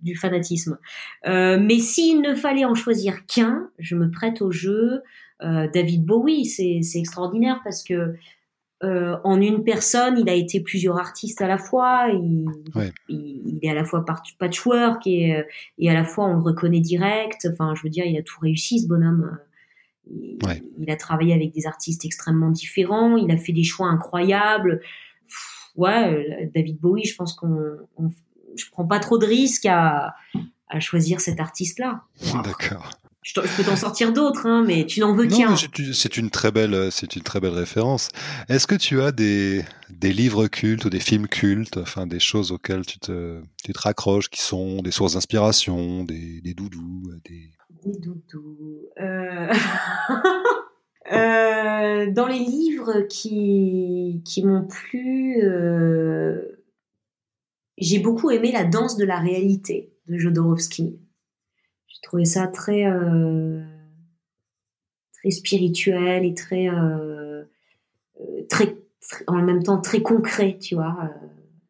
du 0.01 0.17
fanatisme. 0.17 0.79
mais 1.27 1.79
s'il 1.81 2.23
ne 2.23 2.35
fallait 2.35 2.65
en 2.65 2.75
choisir 2.75 3.27
qu'un, 3.27 3.69
je 3.79 3.95
me 3.95 4.11
prête 4.11 4.41
au 4.41 4.53
jeu. 4.53 5.03
David 5.43 6.07
Bowie, 6.07 6.47
c'est 6.47 6.81
extraordinaire 6.99 7.61
parce 7.63 7.83
que 7.83 8.15
euh, 8.83 9.17
en 9.25 9.41
une 9.41 9.63
personne, 9.63 10.19
il 10.19 10.29
a 10.31 10.35
été 10.35 10.61
plusieurs 10.61 10.99
artistes 10.99 11.43
à 11.43 11.49
la 11.49 11.59
fois. 11.59 12.09
Il, 12.13 12.47
il, 13.09 13.59
est 13.63 13.69
à 13.69 13.75
la 13.75 13.85
fois 13.85 14.05
patchwork 14.39 15.07
et, 15.07 15.37
euh, 15.37 15.43
et 15.79 15.91
à 15.91 15.95
la 15.95 16.05
fois 16.05 16.27
on 16.27 16.37
le 16.37 16.43
reconnaît 16.43 16.81
direct. 16.81 17.47
Enfin, 17.53 17.75
je 17.75 17.83
veux 17.83 17.91
dire, 17.91 18.07
il 18.07 18.17
a 18.17 18.23
tout 18.23 18.41
réussi 18.41 18.81
ce 18.81 18.89
bonhomme. 18.89 19.39
Il, 20.11 20.39
il, 20.79 20.91
a 20.91 20.97
travaillé 20.97 21.35
avec 21.35 21.53
des 21.53 21.67
artistes 21.67 22.05
extrêmement 22.05 22.51
différents. 22.51 23.17
Il 23.17 23.31
a 23.31 23.37
fait 23.37 23.53
des 23.53 23.65
choix 23.65 23.89
incroyables. 23.89 24.81
ouais, 25.77 26.15
euh, 26.15 26.51
David 26.55 26.81
Bowie, 26.81 27.05
je 27.05 27.17
pense 27.17 27.35
qu'on, 27.35 27.77
je 28.57 28.65
prends 28.73 28.87
pas 28.87 28.99
trop 28.99 29.19
de 29.19 29.27
risques 29.27 29.67
à, 29.67 30.15
à 30.69 30.81
choisir 30.81 31.21
cet 31.21 31.39
artiste-là. 31.39 32.03
D'accord. 32.43 32.91
Je, 33.23 33.35
peux 33.35 33.65
t'en 33.65 33.77
sortir 33.77 34.15
d'autres, 34.15 34.47
hein, 34.47 34.65
mais 34.67 34.87
tu 34.87 35.01
n'en 35.01 35.15
veux 35.15 35.27
qu'un. 35.27 35.55
C'est 35.93 36.17
une 36.17 36.31
très 36.31 36.51
belle, 36.51 36.91
c'est 36.91 37.17
une 37.17 37.23
très 37.23 37.39
belle 37.39 37.53
référence. 37.53 38.09
Est-ce 38.49 38.67
que 38.67 38.75
tu 38.75 39.03
as 39.03 39.13
des, 39.13 39.63
des 39.91 40.15
livres 40.15 40.47
cultes 40.47 40.87
ou 40.87 40.91
des 40.91 41.01
films 41.01 41.29
cultes, 41.29 41.77
enfin 41.77 42.07
des 42.07 42.19
choses 42.19 42.51
auxquelles 42.51 42.87
tu 42.87 42.99
te, 42.99 43.43
tu 43.63 43.75
te 43.75 43.79
raccroches, 43.79 44.31
qui 44.31 44.41
sont 44.41 44.81
des 44.81 44.91
sources 44.91 45.15
d'inspiration, 45.15 46.05
des, 46.05 46.41
des, 46.41 46.55
doudous, 46.55 47.11
des. 47.27 47.51
Des 47.85 47.99
doudous. 47.99 48.89
Euh... 48.99 49.53
euh, 51.13 52.11
dans 52.11 52.27
les 52.27 52.39
livres 52.39 53.03
qui 53.03 54.23
qui 54.25 54.43
m'ont 54.47 54.67
plu, 54.67 55.43
euh... 55.43 56.41
j'ai 57.77 57.99
beaucoup 57.99 58.31
aimé 58.31 58.51
La 58.51 58.65
danse 58.65 58.97
de 58.97 59.05
la 59.05 59.19
réalité 59.19 59.93
de 60.09 60.17
Jodorowsky. 60.17 60.99
J'ai 62.01 62.07
trouvé 62.07 62.25
ça 62.25 62.47
très, 62.47 62.87
euh, 62.87 63.63
très 65.13 65.31
spirituel 65.31 66.25
et 66.25 66.33
très, 66.33 66.69
euh, 66.69 67.45
euh, 68.21 68.43
très, 68.49 68.79
en 69.27 69.43
même 69.43 69.63
temps 69.63 69.79
très 69.79 70.01
concret, 70.01 70.57
tu 70.59 70.77
vois. 70.77 70.97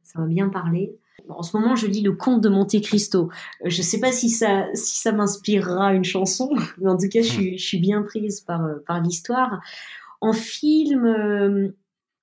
ça 0.04 0.20
m'a 0.20 0.26
bien 0.26 0.48
parlé. 0.48 0.96
En 1.28 1.42
ce 1.42 1.56
moment, 1.56 1.74
je 1.74 1.86
lis 1.86 2.02
Le 2.02 2.12
Conte 2.12 2.40
de 2.40 2.48
Monte 2.48 2.80
Cristo. 2.80 3.30
Je 3.64 3.82
sais 3.82 4.00
pas 4.00 4.12
si 4.12 4.30
ça, 4.30 4.66
si 4.74 4.98
ça 4.98 5.12
m'inspirera 5.12 5.94
une 5.94 6.04
chanson, 6.04 6.50
mais 6.78 6.90
en 6.90 6.96
tout 6.96 7.08
cas, 7.08 7.22
je 7.22 7.28
suis, 7.28 7.58
je 7.58 7.64
suis 7.64 7.78
bien 7.78 8.02
prise 8.02 8.40
par, 8.40 8.62
par 8.86 9.00
l'histoire. 9.00 9.60
En 10.20 10.32
film, 10.32 11.72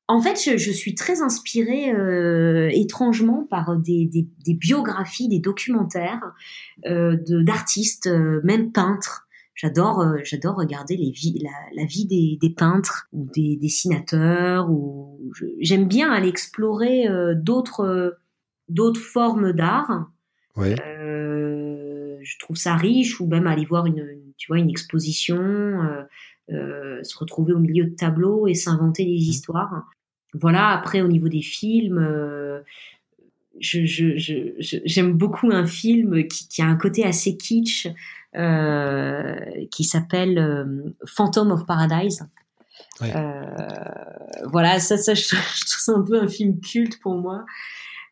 en 0.09 0.21
fait, 0.21 0.57
je, 0.57 0.71
suis 0.71 0.95
très 0.95 1.21
inspirée 1.21 1.91
euh, 1.91 2.69
étrangement 2.71 3.45
par 3.49 3.75
des, 3.75 4.09
biographies, 4.47 5.27
des 5.27 5.39
documentaires 5.39 6.33
euh, 6.85 7.17
d'artistes, 7.43 8.07
euh, 8.07 8.39
même 8.43 8.71
peintres. 8.71 9.27
J'adore, 9.53 10.05
j'adore 10.23 10.55
regarder 10.55 10.95
les 10.95 11.11
la, 11.75 11.85
vie 11.85 12.05
des, 12.05 12.49
peintres 12.51 13.09
ou 13.11 13.27
des 13.33 13.57
dessinateurs. 13.57 14.69
Ou 14.69 15.19
j'aime 15.59 15.87
bien 15.87 16.11
aller 16.11 16.29
explorer 16.29 17.07
d'autres, 17.35 18.19
d'autres 18.69 19.01
formes 19.01 19.53
d'art. 19.53 20.11
je 20.55 22.39
trouve 22.39 22.55
ça 22.55 22.75
riche, 22.75 23.19
ou 23.19 23.25
même 23.25 23.47
aller 23.47 23.65
voir 23.65 23.87
une, 23.87 24.05
tu 24.37 24.47
vois, 24.47 24.59
une 24.59 24.69
exposition. 24.69 25.81
se 26.47 27.17
retrouver 27.17 27.53
au 27.53 27.59
milieu 27.59 27.85
de 27.85 27.95
tableaux 27.95 28.45
et 28.47 28.53
s'inventer 28.53 29.05
des 29.05 29.11
mmh. 29.11 29.31
histoires 29.31 29.87
voilà, 30.33 30.69
après 30.69 31.01
au 31.01 31.07
niveau 31.07 31.29
des 31.29 31.41
films, 31.41 31.99
euh, 31.99 32.61
j'aime 33.59 35.13
beaucoup 35.13 35.49
un 35.51 35.65
film 35.65 36.27
qui, 36.27 36.61
a 36.61 36.65
un 36.65 36.75
côté 36.75 37.03
assez 37.03 37.37
kitsch, 37.37 37.87
euh, 38.35 39.35
qui 39.71 39.83
s'appelle 39.83 40.37
euh, 40.37 40.65
Phantom 41.05 41.51
of 41.51 41.65
Paradise. 41.65 42.27
voilà, 44.45 44.79
ça, 44.79 44.97
ça, 44.97 45.13
je, 45.13 45.27
trouve 45.27 45.41
c'est 45.79 45.91
un 45.91 46.01
peu 46.01 46.21
un 46.21 46.27
film 46.27 46.59
culte 46.59 46.99
pour 46.99 47.15
moi. 47.15 47.45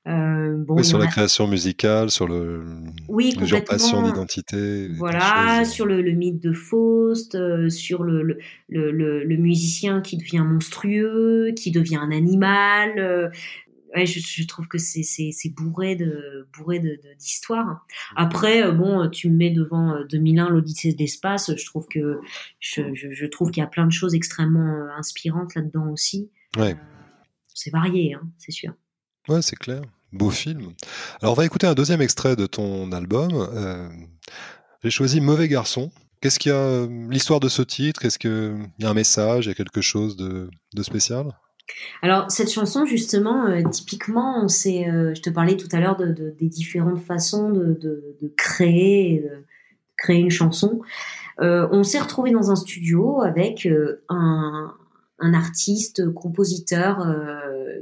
Euh, 0.08 0.56
bon, 0.58 0.76
oui, 0.76 0.86
sur 0.86 1.00
la 1.00 1.08
création 1.08 1.48
musicale, 1.48 2.12
sur 2.12 2.28
le 2.28 2.64
oui, 3.08 3.36
l'usurpation 3.40 4.04
d'identité. 4.04 4.88
Voilà, 4.90 5.66
sur 5.66 5.88
le, 5.88 6.02
le, 6.04 6.12
mythe 6.12 6.40
de 6.40 6.54
Faust, 6.54 7.34
euh, 7.34 7.70
sur 7.70 8.04
le, 8.04 8.22
le, 8.70 8.92
le, 8.92 9.38
musicien 9.38 10.02
qui 10.02 10.18
devient 10.18 10.44
monstrueux, 10.46 11.54
qui 11.56 11.72
devient 11.72 11.96
un 11.96 12.12
animal. 12.12 13.00
Euh, 13.00 13.30
ouais, 13.96 14.06
je, 14.06 14.20
je, 14.20 14.46
trouve 14.46 14.68
que 14.68 14.78
c'est 14.78 15.02
bourré 15.58 15.96
de 15.96 16.48
bourré. 16.56 16.78
De, 16.80 17.00
mmh. 17.50 17.80
Après, 18.16 18.72
bon, 18.72 19.10
tu 19.10 19.32
me 19.32 19.38
mets 19.38 19.52
devant 19.52 19.96
2001, 20.08 20.50
l'Odyssée 20.50 20.94
de 20.94 21.00
l'espace. 21.00 21.52
Je 21.58 21.66
trouve 21.66 21.88
que 21.88 22.20
je, 22.60 22.94
je, 22.94 23.12
je 23.12 23.26
trouve 23.26 23.50
qu'il 23.50 23.62
y 23.62 23.66
a 23.66 23.70
plein 23.70 23.88
de 23.88 23.92
choses 23.92 24.14
extrêmement 24.14 24.86
inspirantes 24.96 25.56
là-dedans 25.56 25.90
aussi. 25.90 26.30
Ouais. 26.58 26.76
c'est 27.56 27.72
varié, 27.72 28.14
hein, 28.14 28.22
c'est 28.38 28.52
sûr. 28.52 28.74
Ouais, 29.28 29.42
c'est 29.42 29.56
clair. 29.56 29.82
Beau 30.12 30.30
film. 30.30 30.74
Alors, 31.22 31.34
on 31.34 31.36
va 31.36 31.46
écouter 31.46 31.68
un 31.68 31.74
deuxième 31.74 32.02
extrait 32.02 32.36
de 32.36 32.46
ton 32.46 32.92
album. 32.92 33.32
Euh, 33.34 33.90
j'ai 34.84 34.90
choisi 34.90 35.20
Mauvais 35.20 35.48
garçon. 35.48 35.92
Qu'est-ce 36.22 36.40
qu'il 36.40 36.52
y 36.52 36.56
a, 36.56 36.58
euh, 36.58 36.88
l'histoire 37.10 37.40
de 37.40 37.50
ce 37.50 37.62
titre? 37.62 38.06
Est-ce 38.06 38.18
qu'il 38.18 38.70
y 38.80 38.86
a 38.86 38.90
un 38.90 38.94
message, 38.94 39.46
il 39.46 39.50
y 39.50 39.52
a 39.52 39.56
quelque 39.56 39.82
chose 39.82 40.16
de, 40.16 40.50
spécial? 40.82 41.26
Alors 42.04 42.30
cette 42.30 42.52
chanson 42.52 42.86
justement, 42.86 43.48
euh, 43.48 43.64
typiquement, 43.70 44.44
on 44.44 44.48
je 44.48 45.20
te 45.20 45.30
parlais 45.32 45.58
tout 45.58 45.68
à 45.72 45.80
l'heure 45.80 45.98
de, 45.98 46.36
des 46.40 46.48
différentes 46.48 47.00
façons 47.00 47.50
de, 47.50 48.34
créer, 48.38 49.26
créer 49.98 50.20
une 50.20 50.30
chanson. 50.30 50.80
on 51.40 51.84
s'est 51.84 52.00
retrouvé 52.00 52.32
dans 52.32 52.52
un 52.52 52.56
studio 52.56 53.22
avec 53.22 53.68
un, 54.10 54.74
artiste, 55.20 56.14
compositeur 56.14 57.04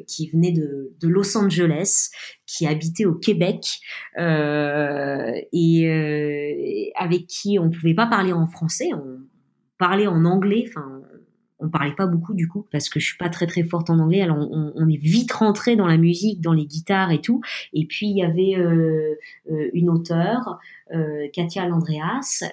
qui 0.07 0.29
venait 0.29 0.51
de, 0.51 0.93
de, 0.99 1.07
Los 1.07 1.37
Angeles, 1.37 2.09
qui 2.45 2.67
habitait 2.67 3.05
au 3.05 3.15
Québec 3.15 3.79
euh, 4.17 5.31
et 5.51 5.89
euh, 5.89 6.91
avec 6.95 7.27
qui 7.27 7.57
on 7.59 7.69
pouvait 7.69 7.93
pas 7.93 8.07
parler 8.07 8.33
en 8.33 8.47
français, 8.47 8.89
on 8.93 9.19
parlait 9.77 10.07
en 10.07 10.25
anglais. 10.25 10.65
Enfin, 10.67 11.01
on 11.63 11.69
parlait 11.69 11.95
pas 11.95 12.05
beaucoup 12.05 12.33
du 12.33 12.47
coup 12.47 12.67
parce 12.71 12.89
que 12.89 12.99
je 12.99 13.05
suis 13.05 13.17
pas 13.17 13.29
très 13.29 13.47
très 13.47 13.63
forte 13.63 13.89
en 13.89 13.99
anglais. 13.99 14.21
Alors 14.21 14.37
on, 14.37 14.89
est 14.89 14.97
vite 14.97 15.31
rentré 15.31 15.75
dans 15.75 15.87
la 15.87 15.97
musique, 15.97 16.41
dans 16.41 16.53
les 16.53 16.65
guitares 16.65 17.11
et 17.11 17.21
tout. 17.21 17.41
Et 17.73 17.85
puis 17.85 18.07
il 18.07 18.17
y 18.17 18.23
avait 18.23 18.55
euh, 18.57 19.15
une 19.73 19.89
auteure, 19.89 20.59
euh, 20.93 21.27
Katia 21.31 21.67
Landreas, 21.67 22.43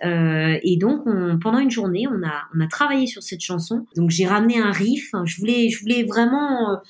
et 0.63 0.77
donc 0.77 1.03
on, 1.07 1.39
pendant 1.39 1.59
une 1.59 1.71
journée 1.71 2.07
on 2.09 2.27
a 2.27 2.45
on 2.55 2.61
a 2.61 2.67
travaillé 2.69 3.07
sur 3.07 3.23
cette 3.23 3.43
chanson. 3.43 3.85
Donc 3.97 4.11
j'ai 4.11 4.27
ramené 4.27 4.59
un 4.59 4.71
riff. 4.71 5.11
Je 5.25 5.39
voulais 5.39 5.69
je 5.69 5.81
voulais 5.81 6.05
vraiment 6.05 6.81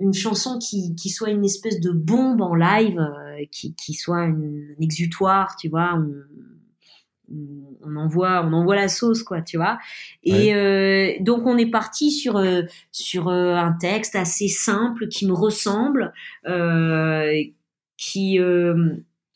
une 0.00 0.14
chanson 0.14 0.58
qui, 0.58 0.94
qui 0.94 1.10
soit 1.10 1.30
une 1.30 1.44
espèce 1.44 1.80
de 1.80 1.90
bombe 1.90 2.40
en 2.40 2.54
live, 2.54 2.98
euh, 2.98 3.44
qui, 3.52 3.74
qui 3.74 3.94
soit 3.94 4.24
une, 4.24 4.74
un 4.78 4.82
exutoire, 4.82 5.56
tu 5.56 5.68
vois 5.68 5.98
on 7.82 7.96
envoie 7.96 8.44
on 8.44 8.52
envoie 8.52 8.76
la 8.76 8.88
sauce 8.88 9.22
quoi 9.22 9.42
tu 9.42 9.56
vois. 9.56 9.78
Et 10.22 10.54
euh, 10.54 11.12
donc 11.20 11.46
on 11.46 11.56
est 11.56 11.70
parti 11.70 12.10
sur 12.10 12.36
euh, 12.36 12.62
sur 12.92 13.28
euh, 13.28 13.54
un 13.54 13.72
texte 13.72 14.16
assez 14.16 14.48
simple 14.48 15.08
qui 15.08 15.26
me 15.26 15.32
ressemble 15.32 16.12
qui 17.96 18.38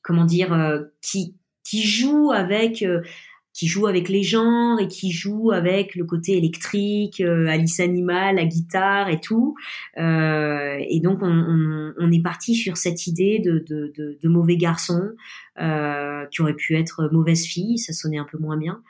comment 0.03 0.25
dire 0.25 0.85
qui 1.01 1.35
qui 1.63 1.83
joue 1.83 2.33
avec 2.33 2.85
qui 3.55 3.69
joue 3.69 3.87
avec 3.87 4.09
les 4.09 4.23
genres 4.23 4.81
et 4.81 4.89
qui 4.89 5.13
joue 5.13 5.53
avec 5.53 5.95
le 5.95 6.05
côté 6.05 6.37
électrique, 6.37 7.21
Alice 7.21 7.81
Animal, 7.81 8.37
la 8.37 8.45
guitare 8.45 9.09
et 9.09 9.21
tout. 9.21 9.55
Euh, 9.97 10.77
et 10.81 11.01
donc 11.01 11.21
on, 11.23 11.27
on, 11.29 11.95
on, 11.97 12.13
est 12.13 12.23
parti 12.23 12.55
sur 12.55 12.77
cette 12.77 13.07
idée 13.07 13.39
de, 13.39 13.61
de, 13.61 13.93
de, 13.97 14.19
de 14.21 14.29
mauvais 14.29 14.57
garçon 14.57 15.13
euh, 15.61 16.27
qui 16.27 16.43
aurait 16.43 16.55
pu 16.55 16.77
être 16.77 17.09
mauvaise 17.13 17.45
fille, 17.45 17.79
ça 17.79 17.93
sonnait 17.93 18.19
un 18.19 18.27
peu 18.31 18.39
moins 18.39 18.57
bien. 18.57 18.83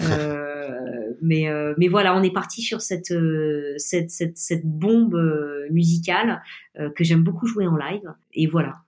Euh, 0.00 0.70
mais 1.20 1.48
euh, 1.48 1.74
mais 1.78 1.88
voilà, 1.88 2.16
on 2.16 2.22
est 2.22 2.32
parti 2.32 2.62
sur 2.62 2.80
cette 2.80 3.10
euh, 3.10 3.74
cette, 3.76 4.10
cette, 4.10 4.38
cette 4.38 4.64
bombe 4.64 5.18
musicale 5.70 6.42
que 6.94 7.04
j'aime 7.04 7.22
beaucoup 7.22 7.46
jouer 7.46 7.66
en 7.66 7.76
live. 7.76 8.14
Et 8.34 8.46
voilà. 8.46 8.82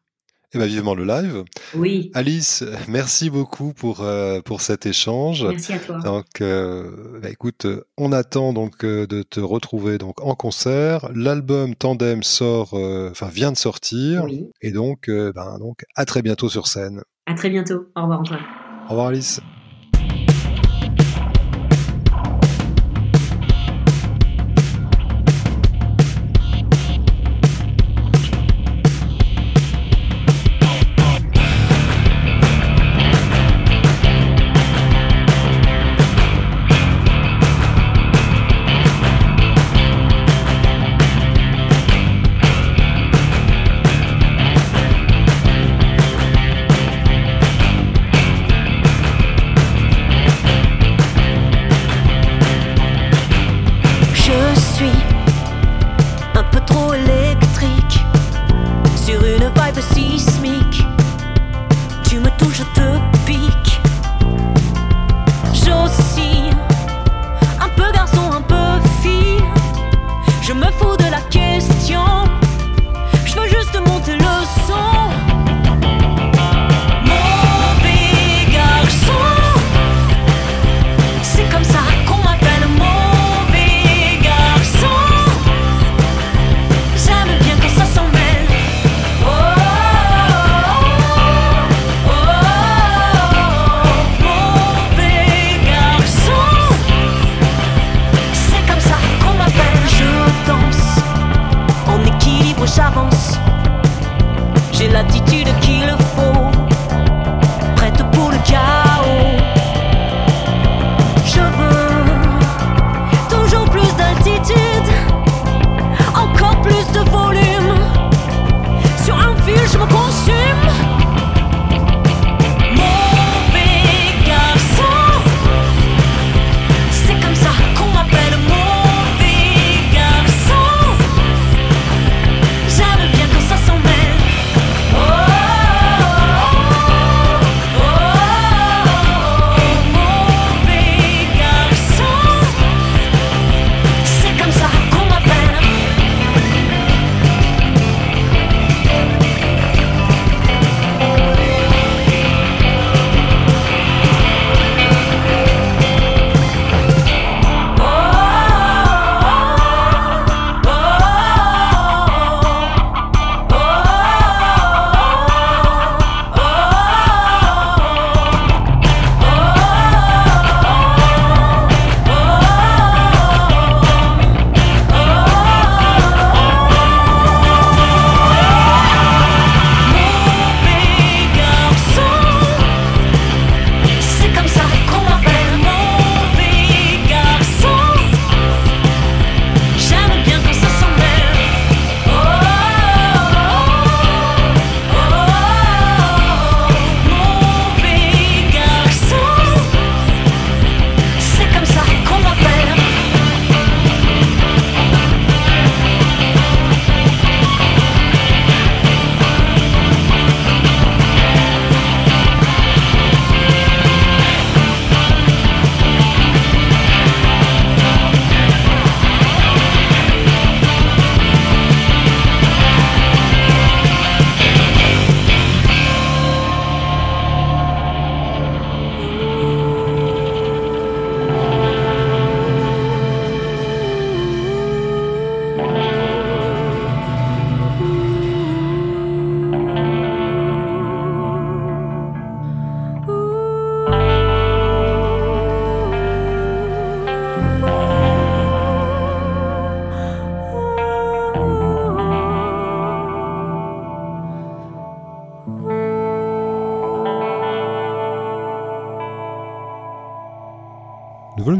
Et 0.54 0.56
eh 0.56 0.60
bien, 0.60 0.66
vivement 0.68 0.94
le 0.94 1.04
live. 1.04 1.42
Oui. 1.74 2.12
Alice, 2.14 2.62
merci 2.86 3.28
beaucoup 3.28 3.72
pour, 3.72 4.02
euh, 4.02 4.40
pour 4.40 4.60
cet 4.60 4.86
échange. 4.86 5.44
Merci 5.44 5.72
à 5.72 5.78
toi. 5.80 5.98
Donc, 5.98 6.40
euh, 6.40 7.18
bah, 7.20 7.28
écoute, 7.28 7.66
on 7.98 8.12
attend 8.12 8.52
donc 8.52 8.84
euh, 8.84 9.04
de 9.08 9.22
te 9.22 9.40
retrouver 9.40 9.98
donc 9.98 10.20
en 10.22 10.36
concert. 10.36 11.08
L'album 11.12 11.74
Tandem 11.74 12.22
sort, 12.22 12.74
enfin 12.74 13.26
vient 13.26 13.50
de 13.50 13.56
sortir. 13.56 14.24
Oui. 14.26 14.46
Et 14.62 14.70
donc, 14.70 15.10
ben, 15.10 15.58
donc, 15.58 15.84
à 15.96 16.04
très 16.04 16.22
bientôt 16.22 16.48
sur 16.48 16.68
scène. 16.68 17.02
À 17.26 17.34
très 17.34 17.50
bientôt. 17.50 17.86
Au 17.96 18.02
revoir 18.02 18.20
Antoine. 18.20 18.42
Au 18.86 18.90
revoir 18.90 19.08
Alice. 19.08 19.40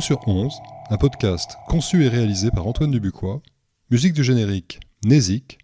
Sur 0.05 0.29
11, 0.29 0.53
un 0.91 0.99
podcast 0.99 1.57
conçu 1.67 2.05
et 2.05 2.09
réalisé 2.09 2.51
par 2.51 2.67
Antoine 2.67 2.91
Dubuquois, 2.91 3.41
musique 3.91 4.13
du 4.13 4.23
générique 4.23 4.81
Nézik. 5.03 5.57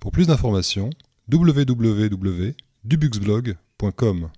Pour 0.00 0.12
plus 0.12 0.26
d'informations, 0.26 0.90
www.dubuxblog.com. 1.32 4.28